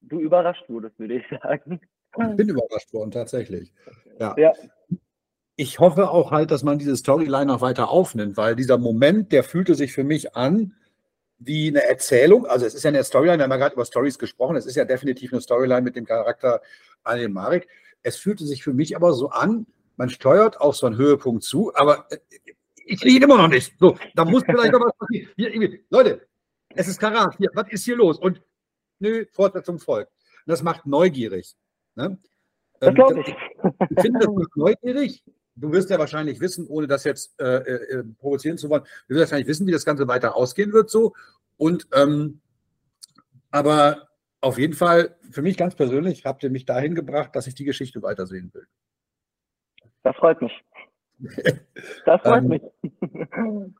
du 0.01 0.19
überrascht 0.19 0.67
wurdest, 0.67 0.97
würde 0.97 1.15
ich 1.15 1.25
sagen. 1.43 1.79
Ich 2.17 2.35
bin 2.35 2.49
überrascht 2.49 2.91
worden, 2.93 3.11
tatsächlich. 3.11 3.71
Ja. 4.19 4.33
Ja. 4.37 4.53
Ich 5.55 5.79
hoffe 5.79 6.09
auch 6.09 6.31
halt, 6.31 6.51
dass 6.51 6.63
man 6.63 6.79
diese 6.79 6.95
Storyline 6.95 7.47
noch 7.47 7.61
weiter 7.61 7.89
aufnimmt, 7.89 8.37
weil 8.37 8.55
dieser 8.55 8.77
Moment, 8.77 9.31
der 9.31 9.43
fühlte 9.43 9.75
sich 9.75 9.91
für 9.93 10.03
mich 10.03 10.35
an 10.35 10.73
wie 11.39 11.67
eine 11.67 11.83
Erzählung. 11.83 12.45
Also 12.45 12.65
es 12.65 12.73
ist 12.73 12.83
ja 12.83 12.89
eine 12.89 13.03
Storyline, 13.03 13.37
wir 13.37 13.43
haben 13.43 13.51
ja 13.51 13.57
gerade 13.57 13.73
über 13.73 13.85
Stories 13.85 14.17
gesprochen. 14.17 14.55
Es 14.55 14.65
ist 14.65 14.75
ja 14.75 14.85
definitiv 14.85 15.33
eine 15.33 15.41
Storyline 15.41 15.81
mit 15.81 15.95
dem 15.95 16.05
Charakter 16.05 16.61
Anil 17.03 17.29
Marek. 17.29 17.67
Es 18.03 18.17
fühlte 18.17 18.45
sich 18.45 18.63
für 18.63 18.73
mich 18.73 18.95
aber 18.95 19.13
so 19.13 19.29
an, 19.29 19.67
man 19.95 20.09
steuert 20.09 20.61
auf 20.61 20.75
so 20.75 20.87
einen 20.87 20.97
Höhepunkt 20.97 21.43
zu, 21.43 21.73
aber 21.75 22.05
äh, 22.09 22.17
ich 22.87 22.99
sehe 22.99 23.17
ihn 23.17 23.23
immer 23.23 23.37
noch 23.37 23.47
nicht. 23.47 23.73
So, 23.79 23.97
da 24.15 24.25
muss 24.25 24.43
vielleicht 24.45 24.73
noch 24.73 24.81
was 24.81 24.97
passieren. 24.97 25.29
Hier, 25.35 25.79
Leute, 25.89 26.27
es 26.69 26.87
ist 26.87 26.99
Karat. 26.99 27.35
Hier, 27.37 27.49
was 27.53 27.69
ist 27.69 27.85
hier 27.85 27.95
los? 27.95 28.17
Und 28.19 28.41
nö, 28.99 29.25
Fortsetzung 29.31 29.79
folgt. 29.79 30.11
Und 30.45 30.51
das 30.51 30.63
macht 30.63 30.85
neugierig. 30.85 31.55
Ne? 31.95 32.17
Das 32.79 32.89
Ähm, 32.89 32.95
glaube 32.95 33.21
ich. 33.21 33.27
ich 33.27 34.01
finde 34.01 34.19
das 34.19 34.33
macht 34.33 34.55
neugierig. 34.55 35.23
Du 35.55 35.71
wirst 35.71 35.89
ja 35.89 35.97
wahrscheinlich 35.97 36.39
wissen, 36.39 36.67
ohne 36.67 36.85
das 36.87 37.03
jetzt 37.03 37.39
äh, 37.41 37.57
äh, 37.57 38.03
provozieren 38.19 38.59
zu 38.59 38.69
wollen, 38.69 38.83
du 39.07 39.15
wirst 39.15 39.31
wahrscheinlich 39.31 39.47
wissen, 39.47 39.65
wie 39.65 39.71
das 39.71 39.85
Ganze 39.85 40.07
weiter 40.07 40.35
ausgehen 40.35 40.71
wird 40.71 40.89
so. 40.89 41.15
Und 41.57 41.87
ähm, 41.93 42.41
aber 43.49 44.09
auf 44.39 44.59
jeden 44.59 44.73
Fall, 44.73 45.17
für 45.31 45.41
mich 45.41 45.57
ganz 45.57 45.73
persönlich, 45.73 46.25
habt 46.25 46.43
ihr 46.43 46.51
mich 46.51 46.65
dahin 46.65 46.93
gebracht, 46.93 47.35
dass 47.35 47.47
ich 47.47 47.55
die 47.55 47.65
Geschichte 47.65 48.03
weitersehen 48.03 48.53
will. 48.53 48.67
Das 50.03 50.15
freut 50.15 50.41
mich. 50.41 50.51
Das 52.05 52.21
freut 52.21 52.43
Ähm, 52.43 52.47
mich. 52.47 52.61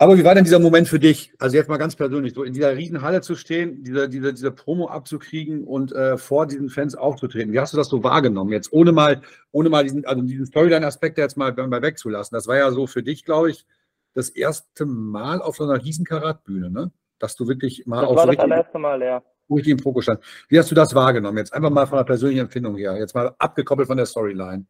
Aber 0.00 0.16
wie 0.16 0.22
war 0.22 0.36
denn 0.36 0.44
dieser 0.44 0.60
Moment 0.60 0.86
für 0.86 1.00
dich? 1.00 1.34
Also 1.40 1.56
jetzt 1.56 1.68
mal 1.68 1.76
ganz 1.76 1.96
persönlich, 1.96 2.32
so 2.32 2.44
in 2.44 2.52
dieser 2.52 2.76
riesen 2.76 3.02
Halle 3.02 3.20
zu 3.20 3.34
stehen, 3.34 3.82
diese, 3.82 4.08
diese, 4.08 4.32
diese 4.32 4.52
Promo 4.52 4.86
abzukriegen 4.86 5.64
und 5.64 5.90
äh, 5.90 6.16
vor 6.16 6.46
diesen 6.46 6.68
Fans 6.68 6.94
aufzutreten. 6.94 7.52
Wie 7.52 7.58
hast 7.58 7.72
du 7.72 7.76
das 7.76 7.88
so 7.88 8.04
wahrgenommen? 8.04 8.52
Jetzt 8.52 8.72
ohne 8.72 8.92
mal, 8.92 9.22
ohne 9.50 9.70
mal 9.70 9.82
diesen, 9.82 10.06
also 10.06 10.22
diesen 10.22 10.46
Storyline-Aspekt 10.46 11.18
jetzt 11.18 11.36
mal, 11.36 11.52
mal 11.52 11.82
wegzulassen. 11.82 12.36
Das 12.36 12.46
war 12.46 12.56
ja 12.56 12.70
so 12.70 12.86
für 12.86 13.02
dich, 13.02 13.24
glaube 13.24 13.50
ich, 13.50 13.66
das 14.14 14.28
erste 14.28 14.86
Mal 14.86 15.42
auf 15.42 15.56
so 15.56 15.64
einer 15.64 15.82
riesen 15.82 16.04
Karatbühne, 16.04 16.70
ne? 16.70 16.92
Dass 17.18 17.34
du 17.34 17.48
wirklich 17.48 17.84
mal 17.86 18.02
Das 18.02 18.10
auf 18.10 18.16
war 18.16 18.24
so 18.26 18.30
das 18.30 18.38
allererste 18.38 18.78
Mal, 18.78 19.02
ja. 19.02 19.22
richtig 19.50 19.72
im 19.72 19.78
Fokus 19.80 20.04
stand. 20.04 20.20
Wie 20.48 20.60
hast 20.60 20.70
du 20.70 20.76
das 20.76 20.94
wahrgenommen? 20.94 21.38
Jetzt 21.38 21.52
einfach 21.52 21.70
mal 21.70 21.86
von 21.86 21.98
der 21.98 22.04
persönlichen 22.04 22.42
Empfindung 22.42 22.76
her. 22.76 22.96
Jetzt 22.96 23.16
mal 23.16 23.34
abgekoppelt 23.38 23.88
von 23.88 23.96
der 23.96 24.06
Storyline. 24.06 24.64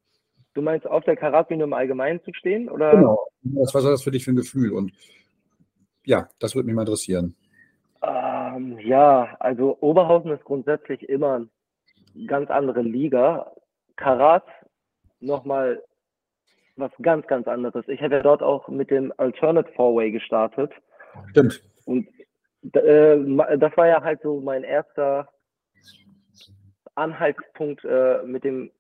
Du 0.55 0.63
meinst 0.63 0.87
auf 0.87 1.05
der 1.05 1.17
Karatbühne 1.17 1.65
im 1.65 1.73
Allgemeinen 1.73 2.23
zu 2.23 2.33
stehen? 2.35 2.69
Oder? 2.69 2.91
Genau. 2.93 3.27
Was 3.43 3.75
war 3.75 3.83
das 3.83 4.03
für 4.03 4.11
dich 4.11 4.25
für 4.25 4.33
ein 4.33 4.37
Gefühl? 4.37 4.73
Und 4.73 4.93
ja, 6.05 6.29
das 6.41 6.55
würde 6.55 6.67
mich 6.67 6.75
mal 6.75 6.83
interessieren. 6.83 7.37
Ähm, 8.03 8.49
Ähm, 8.59 8.79
ja, 8.81 9.37
also 9.41 9.77
Oberhausen 9.81 10.33
ist 10.33 10.45
grundsätzlich 10.45 11.09
immer 11.09 11.47
eine 12.15 12.27
ganz 12.27 12.51
andere 12.51 12.83
Liga. 12.83 13.53
Karat 13.97 14.45
nochmal 15.21 15.83
was 16.77 16.93
ganz, 17.03 17.27
ganz 17.27 17.49
anderes. 17.49 17.87
Ich 17.89 18.01
habe 18.01 18.17
ja 18.17 18.23
dort 18.23 18.43
auch 18.43 18.69
mit 18.69 18.91
dem 18.91 19.13
Alternate 19.17 19.71
Four-Way 19.73 20.13
gestartet. 20.13 20.73
Stimmt. 21.31 21.63
Und 21.85 22.07
äh, 22.73 23.17
das 23.57 23.77
war 23.77 23.87
ja 23.89 24.03
halt 24.03 24.21
so 24.23 24.41
mein 24.41 24.63
erster 24.63 25.29
Anhaltspunkt 26.95 27.85
äh, 27.85 28.23
mit 28.25 28.45
dem 28.45 28.71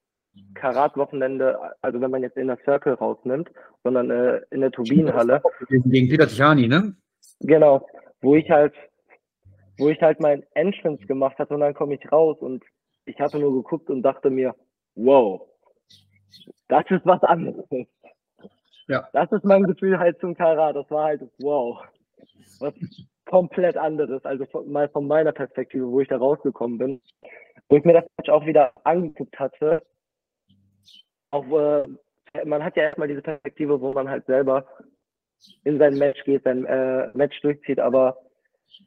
Karat-Wochenende, 0.54 1.58
also 1.82 2.00
wenn 2.00 2.10
man 2.10 2.22
jetzt 2.22 2.36
in 2.36 2.48
der 2.48 2.58
Circle 2.64 2.94
rausnimmt, 2.94 3.50
sondern 3.84 4.10
äh, 4.10 4.40
in 4.50 4.60
der 4.60 4.70
Turbinenhalle. 4.70 5.42
Gegen 5.68 6.08
Peter 6.08 6.26
Tichani, 6.26 6.68
ne? 6.68 6.94
Genau, 7.40 7.86
wo 8.20 8.34
ich 8.34 8.50
halt, 8.50 8.74
wo 9.78 9.88
ich 9.88 10.00
halt 10.00 10.20
mein 10.20 10.44
Entrance 10.54 11.06
gemacht 11.06 11.38
hatte 11.38 11.54
und 11.54 11.60
dann 11.60 11.74
komme 11.74 11.94
ich 11.94 12.12
raus 12.12 12.36
und 12.40 12.64
ich 13.04 13.18
hatte 13.20 13.38
nur 13.38 13.54
geguckt 13.54 13.88
und 13.90 14.02
dachte 14.02 14.30
mir, 14.30 14.54
wow, 14.94 15.48
das 16.68 16.84
ist 16.90 17.06
was 17.06 17.22
anderes. 17.22 17.64
Ja. 18.88 19.08
Das 19.12 19.30
ist 19.32 19.44
mein 19.44 19.64
Gefühl 19.64 19.98
halt 19.98 20.18
zum 20.20 20.34
Karat. 20.34 20.76
Das 20.76 20.90
war 20.90 21.04
halt 21.04 21.22
wow. 21.38 21.78
Was 22.58 22.74
komplett 23.26 23.76
anderes. 23.76 24.24
Also 24.24 24.46
von, 24.46 24.70
mal 24.70 24.88
von 24.88 25.06
meiner 25.06 25.32
Perspektive, 25.32 25.86
wo 25.86 26.00
ich 26.00 26.08
da 26.08 26.16
rausgekommen 26.16 26.78
bin. 26.78 27.00
Wo 27.68 27.76
ich 27.76 27.84
mir 27.84 27.92
das 27.92 28.28
auch 28.28 28.46
wieder 28.46 28.72
angeguckt 28.84 29.38
hatte. 29.38 29.82
Auch, 31.30 31.46
äh, 31.50 32.44
man 32.44 32.64
hat 32.64 32.76
ja 32.76 32.84
erstmal 32.84 33.08
diese 33.08 33.22
Perspektive, 33.22 33.80
wo 33.80 33.92
man 33.92 34.08
halt 34.08 34.26
selber 34.26 34.66
in 35.64 35.78
sein 35.78 35.96
Match 35.98 36.22
geht, 36.24 36.44
sein 36.44 36.64
äh, 36.64 37.08
Match 37.14 37.40
durchzieht, 37.40 37.78
aber 37.78 38.18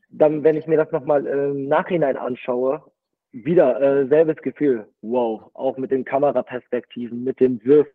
dann, 0.10 0.44
wenn 0.44 0.58
ich 0.58 0.68
mir 0.68 0.78
das 0.78 0.92
nochmal 0.92 1.26
im 1.26 1.68
Nachhinein 1.68 2.18
anschaue, 2.18 2.84
wieder 3.32 3.80
äh, 3.82 4.08
selbes 4.08 4.38
Gefühl. 4.42 4.88
Wow, 5.02 5.50
auch 5.54 5.78
mit 5.78 5.92
den 5.92 6.04
Kameraperspektiven, 6.04 7.24
mit 7.24 7.40
dem 7.40 7.64
Würfel. 7.64 7.94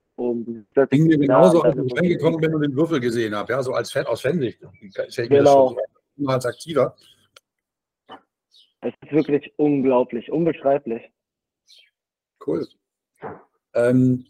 Das 0.74 0.88
ging 0.88 1.08
mir 1.08 1.18
genauso, 1.18 1.60
als 1.60 1.76
ich 1.76 1.94
reingekommen 1.94 2.40
bin 2.40 2.54
und 2.54 2.62
den 2.62 2.74
Würfel 2.74 3.00
gesehen 3.00 3.34
habe, 3.34 3.52
ja, 3.52 3.62
so 3.62 3.72
als 3.72 3.92
Fan 3.92 4.06
aus 4.06 4.22
Fansicht. 4.22 4.58
Genau. 5.28 5.76
So, 6.16 6.28
als 6.28 6.46
aktiver. 6.46 6.96
Es 8.80 8.94
ist 9.02 9.12
wirklich 9.12 9.52
unglaublich, 9.58 10.32
unbeschreiblich. 10.32 11.02
Cool. 12.46 12.66
Ähm, 13.74 14.24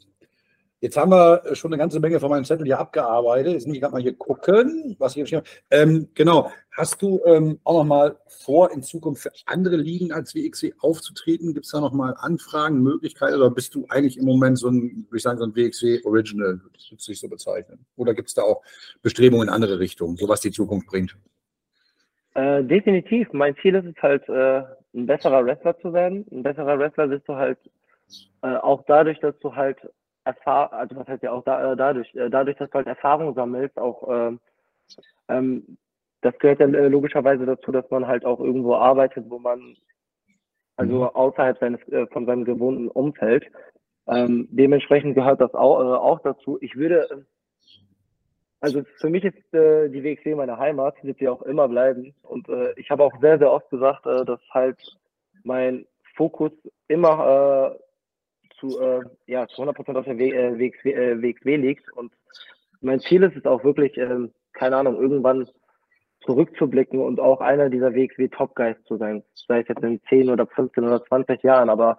Jetzt 0.86 0.96
haben 0.96 1.10
wir 1.10 1.42
schon 1.56 1.72
eine 1.72 1.80
ganze 1.80 1.98
Menge 1.98 2.20
von 2.20 2.30
meinem 2.30 2.44
Zettel 2.44 2.64
hier 2.64 2.78
abgearbeitet. 2.78 3.54
Jetzt 3.54 3.66
muss 3.66 3.74
ich 3.74 3.82
gerade 3.82 3.92
mal 3.92 4.00
hier 4.00 4.14
gucken, 4.14 4.94
was 5.00 5.16
ich 5.16 5.22
geschrieben 5.22 5.42
habe. 5.42 5.48
Ähm, 5.72 6.08
genau. 6.14 6.52
Hast 6.76 7.02
du 7.02 7.20
ähm, 7.26 7.58
auch 7.64 7.78
noch 7.78 7.84
mal 7.84 8.16
vor, 8.28 8.70
in 8.70 8.84
Zukunft 8.84 9.24
für 9.24 9.32
andere 9.46 9.74
Ligen 9.74 10.12
als 10.12 10.36
WXW 10.36 10.74
aufzutreten? 10.78 11.54
Gibt 11.54 11.66
es 11.66 11.72
da 11.72 11.80
noch 11.80 11.92
mal 11.92 12.14
Anfragen, 12.16 12.84
Möglichkeiten? 12.84 13.34
Oder 13.34 13.50
bist 13.50 13.74
du 13.74 13.86
eigentlich 13.88 14.16
im 14.16 14.26
Moment 14.26 14.60
so 14.60 14.68
ein, 14.68 15.06
würde 15.08 15.16
ich 15.16 15.22
sagen, 15.24 15.38
so 15.38 15.46
ein 15.46 15.56
WXW 15.56 16.04
Original, 16.04 16.60
würde 16.62 16.78
ich 16.78 17.18
so 17.18 17.28
bezeichnen? 17.28 17.84
Oder 17.96 18.14
gibt 18.14 18.28
es 18.28 18.34
da 18.34 18.42
auch 18.42 18.62
Bestrebungen 19.02 19.48
in 19.48 19.52
andere 19.52 19.80
Richtungen, 19.80 20.16
so 20.16 20.28
was 20.28 20.40
die 20.40 20.52
Zukunft 20.52 20.86
bringt? 20.86 21.16
Äh, 22.34 22.62
definitiv. 22.62 23.32
Mein 23.32 23.56
Ziel 23.56 23.74
ist 23.74 23.86
es 23.86 24.00
halt, 24.00 24.28
äh, 24.28 24.62
ein 24.94 25.06
besserer 25.06 25.44
Wrestler 25.44 25.76
zu 25.80 25.92
werden. 25.92 26.24
Ein 26.30 26.44
besserer 26.44 26.78
Wrestler 26.78 27.08
bist 27.08 27.28
du 27.28 27.34
halt 27.34 27.58
äh, 28.42 28.54
auch 28.54 28.84
dadurch, 28.86 29.18
dass 29.18 29.36
du 29.40 29.56
halt 29.56 29.78
Erfahrung, 30.26 30.72
also 30.72 30.96
was 30.96 31.06
heißt 31.06 31.22
ja 31.22 31.32
auch 31.32 31.44
da, 31.44 31.72
äh, 31.72 31.76
dadurch, 31.76 32.14
äh, 32.14 32.28
dadurch, 32.28 32.56
dass 32.56 32.68
du 32.70 32.74
halt 32.74 32.86
Erfahrung 32.86 33.34
sammelst, 33.34 33.78
auch 33.78 34.08
ähm, 34.10 34.40
ähm, 35.28 35.78
das 36.20 36.36
gehört 36.38 36.60
ja 36.60 36.66
äh, 36.66 36.88
logischerweise 36.88 37.46
dazu, 37.46 37.70
dass 37.70 37.88
man 37.90 38.06
halt 38.06 38.24
auch 38.24 38.40
irgendwo 38.40 38.74
arbeitet, 38.74 39.26
wo 39.28 39.38
man 39.38 39.76
also 40.76 40.96
mhm. 40.96 41.02
außerhalb 41.04 41.58
seines 41.58 41.80
von 42.12 42.26
seinem 42.26 42.44
gewohnten 42.44 42.88
Umfeld. 42.88 43.46
Ähm, 44.08 44.48
dementsprechend 44.50 45.14
gehört 45.14 45.40
das 45.40 45.54
auch, 45.54 45.80
äh, 45.80 45.96
auch 45.96 46.20
dazu. 46.20 46.58
Ich 46.60 46.76
würde, 46.76 47.26
also 48.60 48.82
für 49.00 49.08
mich 49.08 49.24
ist 49.24 49.54
äh, 49.54 49.88
die 49.88 50.04
WXW 50.04 50.34
meine 50.34 50.58
Heimat, 50.58 50.94
wird 51.02 51.18
sie 51.18 51.28
auch 51.28 51.42
immer 51.42 51.68
bleiben. 51.68 52.14
Und 52.22 52.48
äh, 52.48 52.72
ich 52.76 52.90
habe 52.90 53.04
auch 53.04 53.20
sehr, 53.20 53.38
sehr 53.38 53.50
oft 53.50 53.68
gesagt, 53.70 54.06
äh, 54.06 54.24
dass 54.24 54.40
halt 54.50 54.78
mein 55.44 55.86
Fokus 56.14 56.52
immer 56.88 57.74
äh, 57.74 57.85
zu, 58.58 58.80
äh, 58.80 59.02
ja, 59.26 59.46
zu 59.46 59.62
100% 59.62 59.96
auf 59.96 60.04
der 60.04 60.18
W, 60.18 60.30
äh, 60.30 60.58
WXW, 60.58 60.92
äh, 60.92 61.22
WXW 61.22 61.56
liegt. 61.56 61.92
Und 61.92 62.12
mein 62.80 63.00
Ziel 63.00 63.22
ist 63.22 63.36
es 63.36 63.44
auch 63.46 63.64
wirklich, 63.64 63.96
äh, 63.96 64.28
keine 64.52 64.76
Ahnung, 64.76 65.00
irgendwann 65.00 65.48
zurückzublicken 66.24 67.00
und 67.00 67.20
auch 67.20 67.40
einer 67.40 67.70
dieser 67.70 67.94
WXW 67.94 68.28
Top 68.28 68.54
Guys 68.54 68.76
zu 68.84 68.96
sein. 68.96 69.22
Sei 69.34 69.60
es 69.60 69.68
jetzt 69.68 69.82
in 69.82 70.00
10 70.08 70.30
oder 70.30 70.46
15 70.46 70.84
oder 70.84 71.04
20 71.04 71.42
Jahren, 71.42 71.70
aber 71.70 71.98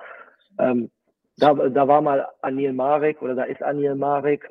ähm, 0.60 0.92
da, 1.38 1.54
da 1.54 1.88
war 1.88 2.02
mal 2.02 2.28
Anil 2.42 2.74
Marek 2.74 3.22
oder 3.22 3.36
da 3.36 3.44
ist 3.44 3.62
Anil 3.62 3.96
Marek 3.96 4.50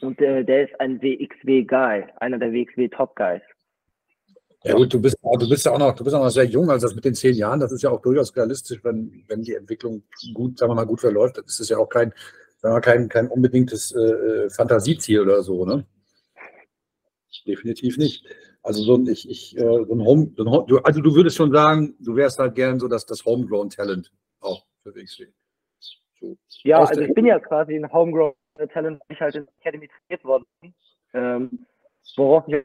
und 0.00 0.18
der, 0.20 0.44
der 0.44 0.64
ist 0.64 0.80
ein 0.80 1.02
WXW 1.02 1.64
Guy, 1.64 2.04
einer 2.16 2.38
der 2.38 2.52
WXW 2.52 2.88
Top 2.88 3.16
Guys. 3.16 3.42
Ja 4.64 4.74
gut, 4.74 4.92
du 4.92 5.00
bist, 5.00 5.16
du 5.22 5.48
bist 5.48 5.64
ja 5.66 5.72
auch 5.72 5.78
noch, 5.78 5.94
du 5.94 6.02
bist 6.02 6.16
auch 6.16 6.24
noch 6.24 6.30
sehr 6.30 6.44
jung, 6.44 6.68
also 6.68 6.86
das 6.86 6.94
mit 6.94 7.04
den 7.04 7.14
zehn 7.14 7.34
Jahren, 7.34 7.60
das 7.60 7.70
ist 7.70 7.82
ja 7.82 7.90
auch 7.90 8.02
durchaus 8.02 8.34
realistisch, 8.34 8.82
wenn, 8.82 9.24
wenn 9.28 9.42
die 9.42 9.54
Entwicklung 9.54 10.02
gut, 10.34 10.58
sagen 10.58 10.72
wir 10.72 10.74
mal, 10.74 10.84
gut 10.84 11.00
verläuft. 11.00 11.38
Das 11.38 11.60
ist 11.60 11.70
ja 11.70 11.78
auch 11.78 11.88
kein, 11.88 12.12
sagen 12.56 12.74
wir, 12.74 12.80
kein, 12.80 13.08
kein 13.08 13.28
unbedingtes 13.28 13.92
äh, 13.92 14.00
äh, 14.00 14.50
Fantasieziel 14.50 15.20
oder 15.20 15.42
so, 15.42 15.64
ne? 15.64 15.86
Definitiv 17.46 17.98
nicht. 17.98 18.26
Also 18.62 18.82
so 18.82 18.96
ein, 18.96 19.06
ich, 19.06 19.30
ich, 19.30 19.56
äh, 19.56 19.60
so 19.60 19.94
ein 19.94 20.04
Home, 20.04 20.32
so 20.36 20.44
ein, 20.44 20.66
du, 20.66 20.78
also 20.78 21.00
du 21.00 21.14
würdest 21.14 21.36
schon 21.36 21.52
sagen, 21.52 21.94
du 22.00 22.16
wärst 22.16 22.38
halt 22.40 22.56
gern 22.56 22.80
so 22.80 22.88
dass 22.88 23.06
das 23.06 23.24
Homegrown 23.24 23.70
Talent 23.70 24.12
auch 24.40 24.66
für 24.82 24.94
WXW. 24.94 25.26
So. 26.20 26.36
Ja, 26.64 26.80
also 26.80 27.00
ich 27.00 27.14
bin 27.14 27.26
ja 27.26 27.38
quasi 27.38 27.76
ein 27.76 27.90
Homegrown 27.92 28.34
Talent, 28.72 29.00
ich 29.08 29.20
halt 29.20 29.36
in 29.36 29.44
der 29.44 29.54
Academy 29.60 29.88
trainiert 29.88 30.24
worden. 30.24 30.44
Ähm, 31.14 31.66
worauf 32.16 32.48
ich 32.48 32.64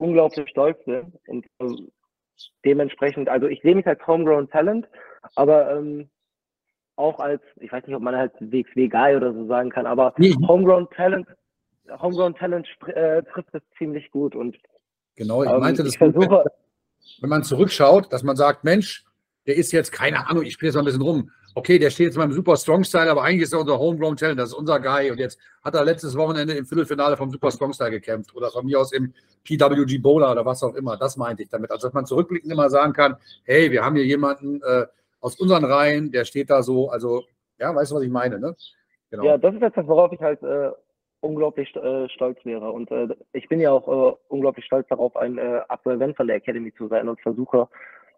unglaublich 0.00 0.48
stolz 0.48 0.82
bin. 0.84 1.12
Und 1.26 1.46
äh, 1.58 1.86
dementsprechend, 2.64 3.28
also 3.28 3.46
ich 3.46 3.60
sehe 3.62 3.74
mich 3.74 3.86
als 3.86 4.04
Homegrown 4.06 4.48
Talent, 4.50 4.88
aber 5.36 5.76
ähm, 5.76 6.08
auch 6.96 7.18
als, 7.18 7.42
ich 7.56 7.70
weiß 7.70 7.86
nicht, 7.86 7.96
ob 7.96 8.02
man 8.02 8.16
halt 8.16 8.32
WXW 8.40 8.88
Guy 8.88 9.16
oder 9.16 9.32
so 9.32 9.46
sagen 9.46 9.70
kann, 9.70 9.86
aber 9.86 10.14
mhm. 10.18 10.46
Homegrown 10.46 10.88
Talent, 10.90 11.26
Homegrown 11.88 12.34
Talent 12.34 12.66
äh, 12.86 13.22
trifft 13.22 13.54
es 13.54 13.62
ziemlich 13.78 14.10
gut. 14.10 14.34
Und 14.34 14.56
genau, 15.16 15.42
ich 15.42 15.50
ähm, 15.50 15.60
meinte 15.60 15.82
das, 15.82 15.92
ich 15.92 15.98
versuche, 15.98 16.44
wenn 17.20 17.30
man 17.30 17.44
zurückschaut, 17.44 18.12
dass 18.12 18.22
man 18.22 18.36
sagt, 18.36 18.64
Mensch, 18.64 19.04
der 19.46 19.56
ist 19.56 19.72
jetzt, 19.72 19.92
keine 19.92 20.28
Ahnung, 20.28 20.44
ich 20.44 20.54
spiele 20.54 20.68
jetzt 20.68 20.74
mal 20.74 20.82
ein 20.82 20.86
bisschen 20.86 21.02
rum. 21.02 21.30
Okay, 21.54 21.78
der 21.78 21.90
steht 21.90 22.06
jetzt 22.06 22.16
mal 22.16 22.24
im 22.24 22.32
Super 22.32 22.56
Strong 22.56 22.84
Style, 22.84 23.10
aber 23.10 23.22
eigentlich 23.22 23.42
ist 23.42 23.52
er 23.52 23.60
unser 23.60 23.78
Homegrown 23.78 24.16
Talent, 24.16 24.38
das 24.38 24.50
ist 24.50 24.54
unser 24.54 24.78
Guy. 24.78 25.10
Und 25.10 25.18
jetzt 25.18 25.38
hat 25.64 25.74
er 25.74 25.84
letztes 25.84 26.16
Wochenende 26.16 26.54
im 26.54 26.64
Viertelfinale 26.64 27.16
vom 27.16 27.30
Super 27.30 27.50
Strong 27.50 27.72
Style 27.72 27.90
gekämpft 27.90 28.34
oder 28.34 28.50
von 28.50 28.64
mir 28.64 28.78
aus 28.78 28.92
im 28.92 29.12
PWG 29.44 29.98
Bowler 29.98 30.30
oder 30.30 30.44
was 30.44 30.62
auch 30.62 30.74
immer. 30.74 30.96
Das 30.96 31.16
meinte 31.16 31.42
ich 31.42 31.48
damit. 31.48 31.70
Also, 31.70 31.88
dass 31.88 31.94
man 31.94 32.06
zurückblickend 32.06 32.52
immer 32.52 32.70
sagen 32.70 32.92
kann: 32.92 33.16
hey, 33.44 33.70
wir 33.70 33.84
haben 33.84 33.96
hier 33.96 34.06
jemanden 34.06 34.62
äh, 34.62 34.86
aus 35.20 35.40
unseren 35.40 35.64
Reihen, 35.64 36.12
der 36.12 36.24
steht 36.24 36.50
da 36.50 36.62
so. 36.62 36.90
Also, 36.90 37.24
ja, 37.58 37.74
weißt 37.74 37.90
du, 37.90 37.96
was 37.96 38.02
ich 38.02 38.10
meine, 38.10 38.38
ne? 38.38 38.54
Genau. 39.10 39.24
Ja, 39.24 39.38
das 39.38 39.54
ist 39.54 39.62
etwas, 39.62 39.86
worauf 39.88 40.12
ich 40.12 40.20
halt 40.20 40.40
äh, 40.42 40.70
unglaublich 41.20 41.74
äh, 41.76 42.08
stolz 42.10 42.38
wäre. 42.44 42.70
Und 42.70 42.90
äh, 42.90 43.08
ich 43.32 43.48
bin 43.48 43.60
ja 43.60 43.72
auch 43.72 43.88
äh, 43.88 44.16
unglaublich 44.28 44.64
stolz 44.64 44.86
darauf, 44.88 45.16
ein 45.16 45.38
äh, 45.38 45.60
Absolvent 45.68 46.16
von 46.16 46.26
der 46.26 46.36
Academy 46.36 46.72
zu 46.74 46.88
sein 46.88 47.08
und 47.08 47.20
versuche 47.20 47.68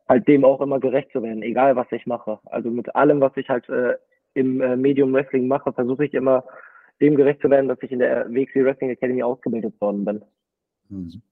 halt 0.09 0.29
dem 0.29 0.45
auch 0.45 0.61
immer 0.61 0.81
gerecht 0.81 1.11
zu 1.13 1.23
werden, 1.23 1.43
egal 1.43 1.77
was 1.77 1.91
ich 1.91 2.07
mache. 2.07 2.39
Also 2.47 2.71
mit 2.71 2.95
allem, 2.95 3.21
was 3.21 3.37
ich 3.37 3.49
halt 3.49 3.69
äh, 3.69 3.97
im 4.35 4.61
äh, 4.61 4.77
Medium 4.77 5.13
Wrestling 5.13 5.47
mache, 5.47 5.73
versuche 5.73 6.05
ich 6.05 6.15
immer 6.15 6.45
dem 7.01 7.17
gerecht 7.17 7.41
zu 7.41 7.51
werden, 7.51 7.69
dass 7.69 7.83
ich 7.83 7.93
in 7.93 7.99
der 7.99 8.29
WXW 8.31 8.65
Wrestling 8.65 8.91
Academy 8.91 9.23
ausgebildet 9.23 9.81
worden 9.81 10.05
bin. 10.05 10.23
Mhm. 10.89 11.23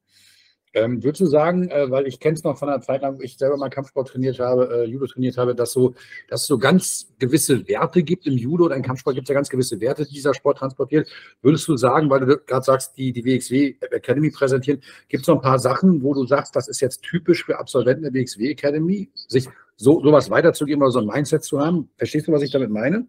Ähm, 0.73 1.03
würdest 1.03 1.21
du 1.21 1.27
sagen, 1.27 1.68
äh, 1.68 1.91
weil 1.91 2.07
ich 2.07 2.21
kenne 2.21 2.35
es 2.35 2.45
noch 2.45 2.57
von 2.57 2.68
einer 2.68 2.81
Zeit 2.81 3.03
lang, 3.03 3.18
wo 3.18 3.23
ich 3.23 3.37
selber 3.37 3.57
mal 3.57 3.71
Kampfsport 3.71 4.09
trainiert 4.09 4.39
habe, 4.39 4.71
äh, 4.73 4.85
Judo 4.85 5.07
trainiert 5.07 5.37
habe, 5.37 5.55
dass, 5.55 5.73
so, 5.73 5.95
dass 6.29 6.43
es 6.43 6.47
so 6.47 6.59
ganz 6.59 7.12
gewisse 7.18 7.66
Werte 7.66 8.05
gibt 8.05 8.27
im 8.27 8.37
Judo 8.37 8.66
oder 8.66 8.77
im 8.77 8.83
Kampfsport 8.83 9.16
gibt 9.16 9.25
es 9.27 9.31
ja 9.31 9.35
ganz 9.35 9.49
gewisse 9.49 9.81
Werte, 9.81 10.07
die 10.07 10.14
dieser 10.14 10.33
Sport 10.33 10.59
transportiert. 10.59 11.09
Würdest 11.43 11.66
du 11.66 11.77
sagen, 11.77 12.09
weil 12.09 12.21
du 12.21 12.39
gerade 12.39 12.64
sagst, 12.64 12.97
die, 12.97 13.12
die 13.12 13.25
WXW 13.25 13.75
Academy 13.91 14.31
präsentieren, 14.31 14.81
gibt 15.09 15.23
es 15.23 15.29
noch 15.29 15.37
ein 15.37 15.43
paar 15.43 15.59
Sachen, 15.59 16.05
wo 16.05 16.14
du 16.14 16.25
sagst, 16.25 16.55
das 16.55 16.68
ist 16.68 16.81
jetzt 16.81 17.03
typisch 17.03 17.45
für 17.45 17.59
Absolventen 17.59 18.05
der 18.05 18.14
WXW 18.14 18.51
Academy, 18.51 19.11
sich 19.14 19.49
so 19.77 20.01
sowas 20.03 20.31
weiterzugeben 20.31 20.83
oder 20.83 20.93
so 20.93 21.01
ein 21.01 21.07
Mindset 21.07 21.43
zu 21.43 21.59
haben? 21.59 21.91
Verstehst 21.97 22.29
du, 22.29 22.33
was 22.33 22.43
ich 22.43 22.53
damit 22.53 22.71
meine? 22.71 23.07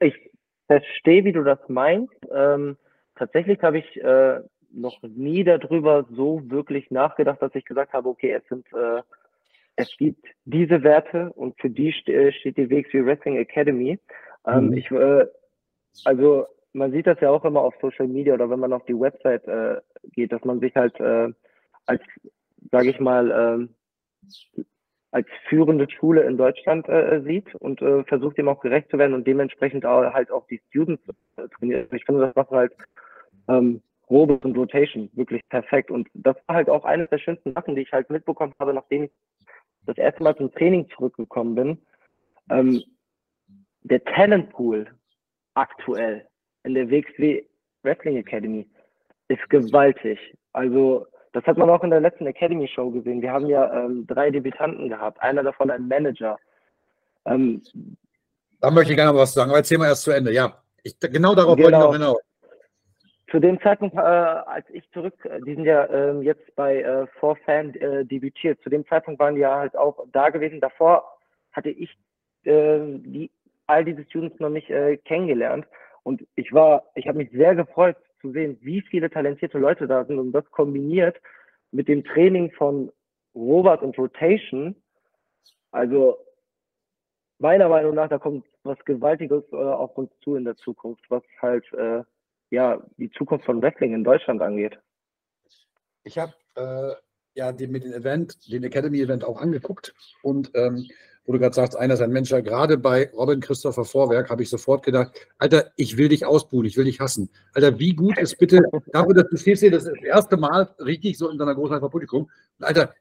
Ich 0.00 0.14
verstehe, 0.66 1.24
wie 1.24 1.32
du 1.32 1.44
das 1.44 1.58
meinst. 1.68 2.14
Ähm, 2.32 2.76
tatsächlich 3.16 3.60
habe 3.62 3.78
ich 3.78 3.96
äh, 4.02 4.40
noch 4.74 5.00
nie 5.02 5.44
darüber 5.44 6.06
so 6.10 6.42
wirklich 6.50 6.90
nachgedacht, 6.90 7.40
dass 7.40 7.54
ich 7.54 7.64
gesagt 7.64 7.92
habe, 7.92 8.08
okay, 8.08 8.32
es 8.32 8.46
sind, 8.48 8.66
äh, 8.72 9.02
es 9.76 9.96
gibt 9.96 10.26
diese 10.44 10.82
Werte 10.82 11.32
und 11.32 11.58
für 11.60 11.70
die 11.70 11.90
äh, 12.06 12.32
steht 12.32 12.56
die 12.56 12.70
WXW 12.70 13.04
Wrestling 13.04 13.36
Academy. 13.36 13.98
Ähm, 14.46 14.66
mhm. 14.66 14.76
Ich, 14.76 14.90
äh, 14.90 15.26
also 16.04 16.46
man 16.72 16.90
sieht 16.90 17.06
das 17.06 17.20
ja 17.20 17.30
auch 17.30 17.44
immer 17.44 17.60
auf 17.60 17.74
Social 17.80 18.08
Media 18.08 18.34
oder 18.34 18.50
wenn 18.50 18.60
man 18.60 18.72
auf 18.72 18.84
die 18.86 18.98
Website 18.98 19.46
äh, 19.46 19.80
geht, 20.12 20.32
dass 20.32 20.44
man 20.44 20.60
sich 20.60 20.74
halt 20.74 20.98
äh, 21.00 21.32
als, 21.86 22.02
sage 22.70 22.90
ich 22.90 23.00
mal, 23.00 23.68
äh, 23.70 24.32
als 25.12 25.28
führende 25.48 25.88
Schule 25.88 26.22
in 26.24 26.36
Deutschland 26.36 26.88
äh, 26.88 27.22
sieht 27.24 27.54
und 27.54 27.80
äh, 27.80 28.02
versucht 28.04 28.36
dem 28.36 28.48
auch 28.48 28.60
gerecht 28.60 28.90
zu 28.90 28.98
werden 28.98 29.14
und 29.14 29.26
dementsprechend 29.26 29.86
auch, 29.86 30.12
halt 30.12 30.32
auch 30.32 30.46
die 30.48 30.60
Students 30.68 31.02
äh, 31.36 31.48
trainiert. 31.56 31.92
Ich 31.92 32.04
finde, 32.04 32.22
das 32.22 32.34
machen 32.34 32.56
halt 32.56 32.72
ähm, 33.46 33.80
Robot 34.10 34.44
und 34.44 34.56
Rotation 34.56 35.10
wirklich 35.14 35.42
perfekt. 35.48 35.90
Und 35.90 36.08
das 36.14 36.36
war 36.46 36.56
halt 36.56 36.70
auch 36.70 36.84
eines 36.84 37.08
der 37.10 37.18
schönsten 37.18 37.52
Sachen, 37.54 37.74
die 37.74 37.82
ich 37.82 37.92
halt 37.92 38.10
mitbekommen 38.10 38.54
habe, 38.58 38.74
nachdem 38.74 39.04
ich 39.04 39.10
das 39.86 39.96
erste 39.98 40.22
Mal 40.22 40.36
zum 40.36 40.52
Training 40.52 40.88
zurückgekommen 40.90 41.54
bin. 41.54 41.78
Ähm, 42.50 42.82
der 43.82 44.02
Talentpool 44.04 44.86
aktuell 45.54 46.26
in 46.64 46.74
der 46.74 46.90
WXW 46.90 47.42
Wrestling 47.82 48.16
Academy 48.16 48.66
ist 49.28 49.48
gewaltig. 49.50 50.18
Also 50.52 51.06
das 51.32 51.44
hat 51.44 51.58
man 51.58 51.68
auch 51.68 51.82
in 51.82 51.90
der 51.90 52.00
letzten 52.00 52.26
Academy 52.26 52.68
Show 52.68 52.90
gesehen. 52.90 53.20
Wir 53.20 53.32
haben 53.32 53.46
ja 53.46 53.84
ähm, 53.84 54.06
drei 54.06 54.30
Debütanten 54.30 54.88
gehabt, 54.88 55.20
einer 55.20 55.42
davon 55.42 55.70
ein 55.70 55.88
Manager. 55.88 56.38
Ähm, 57.26 57.62
da 58.60 58.70
möchte 58.70 58.92
ich 58.92 58.96
gerne 58.96 59.16
was 59.18 59.34
sagen, 59.34 59.50
aber 59.50 59.58
erzähl 59.58 59.78
mal 59.78 59.88
erst 59.88 60.04
zu 60.04 60.12
Ende. 60.12 60.32
Ja, 60.32 60.62
ich, 60.82 60.98
genau 60.98 61.34
darauf 61.34 61.56
genau. 61.56 61.66
wollte 61.66 61.76
ich 61.76 61.84
noch 61.84 61.92
hinaus. 61.92 62.18
Zu 63.34 63.40
dem 63.40 63.60
Zeitpunkt, 63.62 63.96
äh, 63.96 63.98
als 63.98 64.64
ich 64.70 64.88
zurück, 64.92 65.24
äh, 65.24 65.40
die 65.40 65.56
sind 65.56 65.64
ja 65.64 65.86
äh, 65.86 66.20
jetzt 66.20 66.54
bei 66.54 66.82
äh, 66.82 67.04
Fan 67.44 67.74
äh, 67.74 68.04
debütiert. 68.04 68.62
Zu 68.62 68.70
dem 68.70 68.86
Zeitpunkt 68.86 69.18
waren 69.18 69.34
die 69.34 69.40
ja 69.40 69.56
halt 69.56 69.76
auch 69.76 70.06
da 70.12 70.30
gewesen. 70.30 70.60
Davor 70.60 71.18
hatte 71.50 71.70
ich 71.70 71.90
äh, 72.44 72.78
die, 72.78 73.32
all 73.66 73.84
diese 73.84 74.04
Students 74.04 74.38
noch 74.38 74.50
nicht 74.50 74.70
äh, 74.70 74.98
kennengelernt. 74.98 75.66
Und 76.04 76.24
ich 76.36 76.52
war, 76.52 76.84
ich 76.94 77.08
habe 77.08 77.18
mich 77.18 77.32
sehr 77.32 77.56
gefreut 77.56 77.96
zu 78.20 78.30
sehen, 78.30 78.56
wie 78.60 78.82
viele 78.82 79.10
talentierte 79.10 79.58
Leute 79.58 79.88
da 79.88 80.04
sind 80.04 80.20
und 80.20 80.30
das 80.30 80.48
kombiniert 80.52 81.20
mit 81.72 81.88
dem 81.88 82.04
Training 82.04 82.52
von 82.52 82.92
Robert 83.34 83.82
und 83.82 83.98
Rotation. 83.98 84.76
Also 85.72 86.18
meiner 87.40 87.68
Meinung 87.68 87.96
nach, 87.96 88.08
da 88.08 88.18
kommt 88.18 88.46
was 88.62 88.78
Gewaltiges 88.84 89.42
äh, 89.50 89.56
auf 89.56 89.98
uns 89.98 90.12
zu 90.20 90.36
in 90.36 90.44
der 90.44 90.54
Zukunft, 90.54 91.04
was 91.08 91.24
halt 91.42 91.64
äh, 91.72 92.04
ja 92.54 92.82
die 92.96 93.10
Zukunft 93.10 93.44
von 93.44 93.60
Wrestling 93.62 93.94
in 93.94 94.04
Deutschland 94.04 94.40
angeht. 94.42 94.78
Ich 96.04 96.18
habe 96.18 96.32
äh, 96.56 96.92
ja 97.34 97.52
den, 97.52 97.70
mit 97.70 97.84
dem 97.84 97.92
Event, 97.92 98.50
den 98.50 98.64
Academy 98.64 99.00
Event 99.00 99.24
auch 99.24 99.40
angeguckt 99.40 99.94
und 100.22 100.50
ähm, 100.54 100.86
wo 101.26 101.32
du 101.32 101.38
gerade 101.38 101.54
sagst, 101.54 101.76
einer 101.76 101.94
ist 101.94 102.00
ein 102.00 102.10
Mensch, 102.10 102.28
gerade 102.30 102.76
bei 102.76 103.10
Robin 103.14 103.40
Christopher 103.40 103.84
Vorwerk 103.84 104.28
habe 104.28 104.42
ich 104.42 104.50
sofort 104.50 104.84
gedacht, 104.84 105.12
Alter, 105.38 105.72
ich 105.76 105.96
will 105.96 106.08
dich 106.08 106.26
ausbuhen, 106.26 106.66
ich 106.66 106.76
will 106.76 106.84
dich 106.84 107.00
hassen. 107.00 107.30
Alter, 107.54 107.78
wie 107.78 107.94
gut 107.94 108.18
ist 108.18 108.38
bitte, 108.38 108.62
dafür, 108.92 109.14
dass 109.14 109.28
du 109.30 109.36
stehst 109.38 109.62
hier 109.62 109.70
das, 109.70 109.86
erste 109.86 110.36
Mal 110.36 110.74
richtig 110.78 111.16
so 111.16 111.30
in 111.30 111.38
deiner 111.38 111.54
Großheit 111.54 111.80
Publikum. 111.80 112.30
Alter, 112.60 112.94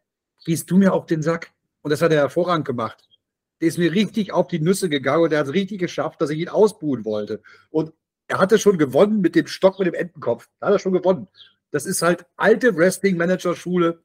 gehst 0.46 0.72
du 0.72 0.78
mir 0.78 0.94
auf 0.94 1.06
den 1.06 1.22
Sack? 1.22 1.52
Und 1.82 1.92
das 1.92 2.02
hat 2.02 2.14
er 2.14 2.20
hervorragend 2.20 2.66
gemacht. 2.66 3.10
Der 3.60 3.68
ist 3.68 3.78
mir 3.78 3.92
richtig 3.92 4.32
auf 4.32 4.48
die 4.48 4.60
Nüsse 4.60 4.88
gegangen 4.88 5.24
und 5.24 5.32
der 5.32 5.40
hat 5.40 5.48
es 5.48 5.54
richtig 5.54 5.80
geschafft, 5.80 6.22
dass 6.22 6.30
ich 6.30 6.40
ihn 6.40 6.50
ausbuhen 6.50 7.04
wollte. 7.04 7.42
Und 7.72 7.92
er 8.34 8.40
hatte 8.40 8.58
schon 8.58 8.80
gewonnen 8.80 9.22
mit 9.22 9.36
dem 9.36 9.46
Stock 9.46 9.78
mit 9.78 9.88
dem 9.88 9.94
Entenkopf. 9.94 10.50
Da 10.60 10.68
hat 10.68 10.74
er 10.74 10.80
schon 10.80 10.92
gewonnen. 10.92 11.28
Das 11.70 11.86
ist 11.86 12.02
halt 12.02 12.26
alte 12.36 12.76
Wrestling-Manager-Schule. 12.76 14.02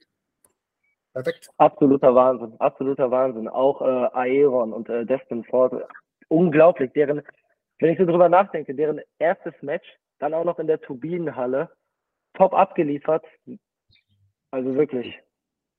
Perfekt. 1.14 1.48
Absoluter 1.56 2.14
Wahnsinn, 2.14 2.54
absoluter 2.58 3.10
Wahnsinn. 3.10 3.48
Auch 3.48 3.80
äh, 3.80 3.84
Aeron 4.12 4.74
und 4.74 4.90
äh, 4.90 5.06
Destin 5.06 5.44
Ford, 5.44 5.72
unglaublich. 6.28 6.92
Deren, 6.92 7.22
wenn 7.78 7.90
ich 7.90 7.98
so 7.98 8.04
drüber 8.04 8.28
nachdenke, 8.28 8.74
deren 8.74 9.00
erstes 9.18 9.54
Match, 9.62 9.88
dann 10.18 10.34
auch 10.34 10.44
noch 10.44 10.58
in 10.58 10.66
der 10.66 10.80
Turbinenhalle, 10.82 11.70
top 12.34 12.52
abgeliefert. 12.52 13.24
Also 14.50 14.74
wirklich. 14.74 15.18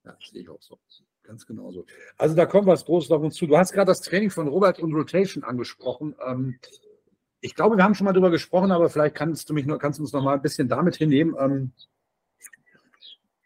Ja, 0.06 0.16
stehe 0.18 0.42
ich 0.42 0.50
auch 0.50 0.62
so. 0.62 0.80
Ganz 1.22 1.46
genau 1.46 1.70
so. 1.70 1.86
Also 2.18 2.36
da 2.36 2.48
kommt 2.48 2.66
was 2.66 2.84
Großes 2.84 3.12
auf 3.12 3.22
uns 3.22 3.36
zu. 3.36 3.46
Du 3.46 3.60
hast 3.60 3.74
gerade 3.74 3.92
das 3.92 4.02
Training 4.02 4.32
von 4.32 4.48
Robert 4.48 4.80
und 4.80 4.92
Rotation 4.96 5.44
angesprochen. 5.44 6.16
Ähm, 6.26 6.60
ich 7.42 7.56
glaube, 7.56 7.78
wir 7.78 7.84
haben 7.84 7.96
schon 7.96 8.06
mal 8.06 8.14
darüber 8.14 8.32
gesprochen, 8.32 8.72
aber 8.72 8.90
vielleicht 8.90 9.16
kannst 9.16 9.50
du 9.50 9.54
mich 9.54 9.66
nur, 9.66 9.80
kannst 9.80 10.00
du 10.00 10.04
uns 10.04 10.14
noch 10.14 10.24
mal 10.24 10.34
ein 10.34 10.42
bisschen 10.42 10.68
damit 10.68 10.96
hinnehmen. 10.96 11.36
Ähm, 11.40 11.72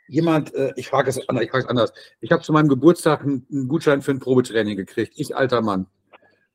jemand, 0.08 0.54
äh, 0.54 0.74
ich 0.76 0.88
frage 0.88 1.10
es 1.10 1.30
anders, 1.30 1.44
ich 1.44 1.52
frage 1.52 1.64
es 1.64 1.70
anders. 1.70 1.94
Ich 2.20 2.32
habe 2.32 2.42
zu 2.42 2.54
meinem 2.54 2.70
Geburtstag 2.70 3.22
einen, 3.22 3.46
einen, 3.52 3.68
Gutschein 3.68 4.02
für 4.02 4.12
ein 4.12 4.20
Probetraining 4.20 4.78
gekriegt. 4.78 5.14
Ich, 5.16 5.36
alter 5.36 5.62
Mann. 5.62 5.88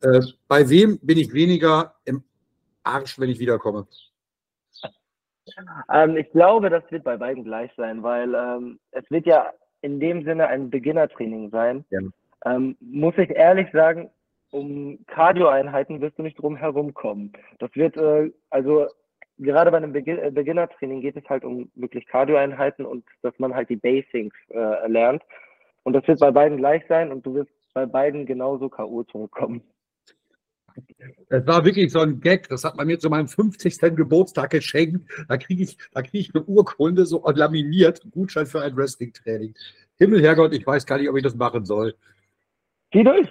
Äh, 0.00 0.20
bei 0.46 0.68
wem 0.68 0.98
bin 1.00 1.18
ich 1.18 1.32
weniger 1.32 1.94
im 2.04 2.24
Arsch, 2.82 3.18
wenn 3.18 3.30
ich 3.30 3.38
wiederkomme? 3.38 3.86
Ähm, 5.92 6.16
ich 6.16 6.30
glaube, 6.30 6.70
das 6.70 6.84
wird 6.90 7.04
bei 7.04 7.16
beiden 7.16 7.44
gleich 7.44 7.70
sein, 7.76 8.02
weil 8.02 8.34
ähm, 8.34 8.78
es 8.90 9.08
wird 9.10 9.26
ja 9.26 9.52
in 9.80 9.98
dem 10.00 10.24
Sinne 10.24 10.48
ein 10.48 10.70
Beginner-Training 10.70 11.50
sein. 11.50 11.84
Ja. 11.90 12.00
Ähm, 12.44 12.76
muss 12.80 13.14
ich 13.16 13.30
ehrlich 13.30 13.68
sagen, 13.72 14.10
um 14.50 14.98
Cardio-Einheiten 15.06 16.00
wirst 16.00 16.18
du 16.18 16.22
nicht 16.22 16.38
drum 16.38 16.56
herum 16.56 16.94
kommen. 16.94 17.32
Das 17.58 17.70
wird, 17.74 17.96
äh, 17.96 18.30
also 18.50 18.86
gerade 19.38 19.70
bei 19.70 19.76
einem 19.76 19.94
äh, 19.94 20.30
Beginner-Training 20.30 21.00
geht 21.00 21.16
es 21.16 21.28
halt 21.28 21.44
um 21.44 21.70
wirklich 21.74 22.06
Cardio-Einheiten 22.06 22.84
und 22.84 23.04
dass 23.22 23.38
man 23.38 23.54
halt 23.54 23.68
die 23.68 23.76
Basics 23.76 24.36
äh, 24.50 24.88
lernt. 24.88 25.22
Und 25.84 25.92
das 25.92 26.06
wird 26.06 26.20
bei 26.20 26.30
beiden 26.30 26.58
gleich 26.58 26.82
sein 26.88 27.12
und 27.12 27.24
du 27.24 27.34
wirst 27.34 27.50
bei 27.74 27.86
beiden 27.86 28.26
genauso 28.26 28.68
K.O. 28.68 29.04
zurückkommen. 29.04 29.62
Das 31.28 31.46
war 31.46 31.64
wirklich 31.64 31.90
so 31.90 32.00
ein 32.00 32.20
Gag. 32.20 32.48
Das 32.48 32.64
hat 32.64 32.76
man 32.76 32.86
mir 32.86 32.98
zu 32.98 33.10
meinem 33.10 33.28
50. 33.28 33.80
Geburtstag 33.96 34.50
geschenkt. 34.50 35.10
Da 35.28 35.36
kriege 35.36 35.62
ich, 35.62 35.78
krieg 35.78 36.14
ich 36.14 36.34
eine 36.34 36.44
Urkunde 36.44 37.04
so 37.04 37.24
laminiert. 37.26 38.02
Gutschein 38.10 38.46
für 38.46 38.62
ein 38.62 38.76
Wrestling-Training. 38.76 39.54
Himmel, 39.98 40.22
Herrgott, 40.22 40.54
ich 40.54 40.66
weiß 40.66 40.86
gar 40.86 40.98
nicht, 40.98 41.08
ob 41.08 41.16
ich 41.16 41.24
das 41.24 41.34
machen 41.34 41.64
soll. 41.64 41.94
Zieh 42.92 43.02
durch. 43.02 43.28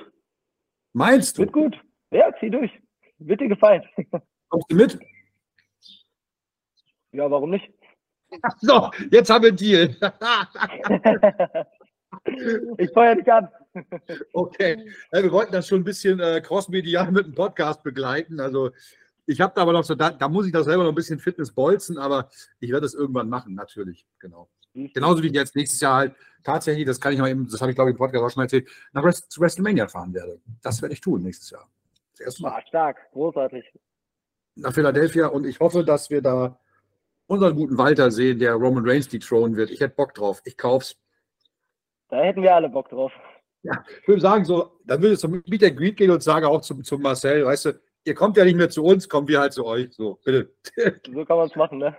Meinst 0.97 1.37
du? 1.37 1.43
Wird 1.43 1.53
gut. 1.53 1.79
Ja, 2.09 2.33
zieh 2.39 2.49
durch. 2.49 2.71
Wird 3.19 3.39
dir 3.39 3.49
gefallen. 3.49 3.83
Kommst 4.49 4.71
du 4.71 4.75
mit? 4.75 4.97
Ja, 7.11 7.29
warum 7.29 7.51
nicht? 7.51 7.71
So, 8.61 8.89
jetzt 9.11 9.29
haben 9.29 9.43
wir 9.43 9.49
einen 9.49 9.57
Deal. 9.57 9.95
ich 12.79 12.91
feuer 12.93 13.15
dich 13.15 13.31
an. 13.31 13.47
Okay, 14.33 14.91
ja, 15.11 15.21
wir 15.21 15.31
wollten 15.31 15.51
das 15.51 15.67
schon 15.67 15.81
ein 15.81 15.83
bisschen 15.83 16.19
äh, 16.19 16.41
crossmedial 16.41 17.11
mit 17.11 17.27
dem 17.27 17.35
Podcast 17.35 17.83
begleiten. 17.83 18.39
Also 18.39 18.71
ich 19.27 19.39
habe 19.39 19.53
da 19.55 19.61
aber 19.61 19.73
noch 19.73 19.83
so, 19.83 19.93
da, 19.93 20.09
da, 20.09 20.27
muss 20.27 20.47
ich 20.47 20.51
das 20.51 20.65
selber 20.65 20.81
noch 20.81 20.93
ein 20.93 20.95
bisschen 20.95 21.19
Fitness 21.19 21.51
bolzen, 21.51 21.99
aber 21.99 22.31
ich 22.59 22.71
werde 22.71 22.87
es 22.87 22.95
irgendwann 22.95 23.29
machen, 23.29 23.53
natürlich. 23.53 24.07
Genau. 24.17 24.49
Genauso 24.93 25.23
wie 25.23 25.27
ich 25.27 25.33
jetzt 25.33 25.55
nächstes 25.55 25.81
Jahr 25.81 25.95
halt 25.95 26.15
tatsächlich, 26.43 26.85
das 26.85 27.01
kann 27.01 27.13
ich 27.13 27.19
mal 27.19 27.29
eben, 27.29 27.49
das 27.49 27.61
habe 27.61 27.71
ich 27.71 27.75
glaube 27.75 27.89
ich 27.89 27.95
im 27.95 27.97
Podcast 27.97 28.23
auch 28.23 28.29
schon 28.29 28.43
erzählt, 28.43 28.69
nach 28.93 29.03
Rest, 29.03 29.31
zu 29.31 29.41
WrestleMania 29.41 29.87
fahren 29.87 30.13
werde. 30.13 30.39
Das 30.61 30.81
werde 30.81 30.93
ich 30.93 31.01
tun 31.01 31.23
nächstes 31.23 31.49
Jahr. 31.49 31.67
Das 32.11 32.25
erste 32.25 32.43
Mal. 32.43 32.51
Ah, 32.51 32.61
stark, 32.67 33.11
großartig. 33.11 33.65
Nach 34.55 34.73
Philadelphia 34.73 35.27
und 35.27 35.45
ich 35.45 35.59
hoffe, 35.59 35.83
dass 35.83 36.09
wir 36.09 36.21
da 36.21 36.59
unseren 37.27 37.55
guten 37.55 37.77
Walter 37.77 38.09
sehen, 38.11 38.39
der 38.39 38.53
Roman 38.53 38.87
Reigns 38.87 39.07
die 39.07 39.19
Throne 39.19 39.55
wird. 39.55 39.69
Ich 39.69 39.81
hätte 39.81 39.95
Bock 39.95 40.13
drauf. 40.13 40.41
Ich 40.45 40.57
kauf's. 40.57 40.95
Da 42.09 42.23
hätten 42.23 42.41
wir 42.41 42.55
alle 42.55 42.69
Bock 42.69 42.89
drauf. 42.89 43.11
Ja, 43.63 43.83
ich 44.01 44.07
würde 44.07 44.21
sagen, 44.21 44.45
so, 44.45 44.79
dann 44.85 45.01
würde 45.01 45.15
ich 45.15 45.19
zum 45.19 45.43
Meet 45.45 45.63
and 45.63 45.77
Greet 45.77 45.97
gehen 45.97 46.11
und 46.11 46.23
sage 46.23 46.47
auch 46.47 46.61
zum, 46.61 46.83
zum 46.83 47.01
Marcel, 47.01 47.45
weißt 47.45 47.65
du, 47.65 47.81
ihr 48.05 48.15
kommt 48.15 48.37
ja 48.37 48.45
nicht 48.45 48.55
mehr 48.55 48.69
zu 48.69 48.83
uns, 48.83 49.09
kommen 49.09 49.27
wir 49.27 49.41
halt 49.41 49.53
zu 49.53 49.65
euch. 49.65 49.93
So, 49.93 50.19
bitte. 50.23 50.53
So 51.13 51.25
kann 51.25 51.37
man 51.37 51.47
es 51.47 51.55
machen, 51.55 51.79
ne? 51.79 51.95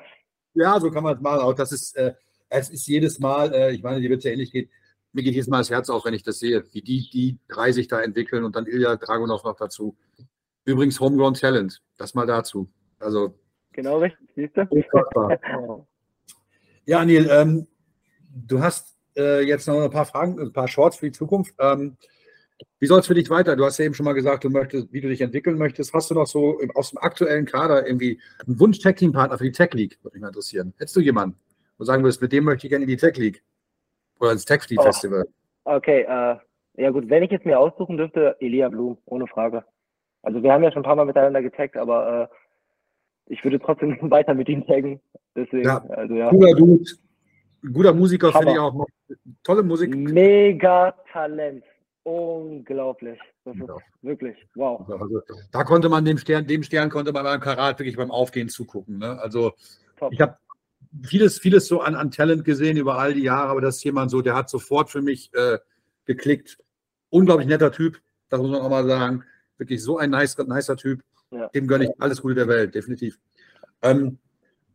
Ja, 0.55 0.81
so 0.81 0.91
kann 0.91 1.05
man 1.05 1.17
es 1.17 1.21
machen. 1.21 1.41
Auch 1.41 1.53
das 1.53 1.73
ist, 1.73 1.95
äh, 1.97 2.15
es 2.49 2.71
ist 2.71 2.87
jedes 2.87 3.19
Mal, 3.19 3.53
äh, 3.53 3.73
ich 3.73 3.83
meine, 3.83 4.01
die 4.01 4.09
wird 4.09 4.19
es 4.19 4.25
ja 4.25 4.33
ähnlich 4.33 4.53
gehen. 4.53 4.71
Mir 5.13 5.23
geht 5.23 5.35
jedes 5.35 5.49
Mal 5.49 5.59
das 5.59 5.71
Herz 5.71 5.89
auf, 5.91 6.05
wenn 6.05 6.15
ich 6.15 6.23
das 6.23 6.39
sehe, 6.39 6.65
wie 6.73 6.83
die, 6.83 7.09
die 7.11 7.39
drei 7.49 7.73
sich 7.73 7.89
da 7.89 8.01
entwickeln 8.01 8.45
und 8.45 8.57
dann 8.57 8.67
Ilya 8.67 8.97
Dragunov 8.97 9.45
noch 9.45 9.57
dazu. 9.57 9.97
Übrigens 10.65 11.01
Homegrown 11.01 11.35
Talent, 11.35 11.83
das 11.97 12.15
mal 12.15 12.27
dazu. 12.27 12.69
Also 12.99 13.35
Genau 13.73 13.99
richtig, 13.99 14.29
siehst 14.35 14.57
du? 14.57 14.67
ja, 16.85 17.05
Neil, 17.05 17.29
ähm, 17.31 17.69
du 18.29 18.61
hast 18.61 18.97
äh, 19.17 19.43
jetzt 19.47 19.69
noch 19.69 19.81
ein 19.81 19.91
paar 19.91 20.05
Fragen, 20.05 20.41
ein 20.41 20.53
paar 20.53 20.67
Shorts 20.69 20.97
für 20.97 21.07
die 21.07 21.13
Zukunft. 21.13 21.55
Ähm, 21.59 21.97
wie 22.81 22.87
soll 22.87 23.01
es 23.01 23.07
für 23.07 23.15
dich 23.15 23.31
weiter? 23.31 23.55
Du 23.55 23.65
hast 23.65 23.79
ja 23.79 23.85
eben 23.85 23.95
schon 23.95 24.05
mal 24.05 24.15
gesagt, 24.15 24.43
du 24.43 24.51
möchtest, 24.51 24.93
wie 24.93 25.01
du 25.01 25.09
dich 25.09 25.21
entwickeln 25.21 25.59
möchtest. 25.59 25.93
Hast 25.93 26.11
du 26.11 26.15
noch 26.15 26.27
so 26.27 26.61
aus 26.75 26.91
dem 26.91 26.99
aktuellen 26.99 27.47
Kader 27.47 27.87
irgendwie 27.87 28.21
einen 28.47 28.59
Wunsch 28.59 28.81
Tech 28.81 28.97
Team 28.97 29.13
Partner 29.13 29.39
für 29.39 29.45
die 29.45 29.53
Tech 29.53 29.73
League? 29.75 29.99
Würde 30.03 30.17
mich 30.17 30.23
mal 30.23 30.29
interessieren. 30.29 30.75
Hättest 30.77 30.97
du 30.97 31.01
jemanden, 31.01 31.39
du 31.79 31.85
sagen 31.85 32.03
würdest, 32.03 32.21
mit 32.21 32.33
dem 32.33 32.45
möchte 32.45 32.67
ich 32.67 32.71
gerne 32.71 32.85
in 32.85 32.89
die 32.89 32.97
Tech 32.97 33.17
League 33.17 33.43
oder 34.21 34.33
ins 34.33 34.45
Tech 34.45 34.69
League 34.69 34.81
oh. 34.81 34.85
Festival? 34.85 35.27
Okay, 35.65 36.03
äh, 36.03 36.37
ja 36.75 36.91
gut, 36.91 37.09
wenn 37.09 37.23
ich 37.23 37.31
jetzt 37.31 37.47
mir 37.47 37.59
aussuchen 37.59 37.97
dürfte, 37.97 38.37
Elia 38.41 38.69
Blum, 38.69 38.99
ohne 39.07 39.27
Frage. 39.27 39.65
Also 40.23 40.43
wir 40.43 40.53
haben 40.53 40.63
ja 40.63 40.73
schon 40.73 40.83
ein 40.83 40.87
paar 40.87 40.97
Mal 40.97 41.07
miteinander 41.07 41.43
getaggt, 41.43 41.77
aber 41.77 42.31
äh, 42.31 43.33
ich 43.33 43.43
würde 43.45 43.61
trotzdem 43.61 43.97
weiter 44.11 44.35
mit 44.35 44.49
ihm 44.49 44.67
taggen. 44.67 45.01
Deswegen, 45.35 45.65
ja. 45.65 45.85
Also, 45.89 46.15
ja. 46.15 46.31
Cooler 46.31 46.55
Dude, 46.55 46.85
guter 47.73 47.93
Musiker 47.93 48.33
finde 48.33 48.53
ich 48.53 48.59
auch. 48.59 48.87
Tolle 49.43 49.63
Musik. 49.63 49.95
Mega 49.95 50.95
Talent. 51.13 51.65
Unglaublich. 52.03 53.19
Das 53.45 53.55
ist 53.55 53.69
ja. 53.69 53.77
wirklich, 54.03 54.37
wow. 54.55 54.89
Also, 54.89 55.21
da 55.53 55.65
konnte 55.65 55.89
man 55.89 56.05
dem 56.05 56.17
Stern, 56.17 56.47
dem 56.47 56.63
Stern 56.63 56.91
konnte 56.91 57.13
man 57.13 57.25
beim 57.25 57.41
Karat 57.41 57.79
wirklich 57.79 57.97
beim 57.97 58.11
Aufgehen 58.11 58.49
zugucken. 58.49 58.99
Ne? 58.99 59.19
Also 59.21 59.53
Top. 59.99 60.13
ich 60.13 60.21
habe 60.21 60.37
vieles, 61.03 61.39
vieles 61.39 61.67
so 61.67 61.81
an, 61.81 61.95
an 61.95 62.11
Talent 62.11 62.45
gesehen 62.45 62.77
über 62.77 62.99
all 62.99 63.15
die 63.15 63.23
Jahre, 63.23 63.51
aber 63.51 63.61
das 63.61 63.77
ist 63.77 63.85
jemand 63.85 64.11
so, 64.11 64.23
der 64.23 64.35
hat 64.35 64.49
sofort 64.49 64.91
für 64.91 65.03
mich 65.03 65.33
äh, 65.35 65.59
geklickt. 66.05 66.59
Unglaublich 67.11 67.49
netter 67.49 67.73
Typ, 67.73 68.01
das 68.29 68.41
muss 68.41 68.51
man 68.51 68.61
auch 68.61 68.71
mal 68.71 68.87
sagen. 68.87 69.25
Wirklich 69.57 69.83
so 69.83 69.99
ein 69.99 70.11
nice, 70.11 70.37
nicer 70.39 70.77
Typ. 70.77 71.03
Ja. 71.31 71.49
Dem 71.49 71.67
gönne 71.67 71.85
ich 71.85 71.91
alles 72.01 72.23
Gute 72.23 72.35
der 72.35 72.49
Welt, 72.49 72.75
definitiv. 72.75 73.19
Ähm, 73.83 74.19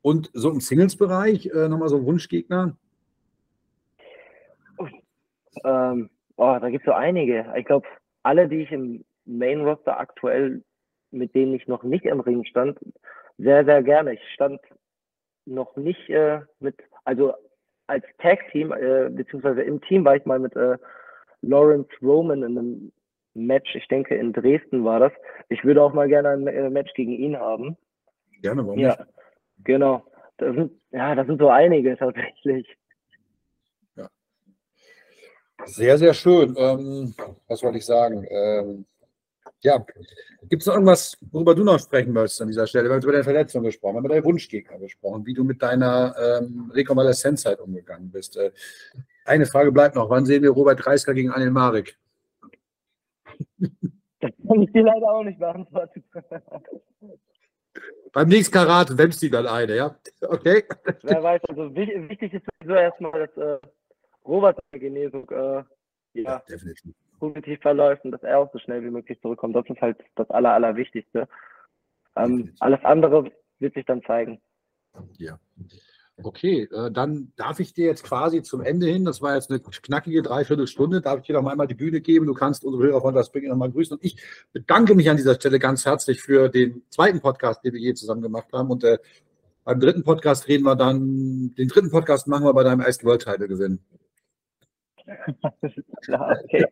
und 0.01 0.29
so 0.33 0.49
im 0.49 0.59
Singles-Bereich, 0.59 1.47
äh, 1.47 1.67
nochmal 1.67 1.89
so 1.89 2.03
Wunschgegner. 2.05 2.75
Ähm, 5.63 6.09
oh, 6.35 6.57
da 6.59 6.69
gibt 6.69 6.83
es 6.83 6.85
so 6.85 6.93
einige. 6.93 7.45
Ich 7.57 7.65
glaube, 7.65 7.87
alle, 8.23 8.47
die 8.47 8.63
ich 8.63 8.71
im 8.71 9.03
Main-Roster 9.25 9.99
aktuell, 9.99 10.63
mit 11.11 11.33
denen 11.35 11.53
ich 11.53 11.67
noch 11.67 11.83
nicht 11.83 12.05
im 12.05 12.19
Ring 12.19 12.43
stand, 12.45 12.77
sehr, 13.37 13.63
sehr 13.65 13.81
gerne. 13.83 14.13
Ich 14.13 14.21
stand 14.33 14.59
noch 15.45 15.75
nicht 15.75 16.09
äh, 16.09 16.41
mit, 16.59 16.75
also 17.03 17.33
als 17.87 18.05
Tag-Team, 18.19 18.71
äh, 18.71 19.09
beziehungsweise 19.09 19.61
im 19.61 19.81
Team 19.81 20.05
war 20.05 20.15
ich 20.15 20.25
mal 20.25 20.39
mit 20.39 20.55
äh, 20.55 20.77
Lawrence 21.41 21.89
Roman 22.01 22.43
in 22.43 22.57
einem 22.57 22.91
Match, 23.33 23.75
ich 23.75 23.87
denke 23.87 24.15
in 24.15 24.31
Dresden 24.31 24.83
war 24.83 24.99
das. 24.99 25.11
Ich 25.49 25.63
würde 25.63 25.81
auch 25.81 25.93
mal 25.93 26.07
gerne 26.07 26.29
ein 26.29 26.47
äh, 26.47 26.69
Match 26.69 26.93
gegen 26.93 27.13
ihn 27.13 27.37
haben. 27.37 27.77
Gerne, 28.41 28.65
warum 28.65 28.79
Ja, 28.79 28.95
nicht? 28.97 29.09
genau. 29.63 30.05
Das 30.37 30.55
sind, 30.55 30.71
ja, 30.91 31.15
das 31.15 31.27
sind 31.27 31.39
so 31.39 31.49
einige 31.49 31.97
tatsächlich. 31.97 32.67
Sehr, 35.65 35.97
sehr 35.97 36.13
schön. 36.13 36.55
Ähm, 36.57 37.15
was 37.47 37.63
wollte 37.63 37.77
ich 37.77 37.85
sagen? 37.85 38.25
Ähm, 38.29 38.85
ja, 39.63 39.85
gibt 40.49 40.61
es 40.61 40.67
noch 40.67 40.75
irgendwas, 40.75 41.17
worüber 41.31 41.55
du 41.55 41.63
noch 41.63 41.79
sprechen 41.79 42.13
möchtest 42.13 42.41
an 42.41 42.47
dieser 42.49 42.67
Stelle? 42.67 42.85
Wir 42.85 42.91
haben 42.91 42.97
jetzt 42.97 43.05
über 43.05 43.13
deine 43.13 43.23
Verletzung 43.23 43.63
gesprochen, 43.63 43.93
wir 43.93 43.97
haben 43.97 44.05
über 44.05 44.13
deine 44.15 44.25
Wunschgegner 44.25 44.77
gesprochen, 44.79 45.25
wie 45.25 45.33
du 45.33 45.43
mit 45.43 45.61
deiner 45.61 46.15
ähm, 46.17 46.71
Rekonvaleszenzzeit 46.73 47.59
umgegangen 47.59 48.11
bist. 48.11 48.37
Äh, 48.37 48.51
eine 49.25 49.45
Frage 49.45 49.71
bleibt 49.71 49.95
noch. 49.95 50.09
Wann 50.09 50.25
sehen 50.25 50.43
wir 50.43 50.49
Robert 50.51 50.85
Reisker 50.85 51.13
gegen 51.13 51.31
Anil 51.31 51.51
Marek? 51.51 51.97
Das 54.19 54.31
kann 54.47 54.61
ich 54.61 54.71
dir 54.71 54.83
leider 54.83 55.05
auch 55.11 55.23
nicht 55.25 55.37
beantworten. 55.37 56.01
Beim 58.13 58.29
nächsten 58.29 58.53
Karat 58.53 58.97
wämst 58.97 59.21
du 59.21 59.29
dann 59.29 59.47
eine, 59.47 59.75
ja? 59.75 59.99
Okay. 60.21 60.63
Wer 61.01 61.21
weiß, 61.21 61.41
also 61.49 61.75
wich- 61.75 62.09
wichtig 62.09 62.33
ist 62.33 62.45
sowieso 62.61 62.73
erstmal, 62.75 63.27
dass 63.27 63.35
äh, 63.35 63.59
Robert 64.23 64.57
seine 64.71 64.79
Genesung 64.81 65.29
äh, 65.29 65.63
ja, 66.13 66.39
definitiv. 66.47 66.93
Positiv 67.19 67.61
verläuft 67.61 68.05
und 68.05 68.11
dass 68.11 68.23
er 68.23 68.39
auch 68.39 68.51
so 68.51 68.59
schnell 68.59 68.83
wie 68.83 68.91
möglich 68.91 69.19
zurückkommt. 69.21 69.55
Das 69.55 69.65
ist 69.67 69.81
halt 69.81 69.97
das 70.15 70.29
Aller, 70.29 70.53
Allerwichtigste. 70.53 71.27
Ähm, 72.15 72.53
alles 72.59 72.83
andere 72.83 73.31
wird 73.59 73.73
sich 73.73 73.85
dann 73.85 74.03
zeigen. 74.03 74.41
Ja. 75.17 75.39
Okay, 76.21 76.69
äh, 76.71 76.91
dann 76.91 77.31
darf 77.35 77.59
ich 77.59 77.73
dir 77.73 77.87
jetzt 77.87 78.03
quasi 78.03 78.43
zum 78.43 78.61
Ende 78.61 78.85
hin, 78.85 79.03
das 79.03 79.23
war 79.23 79.33
jetzt 79.33 79.49
eine 79.49 79.59
knackige 79.59 80.21
Dreiviertelstunde, 80.21 81.01
darf 81.01 81.19
ich 81.19 81.25
dir 81.25 81.33
noch 81.33 81.41
mal 81.41 81.51
einmal 81.51 81.65
die 81.65 81.73
Bühne 81.73 82.01
geben. 82.01 82.27
Du 82.27 82.35
kannst 82.35 82.63
unsere 82.63 82.83
Hörer 82.83 83.01
von 83.01 83.15
das 83.15 83.33
noch 83.33 83.55
mal 83.55 83.71
grüßen. 83.71 83.97
Und 83.97 84.05
ich 84.05 84.17
bedanke 84.51 84.93
mich 84.93 85.09
an 85.09 85.17
dieser 85.17 85.33
Stelle 85.33 85.57
ganz 85.57 85.85
herzlich 85.85 86.21
für 86.21 86.49
den 86.49 86.83
zweiten 86.89 87.19
Podcast, 87.19 87.63
den 87.63 87.73
wir 87.73 87.79
je 87.79 87.95
zusammen 87.95 88.21
gemacht 88.21 88.47
haben. 88.53 88.69
Und 88.69 88.83
äh, 88.83 88.99
beim 89.63 89.79
dritten 89.79 90.03
Podcast 90.03 90.47
reden 90.47 90.65
wir 90.65 90.75
dann, 90.75 91.55
den 91.57 91.67
dritten 91.67 91.89
Podcast 91.89 92.27
machen 92.27 92.45
wir 92.45 92.53
bei 92.53 92.63
deinem 92.63 92.81
ersten 92.81 93.07
World 93.07 93.23
Title 93.23 93.47
Gewinn. 93.47 93.79
Klar, 96.03 96.37
okay. 96.43 96.65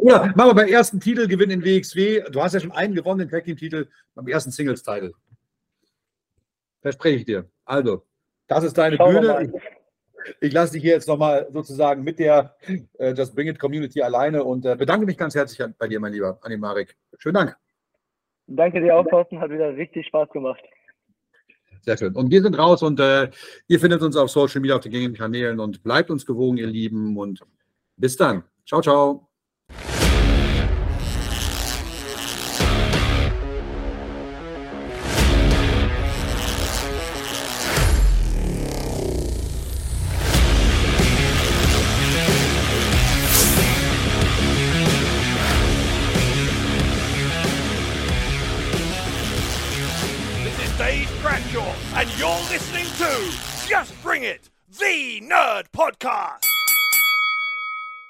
Oder 0.00 0.26
machen 0.34 0.50
wir 0.50 0.54
beim 0.54 0.68
ersten 0.68 1.00
Titelgewinn 1.00 1.50
in 1.50 1.64
WXW. 1.64 2.24
Du 2.30 2.42
hast 2.42 2.54
ja 2.54 2.60
schon 2.60 2.72
einen 2.72 2.94
gewonnen, 2.94 3.20
den 3.20 3.28
Tag 3.28 3.44
Titel, 3.44 3.88
beim 4.14 4.26
ersten 4.28 4.50
Singles 4.50 4.82
Title. 4.82 5.12
Verspreche 6.80 7.16
ich 7.16 7.24
dir. 7.24 7.50
Also, 7.64 8.06
das 8.46 8.64
ist 8.64 8.78
deine 8.78 8.96
Schauen 8.96 9.14
wir 9.14 9.20
Bühne. 9.20 9.52
Ich 10.40 10.52
lasse 10.52 10.72
dich 10.72 10.82
hier 10.82 10.92
jetzt 10.92 11.08
nochmal 11.08 11.46
sozusagen 11.50 12.02
mit 12.02 12.18
der 12.18 12.56
äh, 12.98 13.12
Just 13.12 13.34
Bring 13.34 13.48
It 13.48 13.58
Community 13.58 14.02
alleine 14.02 14.42
und 14.42 14.66
äh, 14.66 14.74
bedanke 14.74 15.06
mich 15.06 15.16
ganz 15.16 15.34
herzlich 15.34 15.68
bei 15.78 15.86
dir, 15.86 16.00
mein 16.00 16.12
Lieber, 16.12 16.38
Anni 16.42 16.56
Marek. 16.56 16.96
Schönen 17.18 17.34
Dank. 17.34 17.56
Danke 18.48 18.80
dir 18.80 18.96
auch, 18.96 19.06
Thorsten. 19.06 19.40
Hat 19.40 19.50
wieder 19.50 19.76
richtig 19.76 20.06
Spaß 20.06 20.30
gemacht. 20.30 20.62
Sehr 21.82 21.96
schön. 21.96 22.14
Und 22.14 22.30
wir 22.30 22.42
sind 22.42 22.58
raus 22.58 22.82
und 22.82 23.00
äh, 23.00 23.30
ihr 23.68 23.80
findet 23.80 24.02
uns 24.02 24.16
auf 24.16 24.30
Social 24.30 24.60
Media, 24.60 24.76
auf 24.76 24.82
den 24.82 24.92
gängigen 24.92 25.16
Kanälen 25.16 25.60
und 25.60 25.82
bleibt 25.82 26.10
uns 26.10 26.26
gewogen, 26.26 26.56
ihr 26.56 26.66
Lieben. 26.66 27.16
Und 27.16 27.40
bis 27.96 28.16
dann. 28.16 28.44
Ciao, 28.66 28.80
ciao. 28.80 29.25
Nerd 55.56 55.70
Podcast. 55.72 56.65